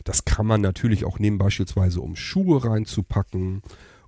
Das 0.04 0.24
kann 0.24 0.46
man 0.46 0.60
natürlich 0.60 1.04
auch 1.04 1.18
nehmen, 1.18 1.38
beispielsweise 1.38 2.00
um 2.00 2.14
Schuhe 2.14 2.64
reinzupacken 2.64 3.62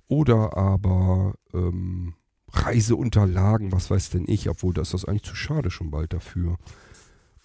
oder 0.07 0.55
aber 0.55 1.33
ähm, 1.53 2.13
Reiseunterlagen, 2.49 3.71
was 3.71 3.89
weiß 3.89 4.11
denn 4.11 4.25
ich, 4.27 4.49
obwohl 4.49 4.73
da 4.73 4.81
ist 4.81 4.93
das 4.93 5.05
eigentlich 5.05 5.23
zu 5.23 5.35
schade 5.35 5.69
schon 5.69 5.91
bald 5.91 6.13
dafür. 6.13 6.57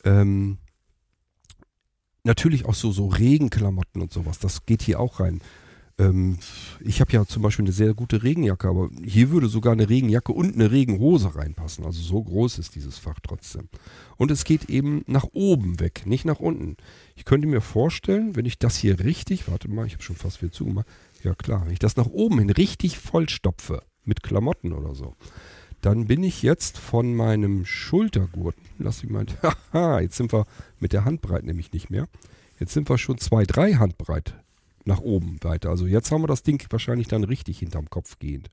Ähm, 0.05 0.59
natürlich 2.25 2.67
auch 2.67 2.75
so, 2.75 2.93
so 2.93 3.09
Regenklamotten 3.09 4.01
und 4.01 4.13
sowas, 4.13 4.39
das 4.39 4.65
geht 4.67 4.83
hier 4.83 5.01
auch 5.01 5.19
rein. 5.19 5.41
Ähm, 6.03 6.39
ich 6.81 7.01
habe 7.01 7.13
ja 7.13 7.25
zum 7.25 7.43
Beispiel 7.43 7.65
eine 7.65 7.73
sehr 7.73 7.95
gute 7.95 8.23
Regenjacke, 8.23 8.69
aber 8.69 8.91
hier 9.05 9.31
würde 9.31 9.47
sogar 9.47 9.73
eine 9.73 9.89
Regenjacke 9.89 10.33
und 10.33 10.55
eine 10.55 10.71
Regenhose 10.71 11.35
reinpassen. 11.37 11.85
Also 11.85 12.03
so 12.03 12.23
groß 12.23 12.59
ist 12.59 12.75
dieses 12.75 12.99
Fach 12.99 13.21
trotzdem. 13.23 13.69
Und 14.17 14.31
es 14.31 14.45
geht 14.45 14.69
eben 14.69 15.03
nach 15.07 15.27
oben 15.33 15.79
weg, 15.81 16.03
nicht 16.07 16.25
nach 16.25 16.41
unten. 16.41 16.77
Ich 17.15 17.25
könnte 17.25 17.47
mir 17.47 17.61
vorstellen, 17.61 18.35
wenn 18.35 18.47
ich 18.47 18.59
das 18.59 18.77
hier 18.77 18.99
richtig, 19.01 19.49
warte 19.49 19.69
mal, 19.69 19.87
ich 19.87 19.95
habe 19.95 20.03
schon 20.03 20.17
fast 20.17 20.43
wieder 20.43 20.53
zugemacht. 20.53 20.87
Ja 21.23 21.35
klar, 21.35 21.67
wenn 21.67 21.73
ich 21.73 21.79
das 21.79 21.97
nach 21.97 22.07
oben 22.07 22.41
hin 22.41 22.51
richtig 22.51 22.99
vollstopfe 22.99 23.83
mit 24.05 24.25
Klamotten 24.25 24.73
oder 24.73 24.95
so, 24.95 25.15
dann 25.81 26.07
bin 26.07 26.25
ich 26.25 26.43
jetzt 26.43 26.79
von 26.79 27.15
meinem 27.15 27.65
Schultergurt, 27.65 28.57
lass 28.79 29.03
mich 29.03 29.13
mal, 29.13 29.27
haha, 29.73 30.01
jetzt 30.01 30.17
sind 30.17 30.33
wir 30.33 30.47
mit 30.81 30.93
der 30.93 31.05
Handbreit 31.05 31.45
nämlich 31.45 31.73
nicht 31.73 31.91
mehr. 31.91 32.09
Jetzt 32.59 32.73
sind 32.73 32.89
wir 32.89 32.99
schon 32.99 33.19
zwei, 33.19 33.45
drei 33.45 33.75
Handbreit 33.75 34.35
nach 34.85 35.01
oben 35.01 35.39
weiter. 35.43 35.71
Also 35.71 35.87
jetzt 35.87 36.11
haben 36.11 36.23
wir 36.23 36.29
das 36.29 36.43
Ding 36.43 36.65
wahrscheinlich 36.71 37.09
dann 37.09 37.25
richtig 37.25 37.59
hinterm 37.59 37.89
Kopf 37.91 38.19
gehend. 38.19 38.51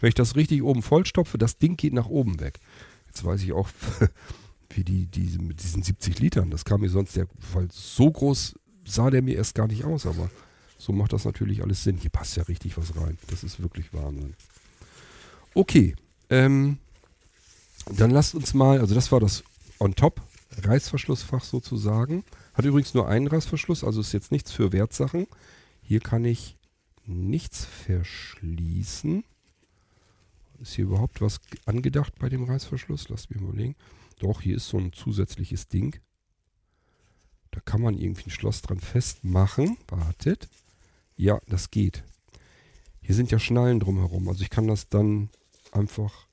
Wenn 0.00 0.08
ich 0.08 0.14
das 0.14 0.36
richtig 0.36 0.62
oben 0.62 0.82
vollstopfe, 0.82 1.38
das 1.38 1.58
Ding 1.58 1.76
geht 1.76 1.92
nach 1.92 2.06
oben 2.06 2.40
weg. 2.40 2.60
Jetzt 3.06 3.24
weiß 3.24 3.42
ich 3.42 3.52
auch, 3.52 3.68
wie 4.70 4.84
die, 4.84 5.06
die 5.06 5.38
mit 5.38 5.62
diesen 5.62 5.82
70 5.82 6.18
Litern, 6.18 6.50
das 6.50 6.64
kam 6.64 6.80
mir 6.80 6.88
sonst, 6.88 7.16
der, 7.16 7.26
weil 7.52 7.68
so 7.70 8.10
groß 8.10 8.54
sah 8.84 9.10
der 9.10 9.22
mir 9.22 9.36
erst 9.36 9.54
gar 9.54 9.66
nicht 9.66 9.84
aus, 9.84 10.06
aber 10.06 10.30
so 10.78 10.92
macht 10.92 11.12
das 11.12 11.24
natürlich 11.24 11.62
alles 11.62 11.82
Sinn. 11.82 11.96
Hier 11.96 12.10
passt 12.10 12.36
ja 12.36 12.44
richtig 12.44 12.76
was 12.76 12.96
rein. 12.96 13.18
Das 13.28 13.42
ist 13.42 13.60
wirklich 13.60 13.92
Wahnsinn. 13.92 14.34
Okay, 15.54 15.96
ähm, 16.30 16.78
dann 17.90 18.10
lasst 18.10 18.34
uns 18.34 18.52
mal, 18.54 18.80
also 18.80 18.94
das 18.94 19.10
war 19.10 19.20
das 19.20 19.42
on 19.78 19.94
top 19.94 20.20
Reißverschlussfach 20.62 21.44
sozusagen. 21.44 22.24
Hat 22.54 22.64
übrigens 22.64 22.94
nur 22.94 23.08
einen 23.08 23.26
Reißverschluss, 23.26 23.84
also 23.84 24.00
ist 24.00 24.12
jetzt 24.12 24.32
nichts 24.32 24.52
für 24.52 24.72
Wertsachen. 24.72 25.26
Hier 25.88 26.00
kann 26.00 26.24
ich 26.24 26.58
nichts 27.04 27.64
verschließen. 27.64 29.22
Ist 30.58 30.74
hier 30.74 30.86
überhaupt 30.86 31.20
was 31.20 31.40
angedacht 31.64 32.18
bei 32.18 32.28
dem 32.28 32.42
Reißverschluss? 32.42 33.08
Lasst 33.08 33.30
mich 33.30 33.40
überlegen. 33.40 33.76
Doch, 34.18 34.40
hier 34.40 34.56
ist 34.56 34.66
so 34.66 34.78
ein 34.78 34.92
zusätzliches 34.92 35.68
Ding. 35.68 36.00
Da 37.52 37.60
kann 37.60 37.82
man 37.82 37.96
irgendwie 37.96 38.24
ein 38.26 38.30
Schloss 38.30 38.62
dran 38.62 38.80
festmachen. 38.80 39.76
Wartet. 39.86 40.48
Ja, 41.16 41.38
das 41.46 41.70
geht. 41.70 42.02
Hier 43.00 43.14
sind 43.14 43.30
ja 43.30 43.38
Schnallen 43.38 43.78
drumherum. 43.78 44.28
Also 44.28 44.42
ich 44.42 44.50
kann 44.50 44.66
das 44.66 44.88
dann 44.88 45.30
einfach 45.70 46.26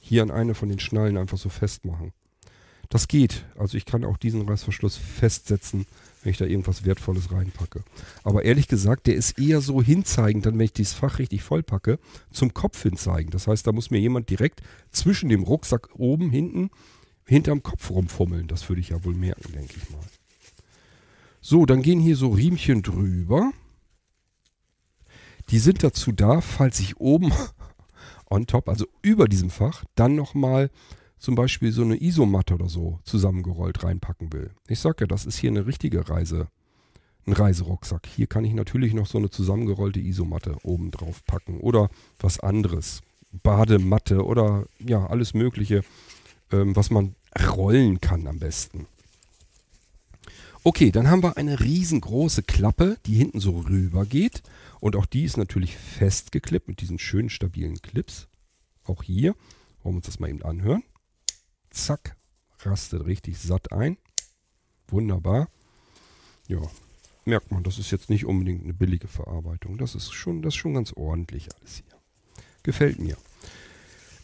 hier 0.00 0.22
an 0.22 0.30
eine 0.30 0.54
von 0.54 0.70
den 0.70 0.80
Schnallen 0.80 1.18
einfach 1.18 1.36
so 1.36 1.50
festmachen. 1.50 2.14
Das 2.92 3.08
geht. 3.08 3.46
Also 3.56 3.78
ich 3.78 3.86
kann 3.86 4.04
auch 4.04 4.18
diesen 4.18 4.46
Reißverschluss 4.46 4.98
festsetzen, 4.98 5.86
wenn 6.22 6.30
ich 6.30 6.36
da 6.36 6.44
irgendwas 6.44 6.84
Wertvolles 6.84 7.32
reinpacke. 7.32 7.82
Aber 8.22 8.44
ehrlich 8.44 8.68
gesagt, 8.68 9.06
der 9.06 9.14
ist 9.14 9.38
eher 9.38 9.62
so 9.62 9.82
hinzeigend, 9.82 10.44
dann 10.44 10.58
wenn 10.58 10.66
ich 10.66 10.74
dieses 10.74 10.92
Fach 10.92 11.18
richtig 11.18 11.42
vollpacke, 11.42 11.98
zum 12.30 12.52
Kopf 12.52 12.82
hinzeigen. 12.82 13.30
Das 13.30 13.46
heißt, 13.46 13.66
da 13.66 13.72
muss 13.72 13.90
mir 13.90 13.98
jemand 13.98 14.28
direkt 14.28 14.60
zwischen 14.90 15.30
dem 15.30 15.42
Rucksack 15.42 15.88
oben, 15.94 16.28
hinten, 16.28 16.68
hinterm 17.24 17.62
Kopf 17.62 17.88
rumfummeln. 17.88 18.46
Das 18.46 18.68
würde 18.68 18.82
ich 18.82 18.90
ja 18.90 19.02
wohl 19.06 19.14
merken, 19.14 19.54
denke 19.54 19.72
ich 19.74 19.88
mal. 19.88 20.04
So, 21.40 21.64
dann 21.64 21.80
gehen 21.80 21.98
hier 21.98 22.16
so 22.16 22.28
Riemchen 22.28 22.82
drüber. 22.82 23.52
Die 25.48 25.58
sind 25.58 25.82
dazu 25.82 26.12
da, 26.12 26.42
falls 26.42 26.78
ich 26.78 26.98
oben 26.98 27.32
on 28.28 28.46
top, 28.46 28.68
also 28.68 28.84
über 29.00 29.28
diesem 29.28 29.48
Fach, 29.48 29.82
dann 29.94 30.14
nochmal 30.14 30.68
zum 31.22 31.36
Beispiel 31.36 31.70
so 31.70 31.82
eine 31.82 32.02
Isomatte 32.02 32.54
oder 32.54 32.68
so 32.68 32.98
zusammengerollt 33.04 33.84
reinpacken 33.84 34.32
will. 34.32 34.50
Ich 34.66 34.80
sage 34.80 35.02
ja, 35.02 35.06
das 35.06 35.24
ist 35.24 35.38
hier 35.38 35.50
eine 35.50 35.66
richtige 35.66 36.08
Reise, 36.08 36.48
ein 37.26 37.32
Reiserucksack. 37.32 38.08
Hier 38.08 38.26
kann 38.26 38.44
ich 38.44 38.54
natürlich 38.54 38.92
noch 38.92 39.06
so 39.06 39.18
eine 39.18 39.30
zusammengerollte 39.30 40.00
Isomatte 40.00 40.56
oben 40.64 40.90
drauf 40.90 41.24
packen 41.24 41.60
oder 41.60 41.90
was 42.18 42.40
anderes. 42.40 43.02
Badematte 43.44 44.26
oder 44.26 44.66
ja, 44.80 45.06
alles 45.06 45.32
Mögliche, 45.32 45.84
ähm, 46.50 46.74
was 46.74 46.90
man 46.90 47.14
rollen 47.56 48.00
kann 48.00 48.26
am 48.26 48.40
besten. 48.40 48.86
Okay, 50.64 50.90
dann 50.90 51.08
haben 51.08 51.22
wir 51.22 51.36
eine 51.36 51.60
riesengroße 51.60 52.42
Klappe, 52.42 52.98
die 53.06 53.14
hinten 53.14 53.38
so 53.38 53.60
rüber 53.60 54.06
geht. 54.06 54.42
Und 54.80 54.96
auch 54.96 55.06
die 55.06 55.22
ist 55.22 55.36
natürlich 55.36 55.76
festgeklippt 55.76 56.66
mit 56.66 56.80
diesen 56.80 56.98
schönen 56.98 57.30
stabilen 57.30 57.80
Clips. 57.80 58.26
Auch 58.84 59.04
hier. 59.04 59.36
Wollen 59.84 59.94
wir 59.94 59.98
uns 59.98 60.06
das 60.06 60.18
mal 60.18 60.28
eben 60.28 60.42
anhören 60.42 60.82
zack, 61.74 62.16
rastet 62.60 63.06
richtig 63.06 63.38
satt 63.38 63.72
ein. 63.72 63.96
Wunderbar. 64.88 65.48
Ja, 66.48 66.60
merkt 67.24 67.50
man, 67.50 67.62
das 67.62 67.78
ist 67.78 67.90
jetzt 67.90 68.10
nicht 68.10 68.26
unbedingt 68.26 68.62
eine 68.62 68.74
billige 68.74 69.08
Verarbeitung. 69.08 69.78
Das 69.78 69.94
ist 69.94 70.12
schon, 70.12 70.42
das 70.42 70.54
ist 70.54 70.58
schon 70.58 70.74
ganz 70.74 70.92
ordentlich 70.92 71.48
alles 71.54 71.76
hier. 71.76 71.98
Gefällt 72.62 72.98
mir. 72.98 73.16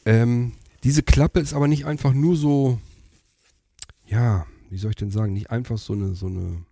Ähm, 0.05 0.55
diese 0.85 1.03
Klappe 1.03 1.41
ist 1.41 1.55
aber 1.55 1.69
nicht 1.69 1.87
einfach 1.87 2.13
nur 2.13 2.37
so, 2.37 2.79
ja, 4.07 4.47
wie 4.71 4.79
soll 4.79 4.91
ich 4.91 4.97
denn 4.97 5.11
sagen, 5.11 5.33
nicht 5.33 5.51
einfach 5.51 5.79
so 5.79 5.93
eine, 5.93 6.15
so 6.15 6.27
eine, 6.27 6.65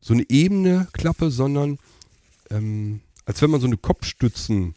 so 0.00 0.14
eine 0.14 0.24
ebene 0.28 0.88
Klappe, 0.92 1.30
sondern 1.30 1.78
ähm, 2.50 3.00
als 3.24 3.42
wenn 3.42 3.50
man 3.50 3.60
so 3.60 3.66
eine 3.66 3.76
Kopfstützen 3.76 4.74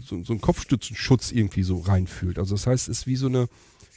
so, 0.00 0.22
so 0.22 0.32
einen 0.32 0.40
Kopfstützenschutz 0.40 1.32
irgendwie 1.32 1.62
so 1.62 1.78
reinfühlt. 1.78 2.38
Also 2.38 2.54
das 2.54 2.66
heißt, 2.66 2.88
es 2.88 3.00
ist 3.00 3.06
wie 3.06 3.16
so 3.16 3.26
eine, 3.26 3.48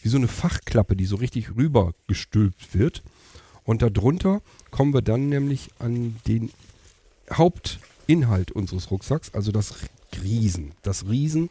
wie 0.01 0.09
so 0.09 0.17
eine 0.17 0.27
Fachklappe, 0.27 0.95
die 0.95 1.05
so 1.05 1.15
richtig 1.15 1.55
rüber 1.55 1.93
gestülpt 2.07 2.73
wird. 2.73 3.03
Und 3.63 3.81
darunter 3.81 4.41
kommen 4.71 4.93
wir 4.93 5.01
dann 5.01 5.29
nämlich 5.29 5.69
an 5.79 6.17
den 6.27 6.51
Hauptinhalt 7.31 8.51
unseres 8.51 8.91
Rucksacks, 8.91 9.33
also 9.33 9.51
das 9.51 9.75
Riesen, 10.21 10.73
das 10.81 11.07
Riesen, 11.07 11.49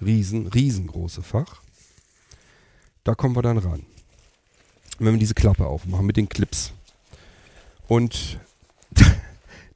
Riesen, 0.00 0.46
riesengroße 0.46 1.22
Fach. 1.22 1.60
Da 3.04 3.14
kommen 3.14 3.36
wir 3.36 3.42
dann 3.42 3.58
ran. 3.58 3.84
Wenn 4.98 5.12
wir 5.14 5.18
diese 5.18 5.34
Klappe 5.34 5.66
aufmachen 5.66 6.06
mit 6.06 6.16
den 6.16 6.28
Clips. 6.28 6.72
Und 7.88 8.38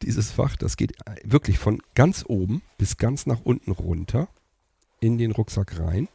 dieses 0.03 0.31
Fach, 0.31 0.57
das 0.57 0.77
geht 0.77 0.97
wirklich 1.23 1.59
von 1.59 1.81
ganz 1.95 2.25
oben 2.27 2.63
bis 2.79 2.97
ganz 2.97 3.27
nach 3.27 3.41
unten 3.41 3.73
runter 3.73 4.29
in 5.01 5.19
den 5.19 5.33
Rucksack 5.33 5.79
rein. 5.79 6.09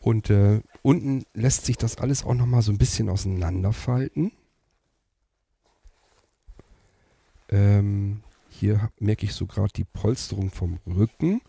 Und 0.00 0.28
äh, 0.28 0.60
unten 0.82 1.24
lässt 1.32 1.64
sich 1.64 1.78
das 1.78 1.96
alles 1.96 2.24
auch 2.24 2.34
nochmal 2.34 2.60
so 2.62 2.70
ein 2.70 2.78
bisschen 2.78 3.08
auseinanderfalten. 3.08 4.32
Ähm, 7.48 8.22
hier 8.50 8.90
merke 8.98 9.24
ich 9.24 9.32
so 9.32 9.46
gerade 9.46 9.72
die 9.74 9.84
Polsterung 9.84 10.50
vom 10.50 10.78
Rücken. 10.86 11.40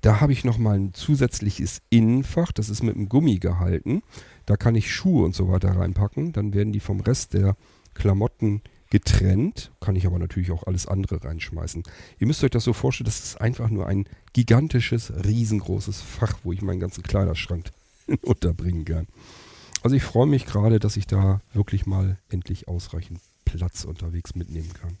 Da 0.00 0.20
habe 0.20 0.32
ich 0.32 0.44
nochmal 0.44 0.78
ein 0.78 0.94
zusätzliches 0.94 1.80
Innenfach, 1.88 2.50
das 2.50 2.68
ist 2.68 2.82
mit 2.82 2.96
einem 2.96 3.08
Gummi 3.08 3.38
gehalten. 3.38 4.02
Da 4.46 4.56
kann 4.56 4.74
ich 4.74 4.92
Schuhe 4.92 5.24
und 5.24 5.34
so 5.36 5.48
weiter 5.48 5.76
reinpacken. 5.76 6.32
Dann 6.32 6.52
werden 6.54 6.72
die 6.72 6.80
vom 6.80 7.00
Rest 7.00 7.34
der 7.34 7.56
Klamotten 7.94 8.62
getrennt, 8.92 9.72
kann 9.80 9.96
ich 9.96 10.06
aber 10.06 10.18
natürlich 10.18 10.50
auch 10.50 10.64
alles 10.64 10.86
andere 10.86 11.24
reinschmeißen. 11.24 11.82
Ihr 12.18 12.26
müsst 12.26 12.44
euch 12.44 12.50
das 12.50 12.64
so 12.64 12.74
vorstellen, 12.74 13.06
das 13.06 13.24
ist 13.24 13.40
einfach 13.40 13.70
nur 13.70 13.86
ein 13.86 14.04
gigantisches, 14.34 15.10
riesengroßes 15.24 16.02
Fach, 16.02 16.34
wo 16.42 16.52
ich 16.52 16.60
meinen 16.60 16.78
ganzen 16.78 17.02
Kleiderschrank 17.02 17.70
unterbringen 18.22 18.84
kann. 18.84 19.06
Also 19.82 19.96
ich 19.96 20.02
freue 20.02 20.26
mich 20.26 20.44
gerade, 20.44 20.78
dass 20.78 20.98
ich 20.98 21.06
da 21.06 21.40
wirklich 21.54 21.86
mal 21.86 22.18
endlich 22.28 22.68
ausreichend 22.68 23.20
Platz 23.46 23.84
unterwegs 23.84 24.34
mitnehmen 24.34 24.70
kann. 24.74 24.98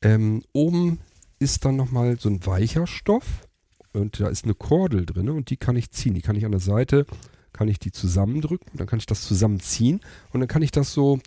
Ähm, 0.00 0.44
oben 0.52 1.00
ist 1.40 1.64
dann 1.64 1.74
nochmal 1.74 2.16
so 2.20 2.28
ein 2.28 2.46
weicher 2.46 2.86
Stoff 2.86 3.48
und 3.92 4.20
da 4.20 4.28
ist 4.28 4.44
eine 4.44 4.54
Kordel 4.54 5.04
drin 5.04 5.30
und 5.30 5.50
die 5.50 5.56
kann 5.56 5.74
ich 5.74 5.90
ziehen. 5.90 6.14
Die 6.14 6.22
kann 6.22 6.36
ich 6.36 6.44
an 6.44 6.52
der 6.52 6.60
Seite, 6.60 7.06
kann 7.52 7.66
ich 7.66 7.80
die 7.80 7.90
zusammendrücken, 7.90 8.78
dann 8.78 8.86
kann 8.86 9.00
ich 9.00 9.06
das 9.06 9.22
zusammenziehen 9.22 10.00
und 10.30 10.38
dann 10.38 10.48
kann 10.48 10.62
ich 10.62 10.70
das 10.70 10.92
so 10.92 11.18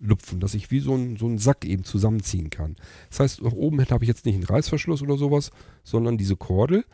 zusammenlupfen, 0.00 0.40
dass 0.40 0.54
ich 0.54 0.70
wie 0.70 0.80
so 0.80 0.94
ein, 0.94 1.16
so 1.16 1.26
ein 1.26 1.38
Sack 1.38 1.64
eben 1.64 1.84
zusammenziehen 1.84 2.50
kann. 2.50 2.76
Das 3.10 3.20
heißt, 3.20 3.42
nach 3.42 3.52
oben 3.52 3.80
habe 3.88 4.04
ich 4.04 4.08
jetzt 4.08 4.26
nicht 4.26 4.34
einen 4.34 4.44
Reißverschluss 4.44 5.02
oder 5.02 5.16
sowas, 5.16 5.50
sondern 5.84 6.18
diese 6.18 6.36
Kordel. 6.36 6.84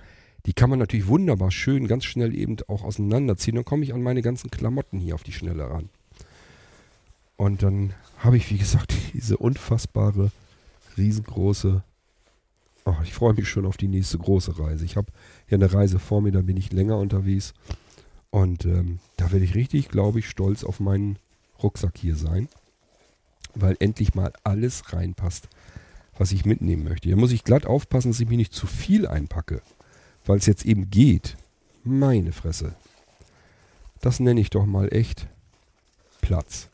Die 0.44 0.52
kann 0.52 0.70
man 0.70 0.78
natürlich 0.78 1.08
wunderbar 1.08 1.50
schön, 1.50 1.88
ganz 1.88 2.04
schnell 2.04 2.34
eben 2.34 2.56
auch 2.68 2.84
auseinanderziehen. 2.84 3.56
Dann 3.56 3.64
komme 3.64 3.84
ich 3.84 3.94
an 3.94 4.02
meine 4.02 4.22
ganzen 4.22 4.50
Klamotten 4.50 5.00
hier 5.00 5.14
auf 5.14 5.24
die 5.24 5.32
Schnelle 5.32 5.68
ran. 5.68 5.88
Und 7.36 7.62
dann 7.62 7.94
habe 8.18 8.36
ich, 8.36 8.50
wie 8.50 8.58
gesagt, 8.58 8.94
diese 9.14 9.36
unfassbare, 9.36 10.30
riesengroße 10.96 11.82
Oh, 12.88 12.94
ich 13.02 13.14
freue 13.14 13.34
mich 13.34 13.48
schon 13.48 13.66
auf 13.66 13.76
die 13.76 13.88
nächste 13.88 14.16
große 14.16 14.60
Reise. 14.60 14.84
Ich 14.84 14.96
habe 14.96 15.08
ja 15.48 15.56
eine 15.56 15.72
Reise 15.72 15.98
vor 15.98 16.22
mir, 16.22 16.30
da 16.30 16.40
bin 16.40 16.56
ich 16.56 16.72
länger 16.72 16.98
unterwegs. 16.98 17.52
Und 18.30 18.64
ähm, 18.64 19.00
da 19.16 19.32
werde 19.32 19.44
ich 19.44 19.56
richtig, 19.56 19.88
glaube 19.88 20.20
ich, 20.20 20.28
stolz 20.28 20.62
auf 20.62 20.78
meinen 20.78 21.18
Rucksack 21.60 21.98
hier 21.98 22.14
sein. 22.14 22.48
Weil 23.56 23.76
endlich 23.80 24.14
mal 24.14 24.32
alles 24.44 24.92
reinpasst, 24.92 25.48
was 26.16 26.32
ich 26.32 26.44
mitnehmen 26.44 26.84
möchte. 26.84 27.08
Hier 27.08 27.16
muss 27.16 27.32
ich 27.32 27.42
glatt 27.42 27.66
aufpassen, 27.66 28.12
dass 28.12 28.20
ich 28.20 28.28
mich 28.28 28.38
nicht 28.38 28.52
zu 28.52 28.66
viel 28.66 29.06
einpacke. 29.06 29.62
Weil 30.24 30.38
es 30.38 30.46
jetzt 30.46 30.64
eben 30.64 30.90
geht. 30.90 31.36
Meine 31.82 32.32
Fresse. 32.32 32.74
Das 34.00 34.20
nenne 34.20 34.40
ich 34.40 34.50
doch 34.50 34.66
mal 34.66 34.92
echt 34.92 35.26
Platz. 36.20 36.68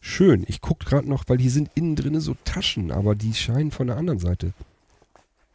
Schön. 0.00 0.44
Ich 0.48 0.60
gucke 0.60 0.84
gerade 0.84 1.08
noch, 1.08 1.24
weil 1.28 1.38
hier 1.38 1.50
sind 1.50 1.70
innen 1.74 1.94
drin 1.94 2.20
so 2.20 2.34
Taschen, 2.44 2.90
aber 2.90 3.14
die 3.14 3.34
scheinen 3.34 3.70
von 3.70 3.86
der 3.86 3.96
anderen 3.96 4.18
Seite 4.18 4.52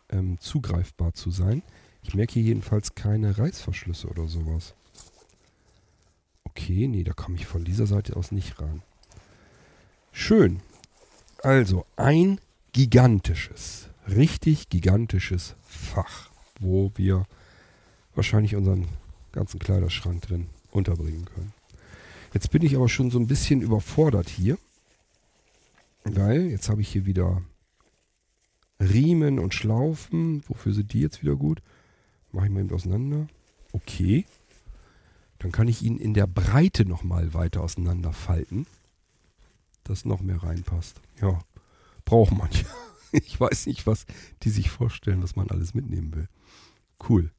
ähm, 0.10 0.40
zugreifbar 0.40 1.14
zu 1.14 1.32
sein. 1.32 1.64
Ich 2.02 2.16
merke 2.16 2.34
hier 2.34 2.44
jedenfalls 2.44 2.96
keine 2.96 3.38
Reißverschlüsse 3.38 4.08
oder 4.08 4.28
sowas. 4.28 4.74
Okay, 6.46 6.88
nee, 6.88 7.04
da 7.04 7.14
komme 7.14 7.36
ich 7.36 7.46
von 7.46 7.66
dieser 7.66 7.88
Seite 7.88 8.16
aus 8.16 8.32
nicht 8.32 8.60
ran. 8.60 8.82
Schön. 10.12 10.62
Also 11.44 11.86
ein 11.96 12.40
gigantisches, 12.74 13.90
richtig 14.08 14.70
gigantisches 14.70 15.56
Fach, 15.64 16.30
wo 16.60 16.92
wir 16.96 17.26
wahrscheinlich 18.16 18.56
unseren 18.56 18.88
ganzen 19.32 19.60
Kleiderschrank 19.60 20.24
drin 20.24 20.48
unterbringen 20.72 21.26
können. 21.26 21.54
Jetzt 22.34 22.52
bin 22.52 22.64
ich 22.64 22.76
aber 22.76 22.90
schon 22.90 23.12
so 23.12 23.20
ein 23.20 23.28
bisschen 23.28 23.62
überfordert 23.62 24.30
hier. 24.30 24.58
Weil 26.04 26.48
jetzt 26.48 26.70
habe 26.70 26.82
ich 26.82 26.90
hier 26.90 27.06
wieder 27.06 27.42
Riemen 28.80 29.40
und 29.40 29.54
Schlaufen. 29.54 30.44
Wofür 30.48 30.74
sind 30.74 30.94
die 30.94 31.02
jetzt 31.02 31.22
wieder 31.22 31.36
gut? 31.36 31.62
Mache 32.32 32.46
ich 32.46 32.52
mal 32.52 32.62
eben 32.62 32.74
auseinander. 32.74 33.28
Okay. 33.72 34.26
Dann 35.40 35.52
kann 35.52 35.68
ich 35.68 35.84
ihn 35.84 35.98
in 35.98 36.14
der 36.14 36.28
Breite 36.28 36.86
nochmal 36.86 37.34
weiter 37.34 37.62
auseinander 37.62 38.14
falten. 38.14 38.66
Dass 39.88 40.06
noch 40.06 40.22
mehr 40.22 40.44
reinpasst. 40.44 41.00
Ja, 41.22 41.40
braucht 42.06 42.32
man. 42.32 42.50
Ich 43.14 43.40
weiß 43.40 43.68
nicht, 43.68 43.88
was 43.88 44.06
die 44.44 44.50
sich 44.50 44.70
vorstellen, 44.70 45.24
was 45.24 45.38
man 45.38 45.50
alles 45.50 45.74
mitnehmen 45.74 46.14
will. 46.14 46.28
Cool. 47.08 47.32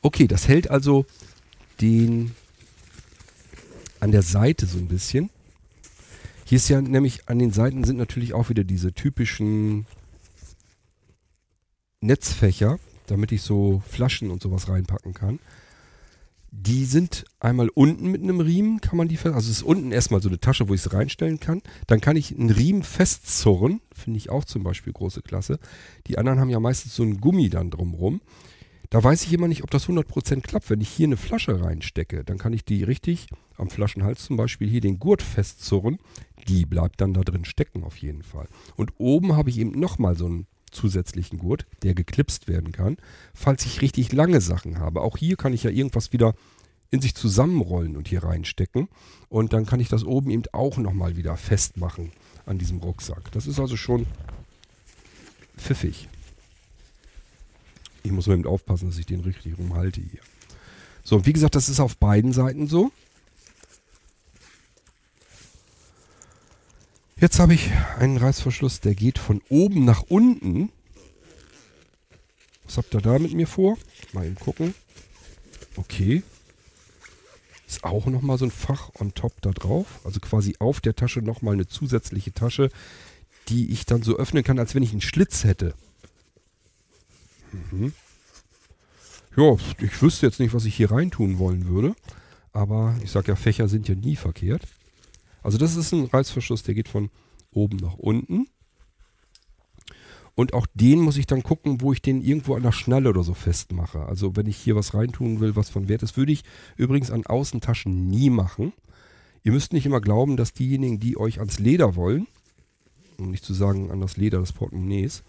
Okay, 0.00 0.26
das 0.26 0.48
hält 0.48 0.70
also 0.70 1.04
den 1.82 2.34
an 4.00 4.12
der 4.12 4.22
Seite 4.22 4.64
so 4.64 4.78
ein 4.78 4.88
bisschen. 4.88 5.28
Hier 6.46 6.56
ist 6.56 6.68
ja 6.68 6.80
nämlich 6.80 7.28
an 7.28 7.38
den 7.38 7.52
Seiten 7.52 7.84
sind 7.84 7.98
natürlich 7.98 8.32
auch 8.32 8.48
wieder 8.48 8.64
diese 8.64 8.94
typischen 8.94 9.86
Netzfächer, 12.00 12.78
damit 13.06 13.32
ich 13.32 13.42
so 13.42 13.82
Flaschen 13.86 14.30
und 14.30 14.42
sowas 14.42 14.68
reinpacken 14.68 15.12
kann. 15.12 15.38
Die 16.58 16.86
sind 16.86 17.26
einmal 17.38 17.68
unten 17.68 18.10
mit 18.10 18.22
einem 18.22 18.40
Riemen, 18.40 18.80
kann 18.80 18.96
man 18.96 19.08
die 19.08 19.18
fest. 19.18 19.34
Also 19.34 19.50
es 19.50 19.58
ist 19.58 19.62
unten 19.62 19.92
erstmal 19.92 20.22
so 20.22 20.30
eine 20.30 20.40
Tasche, 20.40 20.70
wo 20.70 20.74
ich 20.74 20.80
es 20.80 20.92
reinstellen 20.92 21.38
kann. 21.38 21.60
Dann 21.86 22.00
kann 22.00 22.16
ich 22.16 22.34
einen 22.34 22.48
Riemen 22.48 22.82
festzurren, 22.82 23.82
finde 23.94 24.16
ich 24.16 24.30
auch 24.30 24.44
zum 24.46 24.62
Beispiel 24.62 24.94
große 24.94 25.20
Klasse. 25.20 25.58
Die 26.06 26.16
anderen 26.16 26.40
haben 26.40 26.48
ja 26.48 26.58
meistens 26.58 26.96
so 26.96 27.02
einen 27.02 27.20
Gummi 27.20 27.50
dann 27.50 27.70
drumrum. 27.70 28.22
Da 28.88 29.04
weiß 29.04 29.24
ich 29.24 29.32
immer 29.34 29.48
nicht, 29.48 29.64
ob 29.64 29.70
das 29.70 29.86
100% 29.86 30.40
klappt. 30.40 30.70
Wenn 30.70 30.80
ich 30.80 30.88
hier 30.88 31.06
eine 31.06 31.18
Flasche 31.18 31.62
reinstecke, 31.62 32.24
dann 32.24 32.38
kann 32.38 32.54
ich 32.54 32.64
die 32.64 32.82
richtig 32.84 33.26
am 33.58 33.68
Flaschenhals 33.68 34.24
zum 34.24 34.38
Beispiel 34.38 34.68
hier 34.68 34.80
den 34.80 34.98
Gurt 34.98 35.20
festzurren. 35.20 35.98
Die 36.48 36.64
bleibt 36.64 37.02
dann 37.02 37.12
da 37.12 37.20
drin 37.20 37.44
stecken 37.44 37.84
auf 37.84 37.98
jeden 37.98 38.22
Fall. 38.22 38.48
Und 38.76 38.92
oben 38.96 39.36
habe 39.36 39.50
ich 39.50 39.58
eben 39.58 39.78
nochmal 39.78 40.16
so 40.16 40.24
einen 40.24 40.46
zusätzlichen 40.70 41.38
Gurt, 41.38 41.66
der 41.82 41.94
geklipst 41.94 42.48
werden 42.48 42.72
kann, 42.72 42.96
falls 43.34 43.64
ich 43.66 43.82
richtig 43.82 44.12
lange 44.12 44.40
Sachen 44.40 44.78
habe. 44.78 45.00
Auch 45.00 45.16
hier 45.16 45.36
kann 45.36 45.52
ich 45.52 45.62
ja 45.62 45.70
irgendwas 45.70 46.12
wieder 46.12 46.34
in 46.90 47.00
sich 47.00 47.14
zusammenrollen 47.14 47.96
und 47.96 48.08
hier 48.08 48.22
reinstecken. 48.22 48.88
Und 49.28 49.52
dann 49.52 49.66
kann 49.66 49.80
ich 49.80 49.88
das 49.88 50.04
oben 50.04 50.30
eben 50.30 50.44
auch 50.52 50.76
nochmal 50.76 51.16
wieder 51.16 51.36
festmachen 51.36 52.12
an 52.44 52.58
diesem 52.58 52.78
Rucksack. 52.78 53.32
Das 53.32 53.46
ist 53.46 53.58
also 53.58 53.76
schon 53.76 54.06
pfiffig. 55.56 56.08
Ich 58.02 58.12
muss 58.12 58.28
mal 58.28 58.34
eben 58.34 58.46
aufpassen, 58.46 58.88
dass 58.88 58.98
ich 58.98 59.06
den 59.06 59.20
richtig 59.20 59.58
rumhalte 59.58 60.00
hier. 60.00 60.20
So, 61.02 61.26
wie 61.26 61.32
gesagt, 61.32 61.54
das 61.54 61.68
ist 61.68 61.80
auf 61.80 61.96
beiden 61.96 62.32
Seiten 62.32 62.68
so. 62.68 62.92
Jetzt 67.18 67.38
habe 67.38 67.54
ich 67.54 67.70
einen 67.98 68.18
Reißverschluss, 68.18 68.80
der 68.80 68.94
geht 68.94 69.18
von 69.18 69.40
oben 69.48 69.86
nach 69.86 70.02
unten. 70.02 70.70
Was 72.64 72.76
habt 72.76 72.92
ihr 72.94 73.00
da 73.00 73.18
mit 73.18 73.32
mir 73.32 73.46
vor? 73.46 73.78
Mal 74.12 74.26
eben 74.26 74.34
gucken. 74.34 74.74
Okay. 75.76 76.22
Ist 77.66 77.84
auch 77.84 78.04
nochmal 78.04 78.36
so 78.36 78.44
ein 78.44 78.50
Fach 78.50 78.90
on 78.98 79.14
top 79.14 79.40
da 79.40 79.50
drauf. 79.52 79.86
Also 80.04 80.20
quasi 80.20 80.56
auf 80.58 80.82
der 80.82 80.94
Tasche 80.94 81.22
nochmal 81.22 81.54
eine 81.54 81.66
zusätzliche 81.66 82.32
Tasche, 82.34 82.70
die 83.48 83.70
ich 83.70 83.86
dann 83.86 84.02
so 84.02 84.16
öffnen 84.16 84.44
kann, 84.44 84.58
als 84.58 84.74
wenn 84.74 84.82
ich 84.82 84.92
einen 84.92 85.00
Schlitz 85.00 85.44
hätte. 85.44 85.74
Mhm. 87.70 87.94
Ja, 89.38 89.56
ich 89.78 90.02
wüsste 90.02 90.26
jetzt 90.26 90.38
nicht, 90.38 90.52
was 90.52 90.66
ich 90.66 90.76
hier 90.76 90.90
reintun 90.90 91.38
wollen 91.38 91.66
würde. 91.66 91.96
Aber 92.52 92.94
ich 93.02 93.10
sage 93.10 93.28
ja, 93.28 93.36
Fächer 93.36 93.68
sind 93.68 93.88
ja 93.88 93.94
nie 93.94 94.16
verkehrt. 94.16 94.62
Also 95.46 95.58
das 95.58 95.76
ist 95.76 95.92
ein 95.92 96.06
Reißverschluss, 96.06 96.64
der 96.64 96.74
geht 96.74 96.88
von 96.88 97.08
oben 97.52 97.76
nach 97.76 97.94
unten. 97.94 98.48
Und 100.34 100.54
auch 100.54 100.66
den 100.74 100.98
muss 100.98 101.18
ich 101.18 101.28
dann 101.28 101.44
gucken, 101.44 101.80
wo 101.80 101.92
ich 101.92 102.02
den 102.02 102.20
irgendwo 102.20 102.56
an 102.56 102.64
der 102.64 102.72
Schnalle 102.72 103.10
oder 103.10 103.22
so 103.22 103.32
festmache. 103.32 104.04
Also 104.06 104.34
wenn 104.34 104.48
ich 104.48 104.56
hier 104.56 104.74
was 104.74 104.92
reintun 104.92 105.38
will, 105.38 105.54
was 105.54 105.70
von 105.70 105.86
Wert 105.86 106.02
ist, 106.02 106.16
würde 106.16 106.32
ich 106.32 106.42
übrigens 106.74 107.12
an 107.12 107.24
Außentaschen 107.24 108.08
nie 108.08 108.28
machen. 108.28 108.72
Ihr 109.44 109.52
müsst 109.52 109.72
nicht 109.72 109.86
immer 109.86 110.00
glauben, 110.00 110.36
dass 110.36 110.52
diejenigen, 110.52 110.98
die 110.98 111.16
euch 111.16 111.38
ans 111.38 111.60
Leder 111.60 111.94
wollen, 111.94 112.26
um 113.16 113.30
nicht 113.30 113.44
zu 113.44 113.54
sagen 113.54 113.92
an 113.92 114.00
das 114.00 114.16
Leder 114.16 114.40
des 114.40 114.52
Portemonnaies, 114.52 115.22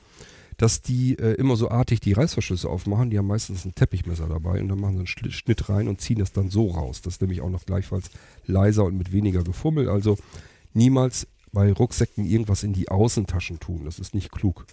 dass 0.58 0.82
die 0.82 1.18
äh, 1.20 1.34
immer 1.34 1.56
so 1.56 1.70
artig 1.70 2.00
die 2.00 2.14
Reißverschlüsse 2.14 2.68
aufmachen. 2.68 3.12
Die 3.12 3.18
haben 3.18 3.28
meistens 3.28 3.64
ein 3.64 3.76
Teppichmesser 3.76 4.28
dabei 4.28 4.60
und 4.60 4.68
dann 4.70 4.80
machen 4.80 4.94
sie 4.94 5.22
einen 5.22 5.32
Schnitt 5.32 5.70
rein 5.70 5.88
und 5.88 6.02
ziehen 6.02 6.18
das 6.18 6.32
dann 6.32 6.50
so 6.50 6.72
raus. 6.72 7.02
Das 7.02 7.16
ist 7.16 7.22
nämlich 7.22 7.42
auch 7.42 7.50
noch 7.50 7.66
gleichfalls 7.66 8.10
leiser 8.46 8.84
und 8.84 8.98
mit 8.98 9.12
weniger 9.12 9.44
Gefummel. 9.44 9.88
Also 9.88 10.18
niemals 10.74 11.28
bei 11.52 11.72
Rucksäcken 11.72 12.26
irgendwas 12.26 12.64
in 12.64 12.74
die 12.74 12.90
Außentaschen 12.90 13.60
tun. 13.60 13.86
Das 13.86 14.00
ist 14.00 14.16
nicht 14.16 14.32
klug. 14.32 14.66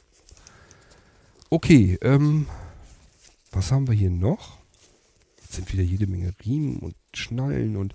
Okay, 1.50 1.98
ähm, 2.00 2.46
was 3.52 3.70
haben 3.70 3.86
wir 3.86 3.94
hier 3.94 4.10
noch? 4.10 4.56
Jetzt 5.42 5.54
sind 5.54 5.72
wieder 5.72 5.82
jede 5.82 6.06
Menge 6.06 6.32
Riemen 6.44 6.78
und 6.78 6.94
Schnallen 7.12 7.76
und 7.76 7.94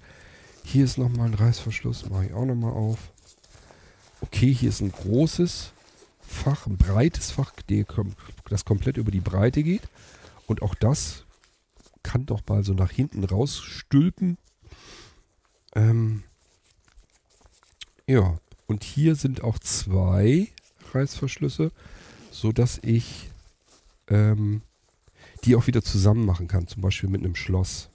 hier 0.64 0.86
ist 0.86 0.98
nochmal 1.00 1.28
ein 1.28 1.34
Reißverschluss, 1.34 2.10
mache 2.10 2.28
ich 2.28 2.34
auch 2.34 2.46
nochmal 2.46 2.74
auf. 2.74 3.12
Okay, 4.22 4.54
hier 4.54 4.70
ist 4.70 4.82
ein 4.82 4.92
großes 4.92 5.72
Fach, 6.40 6.66
ein 6.68 6.78
breites 6.78 7.32
Fach, 7.32 7.52
das 8.50 8.66
komplett 8.66 8.98
über 8.98 9.12
die 9.12 9.20
Breite 9.20 9.62
geht. 9.62 9.82
Und 10.48 10.62
auch 10.62 10.74
das 10.74 11.26
kann 12.02 12.26
doch 12.26 12.42
mal 12.48 12.64
so 12.64 12.74
nach 12.74 12.92
hinten 12.92 13.24
rausstülpen. 13.24 14.38
Ähm, 15.76 16.24
ja, 18.08 18.38
und 18.68 18.84
hier 18.84 19.16
sind 19.16 19.44
auch 19.44 19.60
zwei 19.60 20.48
Reißverschlüsse, 20.94 21.72
sodass 22.32 22.80
ich 22.84 23.30
ähm, 24.08 24.62
die 25.44 25.56
auch 25.56 25.68
wieder 25.68 25.84
zusammen 25.84 26.26
machen 26.26 26.48
kann, 26.48 26.68
zum 26.68 26.82
Beispiel 26.82 27.10
mit 27.10 27.22
einem 27.22 27.36
Schloss. 27.36 27.90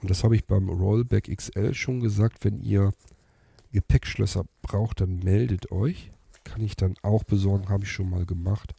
Und 0.00 0.10
das 0.10 0.24
habe 0.24 0.34
ich 0.34 0.46
beim 0.46 0.68
Rollback 0.68 1.34
XL 1.34 1.74
schon 1.74 2.00
gesagt, 2.00 2.44
wenn 2.44 2.60
ihr 2.60 2.92
Gepäckschlösser 3.72 4.44
braucht, 4.62 5.00
dann 5.00 5.18
meldet 5.18 5.70
euch. 5.70 6.10
Kann 6.44 6.62
ich 6.62 6.76
dann 6.76 6.94
auch 7.02 7.24
besorgen, 7.24 7.68
habe 7.68 7.84
ich 7.84 7.92
schon 7.92 8.10
mal 8.10 8.26
gemacht. 8.26 8.74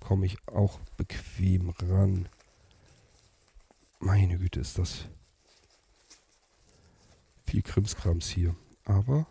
Komme 0.00 0.26
ich 0.26 0.36
auch 0.48 0.80
bequem 0.96 1.70
ran. 1.70 2.28
Meine 4.00 4.38
Güte, 4.38 4.60
ist 4.60 4.78
das 4.78 5.06
viel 7.46 7.62
Krimskrams 7.62 8.28
hier. 8.28 8.56
Aber 8.84 9.26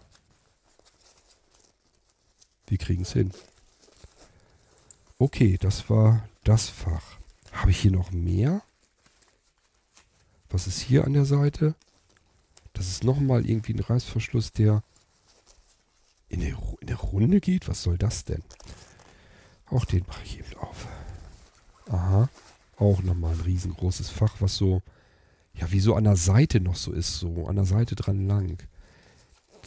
wir 2.67 2.77
kriegen 2.77 3.01
es 3.01 3.13
hin. 3.13 3.31
Okay, 5.17 5.57
das 5.59 5.89
war 5.89 6.27
das 6.43 6.69
Fach. 6.69 7.19
Habe 7.51 7.71
ich 7.71 7.79
hier 7.79 7.91
noch 7.91 8.11
mehr? 8.11 8.61
Was 10.49 10.67
ist 10.67 10.79
hier 10.79 11.05
an 11.05 11.13
der 11.13 11.25
Seite? 11.25 11.75
Das 12.73 12.87
ist 12.87 13.03
nochmal 13.03 13.45
irgendwie 13.45 13.73
ein 13.73 13.79
Reißverschluss, 13.79 14.53
der 14.53 14.83
in 16.31 16.39
der, 16.39 16.57
in 16.79 16.87
der 16.87 16.97
Runde 16.97 17.41
geht. 17.41 17.67
Was 17.67 17.83
soll 17.83 17.97
das 17.97 18.25
denn? 18.25 18.41
Auch 19.67 19.85
den 19.85 20.05
mache 20.07 20.23
ich 20.23 20.39
eben 20.39 20.57
auf. 20.57 20.87
Aha. 21.89 22.29
Auch 22.77 23.03
nochmal 23.03 23.33
ein 23.33 23.41
riesengroßes 23.41 24.09
Fach, 24.09 24.35
was 24.39 24.55
so, 24.55 24.81
ja, 25.53 25.71
wie 25.71 25.79
so 25.79 25.95
an 25.95 26.05
der 26.05 26.15
Seite 26.15 26.61
noch 26.61 26.75
so 26.75 26.91
ist, 26.93 27.19
so 27.19 27.47
an 27.47 27.57
der 27.57 27.65
Seite 27.65 27.95
dran 27.95 28.27
lang. 28.27 28.57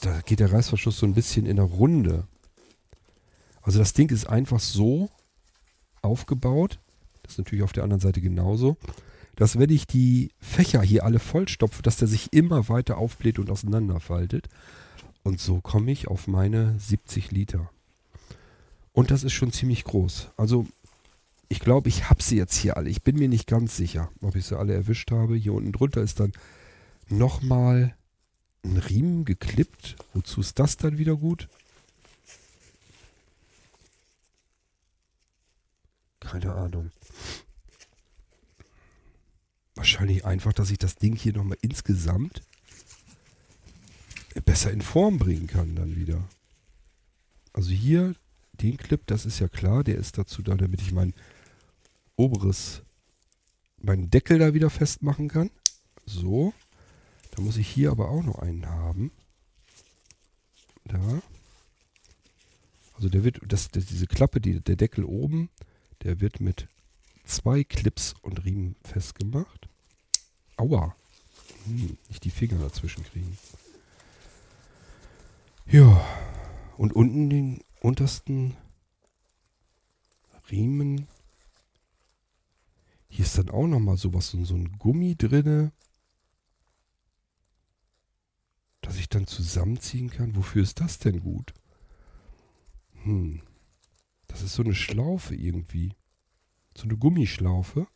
Da 0.00 0.20
geht 0.22 0.40
der 0.40 0.52
Reißverschluss 0.52 0.98
so 0.98 1.06
ein 1.06 1.14
bisschen 1.14 1.46
in 1.46 1.56
der 1.56 1.66
Runde. 1.66 2.26
Also 3.62 3.78
das 3.78 3.92
Ding 3.92 4.10
ist 4.10 4.26
einfach 4.26 4.60
so 4.60 5.10
aufgebaut, 6.02 6.80
das 7.22 7.32
ist 7.32 7.38
natürlich 7.38 7.64
auf 7.64 7.72
der 7.72 7.84
anderen 7.84 8.00
Seite 8.00 8.20
genauso, 8.20 8.76
dass 9.36 9.58
wenn 9.58 9.70
ich 9.70 9.86
die 9.86 10.32
Fächer 10.38 10.82
hier 10.82 11.04
alle 11.04 11.18
vollstopfe, 11.18 11.82
dass 11.82 11.96
der 11.96 12.08
sich 12.08 12.32
immer 12.32 12.68
weiter 12.68 12.98
aufbläht 12.98 13.38
und 13.38 13.50
auseinanderfaltet. 13.50 14.48
Und 15.24 15.40
so 15.40 15.60
komme 15.60 15.90
ich 15.90 16.06
auf 16.06 16.28
meine 16.28 16.78
70 16.78 17.32
Liter. 17.32 17.70
Und 18.92 19.10
das 19.10 19.24
ist 19.24 19.32
schon 19.32 19.52
ziemlich 19.52 19.82
groß. 19.84 20.28
Also 20.36 20.66
ich 21.48 21.60
glaube, 21.60 21.88
ich 21.88 22.08
habe 22.10 22.22
sie 22.22 22.36
jetzt 22.36 22.54
hier 22.54 22.76
alle. 22.76 22.90
Ich 22.90 23.02
bin 23.02 23.16
mir 23.16 23.28
nicht 23.28 23.46
ganz 23.46 23.76
sicher, 23.76 24.10
ob 24.20 24.36
ich 24.36 24.46
sie 24.46 24.56
alle 24.56 24.74
erwischt 24.74 25.10
habe. 25.10 25.34
Hier 25.34 25.54
unten 25.54 25.72
drunter 25.72 26.02
ist 26.02 26.20
dann 26.20 26.32
nochmal 27.08 27.96
ein 28.62 28.76
Riemen 28.76 29.24
geklippt. 29.24 29.96
Wozu 30.12 30.40
ist 30.40 30.58
das 30.58 30.76
dann 30.76 30.98
wieder 30.98 31.16
gut? 31.16 31.48
Keine 36.20 36.54
Ahnung. 36.54 36.90
Wahrscheinlich 39.74 40.24
einfach, 40.24 40.52
dass 40.52 40.70
ich 40.70 40.78
das 40.78 40.96
Ding 40.96 41.16
hier 41.16 41.32
nochmal 41.32 41.58
insgesamt 41.62 42.42
besser 44.42 44.70
in 44.72 44.82
Form 44.82 45.18
bringen 45.18 45.46
kann 45.46 45.74
dann 45.76 45.96
wieder. 45.96 46.28
Also 47.52 47.70
hier 47.70 48.14
den 48.52 48.76
Clip, 48.76 49.04
das 49.06 49.26
ist 49.26 49.38
ja 49.38 49.48
klar, 49.48 49.84
der 49.84 49.96
ist 49.96 50.18
dazu 50.18 50.42
da, 50.42 50.54
damit 50.54 50.80
ich 50.80 50.92
mein 50.92 51.14
oberes, 52.16 52.82
meinen 53.78 54.10
Deckel 54.10 54.38
da 54.38 54.54
wieder 54.54 54.70
festmachen 54.70 55.28
kann. 55.28 55.50
So. 56.06 56.52
Da 57.32 57.42
muss 57.42 57.56
ich 57.56 57.68
hier 57.68 57.90
aber 57.90 58.10
auch 58.10 58.22
noch 58.22 58.38
einen 58.38 58.66
haben. 58.66 59.10
Da. 60.84 61.22
Also 62.94 63.08
der 63.08 63.24
wird, 63.24 63.40
das, 63.46 63.70
diese 63.70 64.06
Klappe, 64.06 64.40
die, 64.40 64.60
der 64.60 64.76
Deckel 64.76 65.04
oben, 65.04 65.50
der 66.02 66.20
wird 66.20 66.40
mit 66.40 66.68
zwei 67.24 67.64
Clips 67.64 68.14
und 68.22 68.44
Riemen 68.44 68.76
festgemacht. 68.84 69.68
Aua. 70.56 70.94
Hm, 71.64 71.96
nicht 72.08 72.24
die 72.24 72.30
Finger 72.30 72.58
dazwischen 72.58 73.02
kriegen. 73.04 73.36
Ja. 75.66 76.04
Und 76.76 76.92
unten 76.94 77.30
den 77.30 77.64
untersten 77.80 78.56
Riemen. 80.50 81.06
Hier 83.08 83.24
ist 83.24 83.38
dann 83.38 83.50
auch 83.50 83.66
nochmal 83.66 83.96
sowas, 83.96 84.30
so, 84.30 84.54
ein 84.54 84.78
Gummi 84.78 85.16
drinne. 85.16 85.72
Dass 88.80 88.96
ich 88.96 89.08
dann 89.08 89.26
zusammenziehen 89.26 90.10
kann. 90.10 90.36
Wofür 90.36 90.62
ist 90.62 90.80
das 90.80 90.98
denn 90.98 91.20
gut? 91.20 91.54
Hm. 93.04 93.42
Das 94.26 94.42
ist 94.42 94.54
so 94.54 94.62
eine 94.62 94.74
Schlaufe 94.74 95.34
irgendwie. 95.34 95.94
So 96.76 96.84
eine 96.84 96.96
Gummischlaufe. 96.96 97.86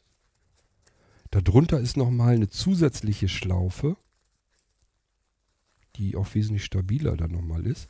Darunter 1.30 1.80
ist 1.80 1.96
nochmal 1.96 2.36
eine 2.36 2.48
zusätzliche 2.48 3.28
Schlaufe, 3.28 3.96
die 5.98 6.16
auch 6.16 6.34
wesentlich 6.34 6.64
stabiler 6.64 7.16
dann 7.16 7.32
nochmal 7.32 7.66
ist. 7.66 7.88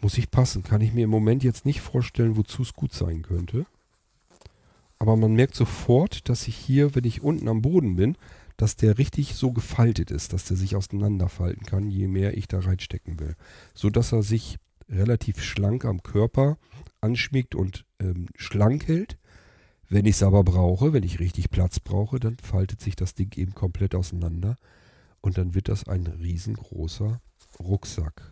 Muss 0.00 0.18
ich 0.18 0.30
passen. 0.30 0.62
Kann 0.62 0.82
ich 0.82 0.92
mir 0.92 1.04
im 1.04 1.10
Moment 1.10 1.42
jetzt 1.42 1.64
nicht 1.64 1.80
vorstellen, 1.80 2.36
wozu 2.36 2.62
es 2.62 2.74
gut 2.74 2.92
sein 2.92 3.22
könnte. 3.22 3.66
Aber 4.98 5.16
man 5.16 5.34
merkt 5.34 5.54
sofort, 5.54 6.28
dass 6.28 6.46
ich 6.46 6.56
hier, 6.56 6.94
wenn 6.94 7.04
ich 7.04 7.22
unten 7.22 7.48
am 7.48 7.62
Boden 7.62 7.96
bin, 7.96 8.16
dass 8.56 8.76
der 8.76 8.98
richtig 8.98 9.34
so 9.34 9.50
gefaltet 9.50 10.10
ist, 10.10 10.32
dass 10.32 10.44
der 10.44 10.56
sich 10.56 10.76
auseinanderfalten 10.76 11.66
kann, 11.66 11.90
je 11.90 12.06
mehr 12.06 12.36
ich 12.36 12.46
da 12.46 12.60
reinstecken 12.60 13.18
will. 13.18 13.34
So 13.74 13.90
dass 13.90 14.12
er 14.12 14.22
sich 14.22 14.58
relativ 14.88 15.42
schlank 15.42 15.84
am 15.84 16.02
Körper 16.02 16.58
anschmiegt 17.00 17.54
und 17.54 17.84
ähm, 18.00 18.28
schlank 18.36 18.86
hält. 18.86 19.18
Wenn 19.88 20.06
ich 20.06 20.16
es 20.16 20.22
aber 20.22 20.44
brauche, 20.44 20.92
wenn 20.92 21.02
ich 21.02 21.18
richtig 21.18 21.50
Platz 21.50 21.80
brauche, 21.80 22.20
dann 22.20 22.36
faltet 22.38 22.80
sich 22.80 22.96
das 22.96 23.14
Ding 23.14 23.32
eben 23.36 23.54
komplett 23.54 23.94
auseinander 23.94 24.56
und 25.24 25.38
dann 25.38 25.54
wird 25.54 25.68
das 25.70 25.88
ein 25.88 26.06
riesengroßer 26.06 27.18
Rucksack. 27.58 28.30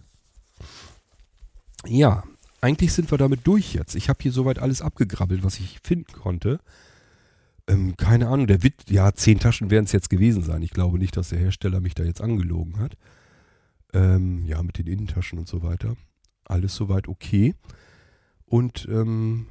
Ja, 1.86 2.22
eigentlich 2.61 2.93
sind 2.93 3.11
wir 3.11 3.16
damit 3.16 3.47
durch 3.47 3.72
jetzt. 3.72 3.95
Ich 3.95 4.11
habe 4.11 4.18
hier 4.22 4.30
soweit 4.30 4.59
alles 4.59 4.82
abgegrabbelt, 4.82 5.43
was 5.43 5.59
ich 5.59 5.80
finden 5.82 6.12
konnte. 6.12 6.61
Ähm, 7.66 7.97
keine 7.97 8.28
Ahnung, 8.28 8.47
der 8.47 8.62
Wit, 8.62 8.90
ja, 8.90 9.14
zehn 9.14 9.38
Taschen 9.38 9.70
werden 9.70 9.86
es 9.86 9.93
jetzt 9.93 10.11
gewesen 10.11 10.43
sein. 10.43 10.61
Ich 10.61 10.72
glaube 10.72 10.99
nicht, 10.99 11.16
dass 11.16 11.30
der 11.30 11.38
Hersteller 11.38 11.80
mich 11.80 11.95
da 11.95 12.05
jetzt 12.05 12.20
angelogen 12.20 12.78
hat. 12.78 12.99
Ähm, 13.95 14.45
ja, 14.45 14.62
mit 14.62 14.76
den 14.76 14.86
Innentaschen 14.86 15.38
und 15.38 15.49
so 15.49 15.62
weiter. 15.62 15.97
Alles 16.45 16.74
soweit 16.74 17.09
okay. 17.09 17.55
Und 18.45 18.86
ähm, 18.90 19.47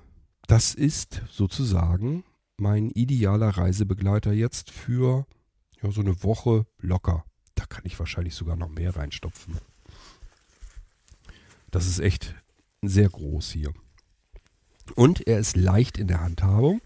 das 0.46 0.76
ist 0.76 1.24
sozusagen 1.32 2.24
mein 2.58 2.92
idealer 2.92 3.50
Reisebegleiter 3.50 4.32
jetzt 4.32 4.70
für 4.70 5.26
ja, 5.82 5.90
so 5.90 6.02
eine 6.02 6.24
Woche 6.24 6.68
locker. 6.78 7.26
Da 7.62 7.68
kann 7.68 7.86
ich 7.86 8.00
wahrscheinlich 8.00 8.34
sogar 8.34 8.56
noch 8.56 8.70
mehr 8.70 8.96
reinstopfen. 8.96 9.56
Das 11.70 11.86
ist 11.86 12.00
echt 12.00 12.34
sehr 12.82 13.08
groß 13.08 13.52
hier. 13.52 13.72
Und 14.96 15.28
er 15.28 15.38
ist 15.38 15.56
leicht 15.56 16.00
in 16.00 16.08
der 16.08 16.22
Handhabung. 16.22 16.82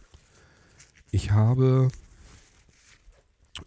Ich 1.12 1.32
habe 1.32 1.88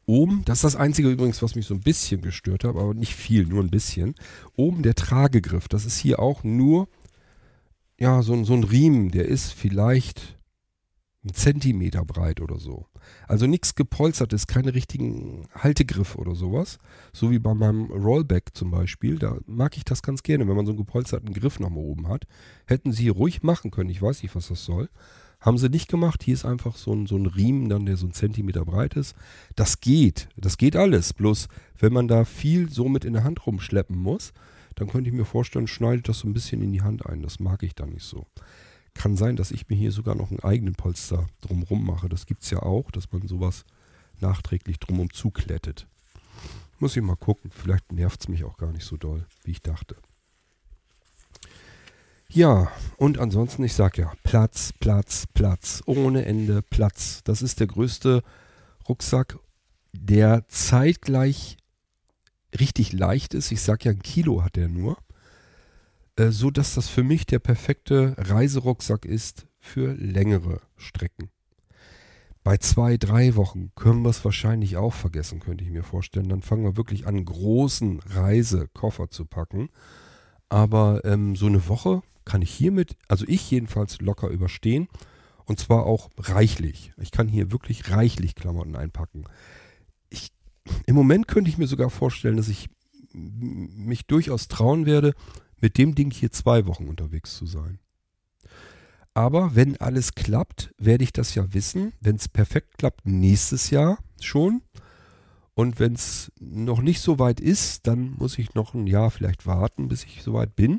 oben, 0.05 0.45
das 0.45 0.59
ist 0.59 0.65
das 0.65 0.77
Einzige 0.77 1.09
übrigens, 1.09 1.41
was 1.41 1.55
mich 1.55 1.65
so 1.65 1.73
ein 1.73 1.81
bisschen 1.81 2.21
gestört 2.21 2.65
hat, 2.65 2.77
aber 2.77 2.93
nicht 2.93 3.15
viel, 3.15 3.47
nur 3.47 3.63
ein 3.63 3.71
bisschen. 3.71 4.15
Oben 4.55 4.83
der 4.83 4.95
Tragegriff, 4.95 5.67
das 5.67 5.87
ist 5.87 5.97
hier 5.97 6.19
auch 6.19 6.45
nur, 6.45 6.89
ja, 7.99 8.21
so, 8.21 8.45
so 8.45 8.53
ein 8.53 8.65
Riemen, 8.65 9.13
der 9.13 9.25
ist 9.29 9.55
vielleicht 9.55 10.38
einen 11.25 11.35
Zentimeter 11.35 12.05
breit 12.05 12.41
oder 12.41 12.59
so. 12.59 12.87
Also 13.27 13.47
nichts 13.47 13.75
gepolstertes, 13.75 14.47
keine 14.47 14.75
richtigen 14.75 15.49
Haltegriff 15.55 16.17
oder 16.17 16.35
sowas. 16.35 16.79
So 17.13 17.31
wie 17.31 17.39
bei 17.39 17.55
meinem 17.55 17.87
Rollback 17.87 18.55
zum 18.55 18.71
Beispiel. 18.71 19.19
Da 19.19 19.39
mag 19.47 19.77
ich 19.77 19.85
das 19.85 20.03
ganz 20.03 20.23
gerne, 20.23 20.47
wenn 20.47 20.57
man 20.57 20.67
so 20.67 20.73
einen 20.73 20.79
gepolsterten 20.79 21.33
Griff 21.33 21.59
nochmal 21.59 21.85
oben 21.85 22.09
hat. 22.09 22.27
Hätten 22.67 22.93
sie 22.93 23.09
ruhig 23.09 23.43
machen 23.43 23.71
können. 23.71 23.91
Ich 23.91 24.01
weiß 24.01 24.23
nicht, 24.23 24.35
was 24.35 24.49
das 24.49 24.65
soll. 24.65 24.89
Haben 25.41 25.59
sie 25.59 25.69
nicht 25.69 25.89
gemacht. 25.89 26.23
Hier 26.23 26.35
ist 26.35 26.45
einfach 26.45 26.77
so 26.77 26.93
ein, 26.93 27.07
so 27.07 27.17
ein 27.17 27.27
Riemen, 27.27 27.69
dann, 27.69 27.87
der 27.87 27.97
so 27.97 28.07
einen 28.07 28.15
Zentimeter 28.15 28.65
breit 28.65 28.95
ist. 28.95 29.15
Das 29.57 29.81
geht. 29.81 30.29
Das 30.37 30.57
geht 30.57 30.77
alles. 30.77 31.13
Bloß, 31.13 31.49
wenn 31.79 31.93
man 31.93 32.09
da 32.09 32.25
viel 32.25 32.71
so 32.71 32.89
mit 32.89 33.05
in 33.05 33.13
der 33.13 33.25
Hand 33.25 33.45
rumschleppen 33.47 33.97
muss, 33.97 34.33
dann 34.77 34.89
könnte 34.89 35.11
ich 35.11 35.17
mir 35.17 35.25
vorstellen, 35.25 35.67
schneidet 35.67 36.09
das 36.09 36.21
so 36.21 36.29
ein 36.29 36.33
bisschen 36.33 36.63
in 36.63 36.73
die 36.73 36.83
Hand 36.83 37.07
ein. 37.07 37.23
Das 37.23 37.41
mag 37.41 37.65
ich 37.65 37.75
dann 37.75 37.91
nicht 37.91 38.05
so. 38.05 38.27
Kann 38.99 39.17
sein, 39.17 39.37
dass 39.37 39.53
ich 39.53 39.69
mir 39.69 39.77
hier 39.77 39.93
sogar 39.93 40.17
noch 40.17 40.31
einen 40.31 40.41
eigenen 40.41 40.75
Polster 40.75 41.29
drumrum 41.41 41.87
mache. 41.87 42.09
Das 42.09 42.27
gibt 42.27 42.43
es 42.43 42.51
ja 42.51 42.65
auch, 42.65 42.91
dass 42.91 43.13
man 43.13 43.29
sowas 43.29 43.65
nachträglich 44.21 44.81
drumum 44.81 45.13
zuklettet. 45.13 45.87
Muss 46.81 46.97
ich 46.97 47.03
mal 47.05 47.15
gucken. 47.15 47.53
Vielleicht 47.55 47.93
nervt 47.93 48.23
es 48.23 48.29
mich 48.29 48.43
auch 48.43 48.57
gar 48.57 48.73
nicht 48.73 48.85
so 48.85 48.97
doll, 48.97 49.25
wie 49.45 49.53
ich 49.53 49.63
dachte. 49.63 49.95
Ja, 52.29 52.73
und 52.97 53.19
ansonsten, 53.19 53.63
ich 53.63 53.75
sag 53.75 53.99
ja, 53.99 54.13
Platz, 54.25 54.73
Platz, 54.81 55.29
Platz, 55.33 55.81
ohne 55.87 56.25
Ende 56.25 56.61
Platz. 56.61 57.23
Das 57.23 57.41
ist 57.41 57.61
der 57.61 57.69
größte 57.69 58.25
Rucksack, 58.89 59.39
der 59.93 60.49
zeitgleich 60.49 61.57
richtig 62.59 62.93
leicht 62.93 63.33
ist. 63.33 63.53
Ich 63.53 63.63
sag 63.63 63.85
ja, 63.85 63.93
ein 63.93 64.03
Kilo 64.03 64.43
hat 64.43 64.57
er 64.57 64.67
nur. 64.67 64.99
Äh, 66.19 66.33
so 66.33 66.51
dass 66.51 66.75
das 66.75 66.89
für 66.89 67.05
mich 67.05 67.27
der 67.27 67.39
perfekte 67.39 68.15
Reiserucksack 68.19 69.05
ist 69.05 69.47
für 69.59 69.95
längere 69.95 70.61
Strecken. 70.77 71.31
Bei 72.43 72.57
zwei, 72.57 72.97
drei 72.97 73.37
Wochen 73.37 73.73
können 73.75 74.03
wir 74.03 74.11
es 74.11 74.25
wahrscheinlich 74.25 74.77
auch 74.77 74.95
vergessen, 74.95 75.41
könnte 75.41 75.65
ich 75.65 75.71
mir 75.71 75.83
vorstellen. 75.83 76.29
Dann 76.29 76.43
fangen 76.43 76.65
wir 76.65 76.77
wirklich 76.77 77.07
an, 77.07 77.25
großen 77.25 78.01
Reisekoffer 78.01 79.11
zu 79.11 79.27
packen. 79.27 79.69
Aber 80.49 81.05
ähm, 81.05 81.37
so 81.37 81.47
eine 81.47 81.69
Woche 81.69 82.03
kann 82.25 82.43
ich 82.43 82.51
hiermit, 82.51 82.97
also 83.07 83.25
ich 83.29 83.51
jedenfalls 83.51 84.01
locker 84.01 84.29
überstehen. 84.29 84.89
Und 85.45 85.59
zwar 85.59 85.85
auch 85.85 86.11
reichlich. 86.19 86.93
Ich 86.99 87.11
kann 87.11 87.29
hier 87.29 87.53
wirklich 87.53 87.91
reichlich 87.91 88.35
Klamotten 88.35 88.77
einpacken. 88.77 89.25
Ich, 90.09 90.33
Im 90.87 90.95
Moment 90.95 91.29
könnte 91.29 91.51
ich 91.51 91.59
mir 91.59 91.67
sogar 91.67 91.91
vorstellen, 91.91 92.37
dass 92.37 92.49
ich 92.49 92.69
mich 93.13 94.07
durchaus 94.07 94.49
trauen 94.49 94.87
werde, 94.87 95.15
mit 95.61 95.79
dem 95.79 95.95
Ding 95.95 96.11
hier 96.11 96.31
zwei 96.31 96.67
Wochen 96.67 96.89
unterwegs 96.89 97.37
zu 97.37 97.47
sein. 97.47 97.79
Aber 99.15 99.57
wenn 99.57 99.77
alles 99.81 100.15
klappt, 100.15 100.73
werde 100.79 101.05
ich 101.05 101.13
das 101.13 101.35
ja 101.35 101.53
wissen. 101.53 101.93
Wenn 102.01 102.17
es 102.17 102.29
perfekt 102.29 102.79
klappt, 102.79 103.07
nächstes 103.07 103.71
Jahr 103.71 103.99
schon. 104.21 104.63
Und 105.55 105.81
wenn 105.81 105.95
es 105.95 106.31
noch 106.39 106.81
nicht 106.81 107.01
so 107.01 107.19
weit 107.19 107.41
ist, 107.41 107.89
dann 107.89 108.13
muss 108.17 108.39
ich 108.39 108.55
noch 108.55 108.75
ein 108.75 108.87
Jahr 108.87 109.11
vielleicht 109.11 109.45
warten, 109.45 109.89
bis 109.89 110.05
ich 110.05 110.23
so 110.23 110.35
weit 110.35 110.55
bin. 110.55 110.79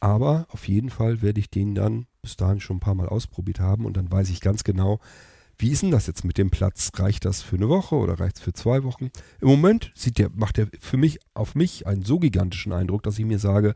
Aber 0.00 0.46
auf 0.50 0.68
jeden 0.68 0.88
Fall 0.88 1.20
werde 1.20 1.40
ich 1.40 1.50
den 1.50 1.74
dann 1.74 2.06
bis 2.22 2.36
dahin 2.36 2.60
schon 2.60 2.78
ein 2.78 2.80
paar 2.80 2.94
Mal 2.94 3.08
ausprobiert 3.08 3.60
haben 3.60 3.84
und 3.84 3.96
dann 3.96 4.10
weiß 4.10 4.30
ich 4.30 4.40
ganz 4.40 4.64
genau, 4.64 5.00
wie 5.58 5.70
ist 5.70 5.82
denn 5.82 5.90
das 5.90 6.06
jetzt 6.06 6.24
mit 6.24 6.38
dem 6.38 6.50
Platz? 6.50 6.90
Reicht 6.96 7.24
das 7.24 7.42
für 7.42 7.56
eine 7.56 7.68
Woche 7.68 7.94
oder 7.94 8.20
reicht 8.20 8.36
es 8.36 8.42
für 8.42 8.52
zwei 8.52 8.84
Wochen? 8.84 9.10
Im 9.40 9.48
Moment 9.48 9.92
der, 10.18 10.30
macht 10.30 10.58
er 10.58 10.68
für 10.80 10.96
mich 10.96 11.18
auf 11.34 11.54
mich 11.54 11.86
einen 11.86 12.02
so 12.02 12.18
gigantischen 12.18 12.72
Eindruck, 12.72 13.02
dass 13.02 13.18
ich 13.18 13.24
mir 13.24 13.38
sage, 13.38 13.74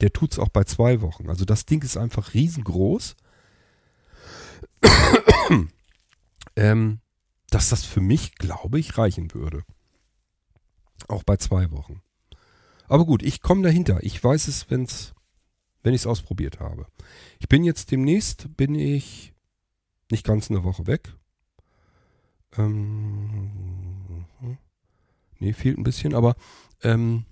der 0.00 0.12
tut 0.12 0.32
es 0.32 0.38
auch 0.38 0.48
bei 0.48 0.64
zwei 0.64 1.00
Wochen. 1.00 1.28
Also 1.28 1.44
das 1.44 1.66
Ding 1.66 1.82
ist 1.82 1.96
einfach 1.96 2.34
riesengroß. 2.34 3.16
ähm, 6.56 7.00
dass 7.50 7.68
das 7.68 7.84
für 7.84 8.00
mich, 8.00 8.34
glaube 8.34 8.78
ich, 8.78 8.98
reichen 8.98 9.32
würde. 9.32 9.62
Auch 11.08 11.22
bei 11.22 11.36
zwei 11.36 11.70
Wochen. 11.70 12.02
Aber 12.88 13.06
gut, 13.06 13.22
ich 13.22 13.40
komme 13.40 13.62
dahinter. 13.62 14.02
Ich 14.02 14.22
weiß 14.22 14.48
es, 14.48 14.70
wenn's, 14.70 15.14
wenn 15.82 15.94
ich 15.94 16.02
es 16.02 16.06
ausprobiert 16.06 16.60
habe. 16.60 16.86
Ich 17.38 17.48
bin 17.48 17.64
jetzt 17.64 17.90
demnächst, 17.90 18.56
bin 18.56 18.74
ich 18.74 19.32
nicht 20.10 20.24
ganz 20.24 20.50
eine 20.50 20.64
Woche 20.64 20.86
weg. 20.86 21.14
Ähm, 22.56 24.26
nee, 25.38 25.52
fehlt 25.52 25.78
ein 25.78 25.84
bisschen, 25.84 26.14
aber 26.14 26.36
ähm, 26.82 27.24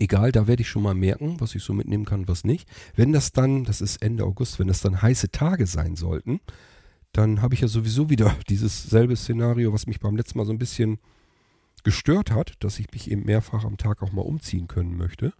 egal, 0.00 0.32
da 0.32 0.46
werde 0.46 0.62
ich 0.62 0.68
schon 0.68 0.82
mal 0.82 0.94
merken, 0.94 1.40
was 1.40 1.54
ich 1.54 1.62
so 1.62 1.72
mitnehmen 1.72 2.04
kann, 2.04 2.28
was 2.28 2.44
nicht. 2.44 2.68
Wenn 2.94 3.12
das 3.12 3.32
dann, 3.32 3.64
das 3.64 3.80
ist 3.80 4.02
Ende 4.02 4.24
August, 4.24 4.58
wenn 4.58 4.68
das 4.68 4.80
dann 4.80 5.02
heiße 5.02 5.30
Tage 5.30 5.66
sein 5.66 5.96
sollten, 5.96 6.40
dann 7.12 7.42
habe 7.42 7.54
ich 7.54 7.60
ja 7.60 7.68
sowieso 7.68 8.10
wieder 8.10 8.34
dieses 8.48 8.84
selbe 8.84 9.16
Szenario, 9.16 9.72
was 9.72 9.86
mich 9.86 10.00
beim 10.00 10.16
letzten 10.16 10.38
Mal 10.38 10.46
so 10.46 10.52
ein 10.52 10.58
bisschen 10.58 10.98
gestört 11.84 12.30
hat, 12.32 12.54
dass 12.60 12.78
ich 12.78 12.90
mich 12.92 13.10
eben 13.10 13.24
mehrfach 13.24 13.64
am 13.64 13.76
Tag 13.76 14.02
auch 14.02 14.12
mal 14.12 14.22
umziehen 14.22 14.66
können 14.66 14.96
möchte. 14.96 15.32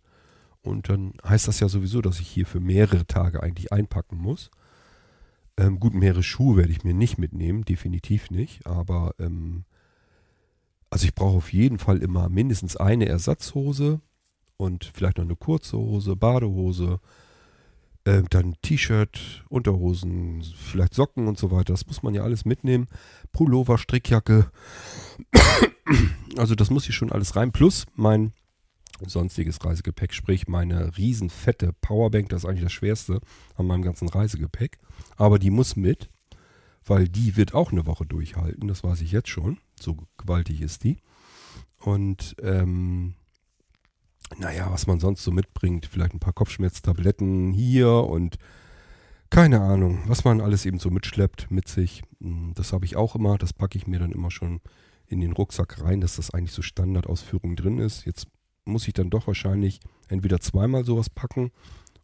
Und 0.62 0.88
dann 0.88 1.14
heißt 1.26 1.48
das 1.48 1.60
ja 1.60 1.68
sowieso, 1.68 2.00
dass 2.00 2.20
ich 2.20 2.28
hier 2.28 2.46
für 2.46 2.60
mehrere 2.60 3.06
Tage 3.06 3.42
eigentlich 3.42 3.72
einpacken 3.72 4.18
muss. 4.18 4.50
Ähm, 5.56 5.80
gut, 5.80 5.94
mehrere 5.94 6.22
Schuhe 6.22 6.56
werde 6.56 6.72
ich 6.72 6.84
mir 6.84 6.94
nicht 6.94 7.18
mitnehmen, 7.18 7.64
definitiv 7.64 8.30
nicht. 8.30 8.66
Aber 8.66 9.14
ähm, 9.18 9.64
also 10.90 11.06
ich 11.06 11.14
brauche 11.14 11.36
auf 11.36 11.52
jeden 11.52 11.78
Fall 11.78 11.98
immer 11.98 12.28
mindestens 12.28 12.76
eine 12.76 13.06
Ersatzhose 13.06 14.00
und 14.58 14.90
vielleicht 14.92 15.16
noch 15.16 15.24
eine 15.24 15.36
kurze 15.36 15.78
Hose, 15.78 16.14
Badehose, 16.16 17.00
äh, 18.04 18.22
dann 18.28 18.56
T-Shirt, 18.60 19.44
Unterhosen, 19.48 20.42
vielleicht 20.42 20.94
Socken 20.94 21.26
und 21.26 21.38
so 21.38 21.50
weiter. 21.50 21.72
Das 21.72 21.86
muss 21.86 22.02
man 22.02 22.14
ja 22.14 22.22
alles 22.22 22.44
mitnehmen. 22.44 22.86
Pullover, 23.32 23.78
Strickjacke. 23.78 24.50
Also 26.36 26.54
das 26.54 26.70
muss 26.70 26.88
ich 26.88 26.94
schon 26.94 27.10
alles 27.10 27.34
rein. 27.34 27.50
Plus 27.50 27.86
mein 27.94 28.32
sonstiges 29.06 29.64
Reisegepäck, 29.64 30.12
sprich 30.12 30.48
meine 30.48 30.96
riesenfette 30.98 31.72
Powerbank, 31.80 32.28
das 32.28 32.42
ist 32.42 32.48
eigentlich 32.48 32.64
das 32.64 32.72
Schwerste 32.72 33.20
an 33.56 33.66
meinem 33.66 33.82
ganzen 33.82 34.08
Reisegepäck. 34.08 34.78
Aber 35.16 35.38
die 35.38 35.50
muss 35.50 35.76
mit, 35.76 36.10
weil 36.84 37.08
die 37.08 37.36
wird 37.36 37.54
auch 37.54 37.72
eine 37.72 37.86
Woche 37.86 38.06
durchhalten, 38.06 38.68
das 38.68 38.84
weiß 38.84 39.00
ich 39.02 39.12
jetzt 39.12 39.28
schon. 39.28 39.58
So 39.80 39.96
gewaltig 40.16 40.60
ist 40.60 40.84
die. 40.84 40.98
Und 41.78 42.36
ähm, 42.42 43.14
naja, 44.36 44.70
was 44.70 44.86
man 44.86 45.00
sonst 45.00 45.24
so 45.24 45.30
mitbringt, 45.30 45.86
vielleicht 45.86 46.14
ein 46.14 46.20
paar 46.20 46.32
Kopfschmerztabletten 46.32 47.52
hier 47.52 47.90
und 47.90 48.36
keine 49.30 49.60
Ahnung, 49.60 50.02
was 50.06 50.24
man 50.24 50.40
alles 50.40 50.64
eben 50.64 50.78
so 50.78 50.90
mitschleppt 50.90 51.50
mit 51.50 51.68
sich. 51.68 52.02
Hm, 52.20 52.52
das 52.54 52.72
habe 52.72 52.84
ich 52.84 52.96
auch 52.96 53.14
immer, 53.14 53.36
das 53.38 53.52
packe 53.52 53.76
ich 53.76 53.86
mir 53.86 53.98
dann 53.98 54.12
immer 54.12 54.30
schon 54.30 54.60
in 55.06 55.20
den 55.20 55.32
Rucksack 55.32 55.82
rein, 55.82 56.00
dass 56.00 56.16
das 56.16 56.30
eigentlich 56.30 56.52
so 56.52 56.62
Standardausführung 56.62 57.56
drin 57.56 57.78
ist. 57.78 58.04
Jetzt 58.04 58.26
muss 58.64 58.86
ich 58.86 58.94
dann 58.94 59.10
doch 59.10 59.26
wahrscheinlich 59.26 59.80
entweder 60.08 60.40
zweimal 60.40 60.84
sowas 60.84 61.10
packen 61.10 61.50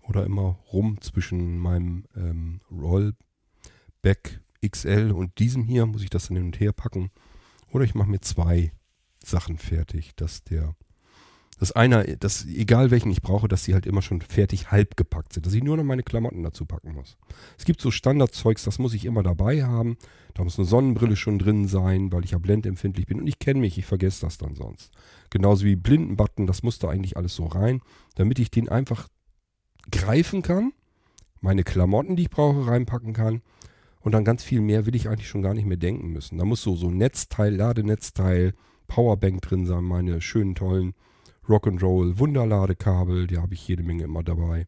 oder 0.02 0.24
immer 0.24 0.58
rum 0.72 1.00
zwischen 1.00 1.58
meinem 1.58 2.04
ähm, 2.16 2.60
Rollback 2.70 4.40
XL 4.66 5.12
und 5.12 5.38
diesem 5.38 5.64
hier 5.64 5.86
muss 5.86 6.02
ich 6.02 6.10
das 6.10 6.28
dann 6.28 6.36
hin 6.36 6.46
und 6.46 6.60
her 6.60 6.72
packen. 6.72 7.10
Oder 7.70 7.84
ich 7.84 7.94
mache 7.94 8.08
mir 8.08 8.20
zwei 8.20 8.72
Sachen 9.22 9.58
fertig, 9.58 10.14
dass 10.16 10.44
der 10.44 10.74
dass 11.58 11.72
einer, 11.72 12.04
dass 12.04 12.46
egal 12.46 12.90
welchen 12.90 13.10
ich 13.10 13.22
brauche, 13.22 13.48
dass 13.48 13.64
die 13.64 13.74
halt 13.74 13.86
immer 13.86 14.02
schon 14.02 14.20
fertig 14.20 14.70
halb 14.70 14.96
gepackt 14.96 15.32
sind, 15.32 15.46
dass 15.46 15.54
ich 15.54 15.62
nur 15.62 15.76
noch 15.76 15.84
meine 15.84 16.02
Klamotten 16.02 16.42
dazu 16.42 16.64
packen 16.66 16.92
muss. 16.94 17.16
Es 17.58 17.64
gibt 17.64 17.80
so 17.80 17.90
Standardzeugs, 17.90 18.64
das 18.64 18.78
muss 18.78 18.94
ich 18.94 19.04
immer 19.04 19.22
dabei 19.22 19.64
haben. 19.64 19.96
Da 20.34 20.42
muss 20.42 20.58
eine 20.58 20.66
Sonnenbrille 20.66 21.16
schon 21.16 21.38
drin 21.38 21.68
sein, 21.68 22.12
weil 22.12 22.24
ich 22.24 22.32
ja 22.32 22.38
blendempfindlich 22.38 23.06
bin 23.06 23.20
und 23.20 23.26
ich 23.26 23.38
kenne 23.38 23.60
mich, 23.60 23.78
ich 23.78 23.86
vergesse 23.86 24.22
das 24.22 24.38
dann 24.38 24.54
sonst. 24.54 24.90
Genauso 25.30 25.64
wie 25.64 25.76
Blindenbutton, 25.76 26.46
das 26.46 26.62
muss 26.62 26.78
da 26.78 26.88
eigentlich 26.88 27.16
alles 27.16 27.34
so 27.34 27.46
rein, 27.46 27.80
damit 28.16 28.38
ich 28.38 28.50
den 28.50 28.68
einfach 28.68 29.08
greifen 29.90 30.42
kann, 30.42 30.72
meine 31.40 31.62
Klamotten, 31.62 32.16
die 32.16 32.22
ich 32.22 32.30
brauche, 32.30 32.66
reinpacken 32.66 33.12
kann 33.12 33.42
und 34.00 34.12
dann 34.12 34.24
ganz 34.24 34.42
viel 34.42 34.60
mehr 34.60 34.86
will 34.86 34.94
ich 34.94 35.08
eigentlich 35.08 35.28
schon 35.28 35.42
gar 35.42 35.54
nicht 35.54 35.66
mehr 35.66 35.76
denken 35.76 36.08
müssen. 36.08 36.38
Da 36.38 36.44
muss 36.44 36.62
so 36.62 36.74
so 36.74 36.90
Netzteil, 36.90 37.54
Ladenetzteil, 37.54 38.54
Powerbank 38.86 39.40
drin 39.42 39.66
sein, 39.66 39.84
meine 39.84 40.20
schönen 40.20 40.54
tollen 40.54 40.94
Rock'n'Roll 41.48 42.18
Wunderladekabel, 42.18 43.26
die 43.26 43.38
habe 43.38 43.54
ich 43.54 43.66
jede 43.66 43.82
Menge 43.82 44.04
immer 44.04 44.22
dabei, 44.22 44.66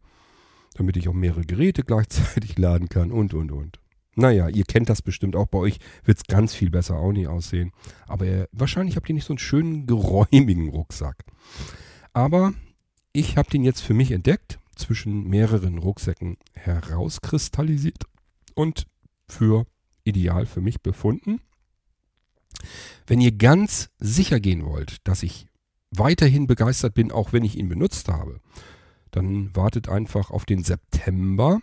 damit 0.75 0.97
ich 0.97 1.09
auch 1.09 1.15
mehrere 1.15 1.43
Geräte 1.43 1.83
gleichzeitig 1.83 2.59
laden 2.59 2.89
kann 2.89 3.11
und, 3.11 3.35
und, 3.35 3.53
und. 3.53 3.81
Naja, 4.15 4.49
ihr 4.49 4.65
kennt 4.65 4.89
das 4.89 5.03
bestimmt 5.03 5.37
auch. 5.37 5.47
Bei 5.47 5.59
euch 5.59 5.79
wird 6.05 6.19
es 6.19 6.25
ganz 6.25 6.55
viel 6.55 6.71
besser 6.71 6.97
auch 6.97 7.13
nicht 7.13 7.29
aussehen. 7.29 7.73
Aber 8.07 8.27
äh, 8.27 8.47
wahrscheinlich 8.51 8.97
habt 8.97 9.09
ihr 9.09 9.15
nicht 9.15 9.27
so 9.27 9.35
einen 9.35 9.39
schönen, 9.39 9.87
geräumigen 9.87 10.69
Rucksack. 10.71 11.25
Aber 12.15 12.55
ich 13.13 13.37
habe 13.37 13.51
den 13.51 13.63
jetzt 13.63 13.83
für 13.83 13.93
mich 13.93 14.11
entdeckt, 14.11 14.59
zwischen 14.77 15.25
mehreren 15.29 15.79
Rucksäcken 15.79 16.37
herauskristallisiert 16.53 18.05
und 18.55 18.87
für 19.27 19.67
ideal 20.05 20.47
für 20.47 20.61
mich 20.61 20.83
befunden. 20.83 21.41
Wenn 23.07 23.21
ihr 23.21 23.33
ganz 23.33 23.91
sicher 23.99 24.39
gehen 24.39 24.65
wollt, 24.65 25.07
dass 25.09 25.23
ich 25.23 25.49
weiterhin 25.91 26.47
begeistert 26.47 26.95
bin, 26.95 27.13
auch 27.13 27.33
wenn 27.33 27.45
ich 27.45 27.57
ihn 27.57 27.69
benutzt 27.69 28.09
habe, 28.09 28.41
dann 29.11 29.55
wartet 29.55 29.89
einfach 29.89 30.31
auf 30.31 30.45
den 30.45 30.63
September 30.63 31.61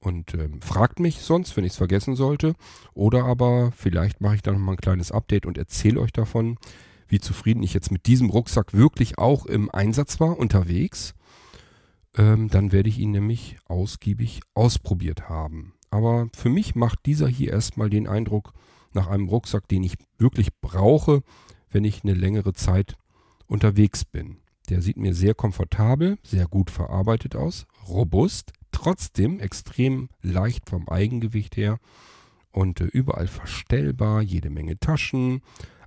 und 0.00 0.34
ähm, 0.34 0.62
fragt 0.62 1.00
mich 1.00 1.20
sonst, 1.20 1.56
wenn 1.56 1.64
ich 1.64 1.72
es 1.72 1.78
vergessen 1.78 2.16
sollte. 2.16 2.54
Oder 2.94 3.24
aber 3.24 3.72
vielleicht 3.72 4.20
mache 4.20 4.36
ich 4.36 4.42
dann 4.42 4.54
nochmal 4.54 4.74
ein 4.74 4.80
kleines 4.80 5.12
Update 5.12 5.44
und 5.44 5.58
erzähle 5.58 6.00
euch 6.00 6.12
davon, 6.12 6.56
wie 7.08 7.20
zufrieden 7.20 7.62
ich 7.62 7.74
jetzt 7.74 7.90
mit 7.90 8.06
diesem 8.06 8.30
Rucksack 8.30 8.74
wirklich 8.74 9.18
auch 9.18 9.46
im 9.46 9.70
Einsatz 9.70 10.20
war, 10.20 10.38
unterwegs. 10.38 11.14
Ähm, 12.16 12.48
dann 12.48 12.72
werde 12.72 12.88
ich 12.88 12.98
ihn 12.98 13.10
nämlich 13.10 13.56
ausgiebig 13.66 14.40
ausprobiert 14.54 15.28
haben. 15.28 15.74
Aber 15.90 16.28
für 16.34 16.50
mich 16.50 16.74
macht 16.74 17.06
dieser 17.06 17.28
hier 17.28 17.52
erstmal 17.52 17.90
den 17.90 18.06
Eindruck 18.06 18.52
nach 18.92 19.08
einem 19.08 19.28
Rucksack, 19.28 19.68
den 19.68 19.82
ich 19.82 19.96
wirklich 20.18 20.48
brauche, 20.60 21.22
wenn 21.70 21.84
ich 21.84 22.04
eine 22.04 22.14
längere 22.14 22.52
Zeit 22.52 22.96
unterwegs 23.48 24.04
bin. 24.04 24.36
Der 24.68 24.82
sieht 24.82 24.98
mir 24.98 25.14
sehr 25.14 25.34
komfortabel, 25.34 26.18
sehr 26.22 26.46
gut 26.46 26.70
verarbeitet 26.70 27.34
aus, 27.34 27.66
robust, 27.88 28.52
trotzdem 28.70 29.40
extrem 29.40 30.10
leicht 30.22 30.68
vom 30.68 30.88
Eigengewicht 30.88 31.56
her 31.56 31.80
und 32.52 32.80
äh, 32.80 32.84
überall 32.84 33.26
verstellbar, 33.26 34.22
jede 34.22 34.50
Menge 34.50 34.78
Taschen, 34.78 35.40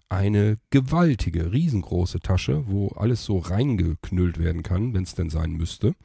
eine 0.10 0.58
gewaltige, 0.72 1.54
riesengroße 1.54 2.20
Tasche, 2.20 2.64
wo 2.68 2.90
alles 2.90 3.24
so 3.24 3.38
reingeknüllt 3.38 4.40
werden 4.40 4.62
kann, 4.62 4.94
wenn 4.94 5.04
es 5.04 5.16
denn 5.16 5.30
sein 5.30 5.54
müsste. 5.54 5.96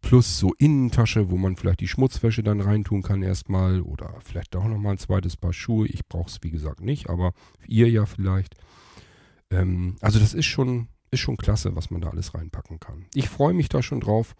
Plus 0.00 0.40
so 0.40 0.52
Innentasche, 0.58 1.30
wo 1.30 1.36
man 1.36 1.56
vielleicht 1.56 1.80
die 1.80 1.88
Schmutzwäsche 1.88 2.42
dann 2.42 2.60
reintun 2.60 3.02
kann 3.02 3.22
erstmal 3.22 3.80
oder 3.80 4.12
vielleicht 4.24 4.56
auch 4.56 4.66
nochmal 4.66 4.94
ein 4.94 4.98
zweites 4.98 5.36
Paar 5.36 5.52
Schuhe. 5.52 5.86
Ich 5.86 6.04
brauche 6.08 6.28
es 6.28 6.42
wie 6.42 6.50
gesagt 6.50 6.80
nicht, 6.80 7.08
aber 7.08 7.32
ihr 7.68 7.88
ja 7.88 8.06
vielleicht. 8.06 8.56
Ähm, 9.52 9.96
also 10.00 10.18
das 10.18 10.34
ist 10.34 10.46
schon, 10.46 10.88
ist 11.10 11.20
schon 11.20 11.36
klasse, 11.36 11.76
was 11.76 11.90
man 11.90 12.00
da 12.00 12.10
alles 12.10 12.34
reinpacken 12.34 12.80
kann. 12.80 13.06
Ich 13.14 13.28
freue 13.28 13.54
mich 13.54 13.68
da 13.68 13.82
schon 13.82 14.00
drauf, 14.00 14.34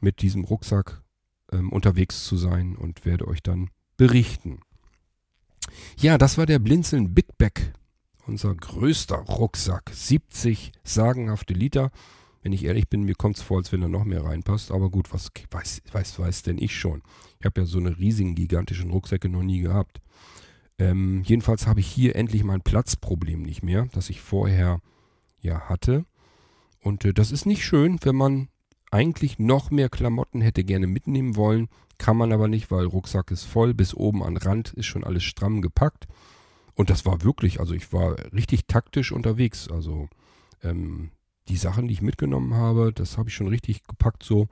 mit 0.00 0.22
diesem 0.22 0.44
Rucksack 0.44 1.02
ähm, 1.52 1.70
unterwegs 1.70 2.24
zu 2.24 2.36
sein 2.36 2.76
und 2.76 3.04
werde 3.04 3.28
euch 3.28 3.42
dann 3.42 3.70
berichten. 3.96 4.60
Ja, 5.98 6.18
das 6.18 6.38
war 6.38 6.46
der 6.46 6.58
Blinzeln 6.58 7.14
Big 7.14 7.36
Bag, 7.36 7.72
unser 8.26 8.54
größter 8.54 9.16
Rucksack. 9.16 9.90
70 9.92 10.72
sagenhafte 10.82 11.54
Liter. 11.54 11.90
Wenn 12.42 12.52
ich 12.52 12.64
ehrlich 12.64 12.88
bin, 12.88 13.02
mir 13.02 13.16
kommt 13.16 13.36
es 13.36 13.42
vor, 13.42 13.58
als 13.58 13.72
wenn 13.72 13.80
da 13.80 13.88
noch 13.88 14.04
mehr 14.04 14.24
reinpasst. 14.24 14.70
Aber 14.70 14.90
gut, 14.90 15.12
was 15.12 15.30
weiß, 15.50 15.82
weiß, 15.92 16.18
weiß 16.18 16.42
denn 16.44 16.58
ich 16.58 16.78
schon. 16.78 17.02
Ich 17.40 17.46
habe 17.46 17.60
ja 17.60 17.66
so 17.66 17.78
eine 17.78 17.98
riesigen, 17.98 18.34
gigantischen 18.34 18.90
Rucksäcke 18.90 19.28
noch 19.28 19.42
nie 19.42 19.60
gehabt. 19.60 20.00
Ähm, 20.78 21.22
jedenfalls 21.24 21.66
habe 21.66 21.80
ich 21.80 21.86
hier 21.86 22.16
endlich 22.16 22.44
mein 22.44 22.60
Platzproblem 22.60 23.42
nicht 23.42 23.62
mehr, 23.62 23.88
das 23.92 24.10
ich 24.10 24.20
vorher 24.20 24.80
ja 25.40 25.68
hatte. 25.68 26.04
Und 26.80 27.04
äh, 27.04 27.12
das 27.12 27.32
ist 27.32 27.46
nicht 27.46 27.64
schön, 27.64 27.98
wenn 28.02 28.16
man 28.16 28.48
eigentlich 28.90 29.38
noch 29.38 29.70
mehr 29.70 29.88
Klamotten 29.88 30.40
hätte 30.40 30.64
gerne 30.64 30.86
mitnehmen 30.86 31.36
wollen, 31.36 31.68
kann 31.98 32.16
man 32.16 32.32
aber 32.32 32.48
nicht, 32.48 32.70
weil 32.70 32.86
Rucksack 32.86 33.30
ist 33.32 33.44
voll, 33.44 33.74
bis 33.74 33.92
oben 33.92 34.22
an 34.22 34.36
Rand 34.36 34.72
ist 34.74 34.86
schon 34.86 35.04
alles 35.04 35.24
stramm 35.24 35.60
gepackt. 35.60 36.06
Und 36.74 36.90
das 36.90 37.04
war 37.04 37.24
wirklich, 37.24 37.58
also 37.58 37.74
ich 37.74 37.92
war 37.92 38.16
richtig 38.32 38.66
taktisch 38.68 39.10
unterwegs. 39.10 39.68
Also 39.68 40.08
ähm, 40.62 41.10
die 41.48 41.56
Sachen, 41.56 41.88
die 41.88 41.94
ich 41.94 42.02
mitgenommen 42.02 42.54
habe, 42.54 42.92
das 42.92 43.18
habe 43.18 43.28
ich 43.28 43.34
schon 43.34 43.48
richtig 43.48 43.82
gepackt, 43.82 44.22
so 44.22 44.46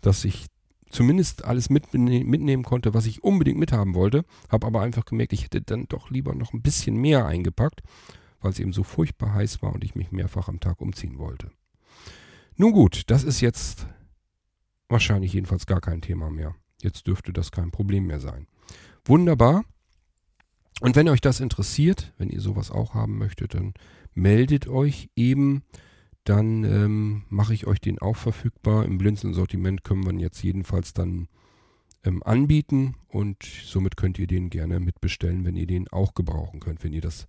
dass 0.00 0.24
ich 0.24 0.46
zumindest 0.92 1.44
alles 1.44 1.70
mitnehmen 1.70 2.62
konnte, 2.62 2.94
was 2.94 3.06
ich 3.06 3.24
unbedingt 3.24 3.58
mithaben 3.58 3.94
wollte. 3.94 4.24
Habe 4.48 4.66
aber 4.66 4.82
einfach 4.82 5.04
gemerkt, 5.04 5.32
ich 5.32 5.44
hätte 5.44 5.62
dann 5.62 5.86
doch 5.88 6.10
lieber 6.10 6.34
noch 6.34 6.52
ein 6.52 6.62
bisschen 6.62 6.96
mehr 6.96 7.26
eingepackt, 7.26 7.82
weil 8.40 8.52
es 8.52 8.58
eben 8.58 8.72
so 8.72 8.82
furchtbar 8.84 9.34
heiß 9.34 9.62
war 9.62 9.72
und 9.72 9.82
ich 9.84 9.94
mich 9.94 10.12
mehrfach 10.12 10.48
am 10.48 10.60
Tag 10.60 10.80
umziehen 10.80 11.18
wollte. 11.18 11.50
Nun 12.56 12.72
gut, 12.72 13.10
das 13.10 13.24
ist 13.24 13.40
jetzt 13.40 13.86
wahrscheinlich 14.88 15.32
jedenfalls 15.32 15.66
gar 15.66 15.80
kein 15.80 16.02
Thema 16.02 16.30
mehr. 16.30 16.54
Jetzt 16.82 17.06
dürfte 17.06 17.32
das 17.32 17.50
kein 17.50 17.70
Problem 17.70 18.06
mehr 18.06 18.20
sein. 18.20 18.46
Wunderbar. 19.04 19.64
Und 20.80 20.96
wenn 20.96 21.08
euch 21.08 21.20
das 21.20 21.40
interessiert, 21.40 22.12
wenn 22.18 22.28
ihr 22.28 22.40
sowas 22.40 22.70
auch 22.70 22.94
haben 22.94 23.16
möchtet, 23.16 23.54
dann 23.54 23.72
meldet 24.14 24.68
euch 24.68 25.08
eben. 25.16 25.62
Dann 26.24 26.64
ähm, 26.64 27.24
mache 27.28 27.54
ich 27.54 27.66
euch 27.66 27.80
den 27.80 27.98
auch 27.98 28.16
verfügbar. 28.16 28.84
Im 28.84 28.98
Blinzeln-Sortiment 28.98 29.82
können 29.84 30.04
wir 30.04 30.12
ihn 30.12 30.20
jetzt 30.20 30.42
jedenfalls 30.42 30.92
dann 30.92 31.28
ähm, 32.04 32.22
anbieten 32.22 32.94
und 33.08 33.42
somit 33.42 33.96
könnt 33.96 34.18
ihr 34.18 34.26
den 34.26 34.50
gerne 34.50 34.80
mitbestellen, 34.80 35.44
wenn 35.44 35.56
ihr 35.56 35.66
den 35.66 35.88
auch 35.88 36.14
gebrauchen 36.14 36.60
könnt. 36.60 36.84
Wenn 36.84 36.92
ihr 36.92 37.00
das 37.00 37.26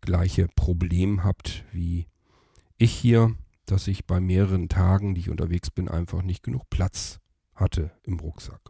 gleiche 0.00 0.48
Problem 0.56 1.24
habt 1.24 1.64
wie 1.72 2.06
ich 2.78 2.92
hier, 2.92 3.36
dass 3.66 3.86
ich 3.86 4.06
bei 4.06 4.20
mehreren 4.20 4.68
Tagen, 4.68 5.14
die 5.14 5.20
ich 5.20 5.30
unterwegs 5.30 5.70
bin, 5.70 5.88
einfach 5.88 6.22
nicht 6.22 6.42
genug 6.42 6.68
Platz 6.68 7.20
hatte 7.54 7.92
im 8.02 8.18
Rucksack. 8.18 8.60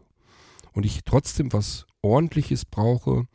Und 0.71 0.85
ich 0.85 1.03
trotzdem 1.03 1.51
was 1.53 1.85
ordentliches 2.01 2.65
brauche, 2.65 3.27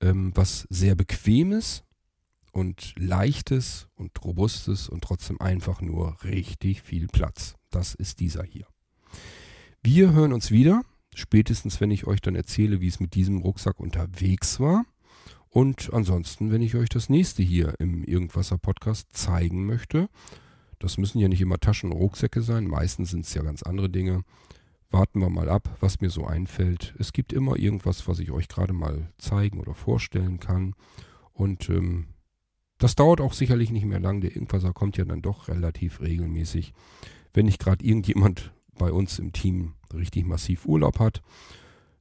ähm, 0.00 0.32
was 0.34 0.66
sehr 0.70 0.94
bequemes 0.94 1.84
und 2.52 2.94
leichtes 2.96 3.88
und 3.94 4.22
robustes 4.24 4.88
und 4.88 5.02
trotzdem 5.02 5.40
einfach 5.40 5.80
nur 5.80 6.16
richtig 6.22 6.82
viel 6.82 7.08
Platz. 7.08 7.56
Das 7.70 7.94
ist 7.94 8.20
dieser 8.20 8.44
hier. 8.44 8.66
Wir 9.82 10.12
hören 10.12 10.32
uns 10.32 10.50
wieder, 10.50 10.82
spätestens 11.14 11.80
wenn 11.80 11.90
ich 11.90 12.06
euch 12.06 12.20
dann 12.20 12.36
erzähle, 12.36 12.80
wie 12.80 12.88
es 12.88 13.00
mit 13.00 13.14
diesem 13.14 13.38
Rucksack 13.38 13.80
unterwegs 13.80 14.60
war. 14.60 14.84
Und 15.48 15.92
ansonsten, 15.92 16.50
wenn 16.50 16.62
ich 16.62 16.76
euch 16.76 16.88
das 16.88 17.08
nächste 17.08 17.42
hier 17.42 17.74
im 17.78 18.04
Irgendwasser 18.04 18.58
Podcast 18.58 19.08
zeigen 19.12 19.66
möchte. 19.66 20.08
Das 20.78 20.98
müssen 20.98 21.18
ja 21.18 21.28
nicht 21.28 21.40
immer 21.40 21.58
Taschen 21.58 21.92
und 21.92 21.98
Rucksäcke 21.98 22.42
sein, 22.42 22.66
meistens 22.66 23.10
sind 23.10 23.24
es 23.24 23.34
ja 23.34 23.42
ganz 23.42 23.62
andere 23.62 23.88
Dinge. 23.88 24.24
Warten 24.90 25.20
wir 25.20 25.30
mal 25.30 25.48
ab, 25.48 25.76
was 25.80 26.00
mir 26.00 26.10
so 26.10 26.26
einfällt. 26.26 26.94
Es 26.98 27.12
gibt 27.12 27.32
immer 27.32 27.56
irgendwas, 27.56 28.08
was 28.08 28.18
ich 28.18 28.30
euch 28.30 28.48
gerade 28.48 28.72
mal 28.72 29.10
zeigen 29.16 29.60
oder 29.60 29.74
vorstellen 29.74 30.40
kann. 30.40 30.74
Und 31.32 31.68
ähm, 31.70 32.08
das 32.82 32.96
dauert 32.96 33.20
auch 33.20 33.32
sicherlich 33.32 33.70
nicht 33.70 33.84
mehr 33.84 34.00
lang. 34.00 34.20
Der 34.20 34.34
Irgendwasser 34.34 34.72
kommt 34.72 34.96
ja 34.96 35.04
dann 35.04 35.22
doch 35.22 35.46
relativ 35.46 36.00
regelmäßig. 36.00 36.72
Wenn 37.32 37.46
nicht 37.46 37.60
gerade 37.60 37.84
irgendjemand 37.84 38.52
bei 38.76 38.90
uns 38.90 39.20
im 39.20 39.32
Team 39.32 39.74
richtig 39.94 40.26
massiv 40.26 40.66
Urlaub 40.66 40.98
hat. 40.98 41.22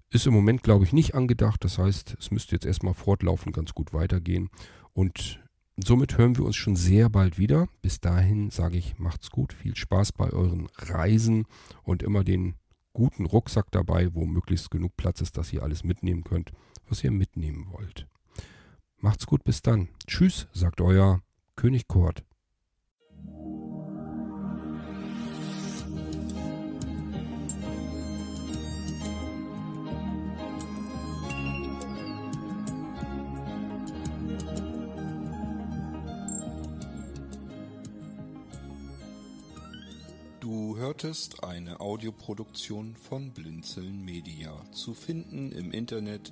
Ist 0.10 0.26
im 0.26 0.34
Moment, 0.34 0.64
glaube 0.64 0.84
ich, 0.84 0.92
nicht 0.92 1.14
angedacht. 1.14 1.64
Das 1.64 1.78
heißt, 1.78 2.18
es 2.20 2.32
müsste 2.32 2.56
jetzt 2.56 2.66
erstmal 2.66 2.96
fortlaufend 2.96 3.56
ganz 3.56 3.76
gut 3.76 3.94
weitergehen. 3.94 4.50
Und 4.94 5.40
somit 5.78 6.18
hören 6.18 6.36
wir 6.36 6.46
uns 6.46 6.56
schon 6.56 6.76
sehr 6.76 7.10
bald 7.10 7.38
wieder. 7.38 7.68
Bis 7.84 8.00
dahin 8.00 8.50
sage 8.50 8.78
ich, 8.78 8.98
macht's 8.98 9.30
gut, 9.30 9.54
viel 9.54 9.76
Spaß 9.76 10.14
bei 10.14 10.32
euren 10.32 10.68
Reisen 10.78 11.46
und 11.84 12.02
immer 12.02 12.24
den 12.24 12.56
guten 12.92 13.28
Rucksack 13.28 13.68
dabei, 13.70 14.16
wo 14.16 14.26
möglichst 14.26 14.72
genug 14.72 14.98
Platz 14.98 15.22
ist, 15.22 15.38
dass 15.38 15.54
ihr 15.54 15.62
alles 15.62 15.84
mitnehmen 15.84 16.24
könnt, 16.24 16.52
was 16.90 17.04
ihr 17.04 17.12
mitnehmen 17.12 17.68
wollt. 17.70 18.08
Macht's 19.04 19.26
gut, 19.26 19.43
bis 19.43 19.64
dann. 19.64 19.89
Tschüss, 20.06 20.47
sagt 20.54 20.80
euer 20.80 21.24
König 21.56 21.88
Kurt. 21.88 22.24
Du 40.39 40.78
hörtest 40.78 41.43
eine 41.43 41.80
Audioproduktion 41.80 42.95
von 42.95 43.32
Blinzeln 43.32 44.06
Media, 44.06 44.64
zu 44.72 44.93
finden 44.93 45.52
im 45.52 45.72
Internet 45.72 46.32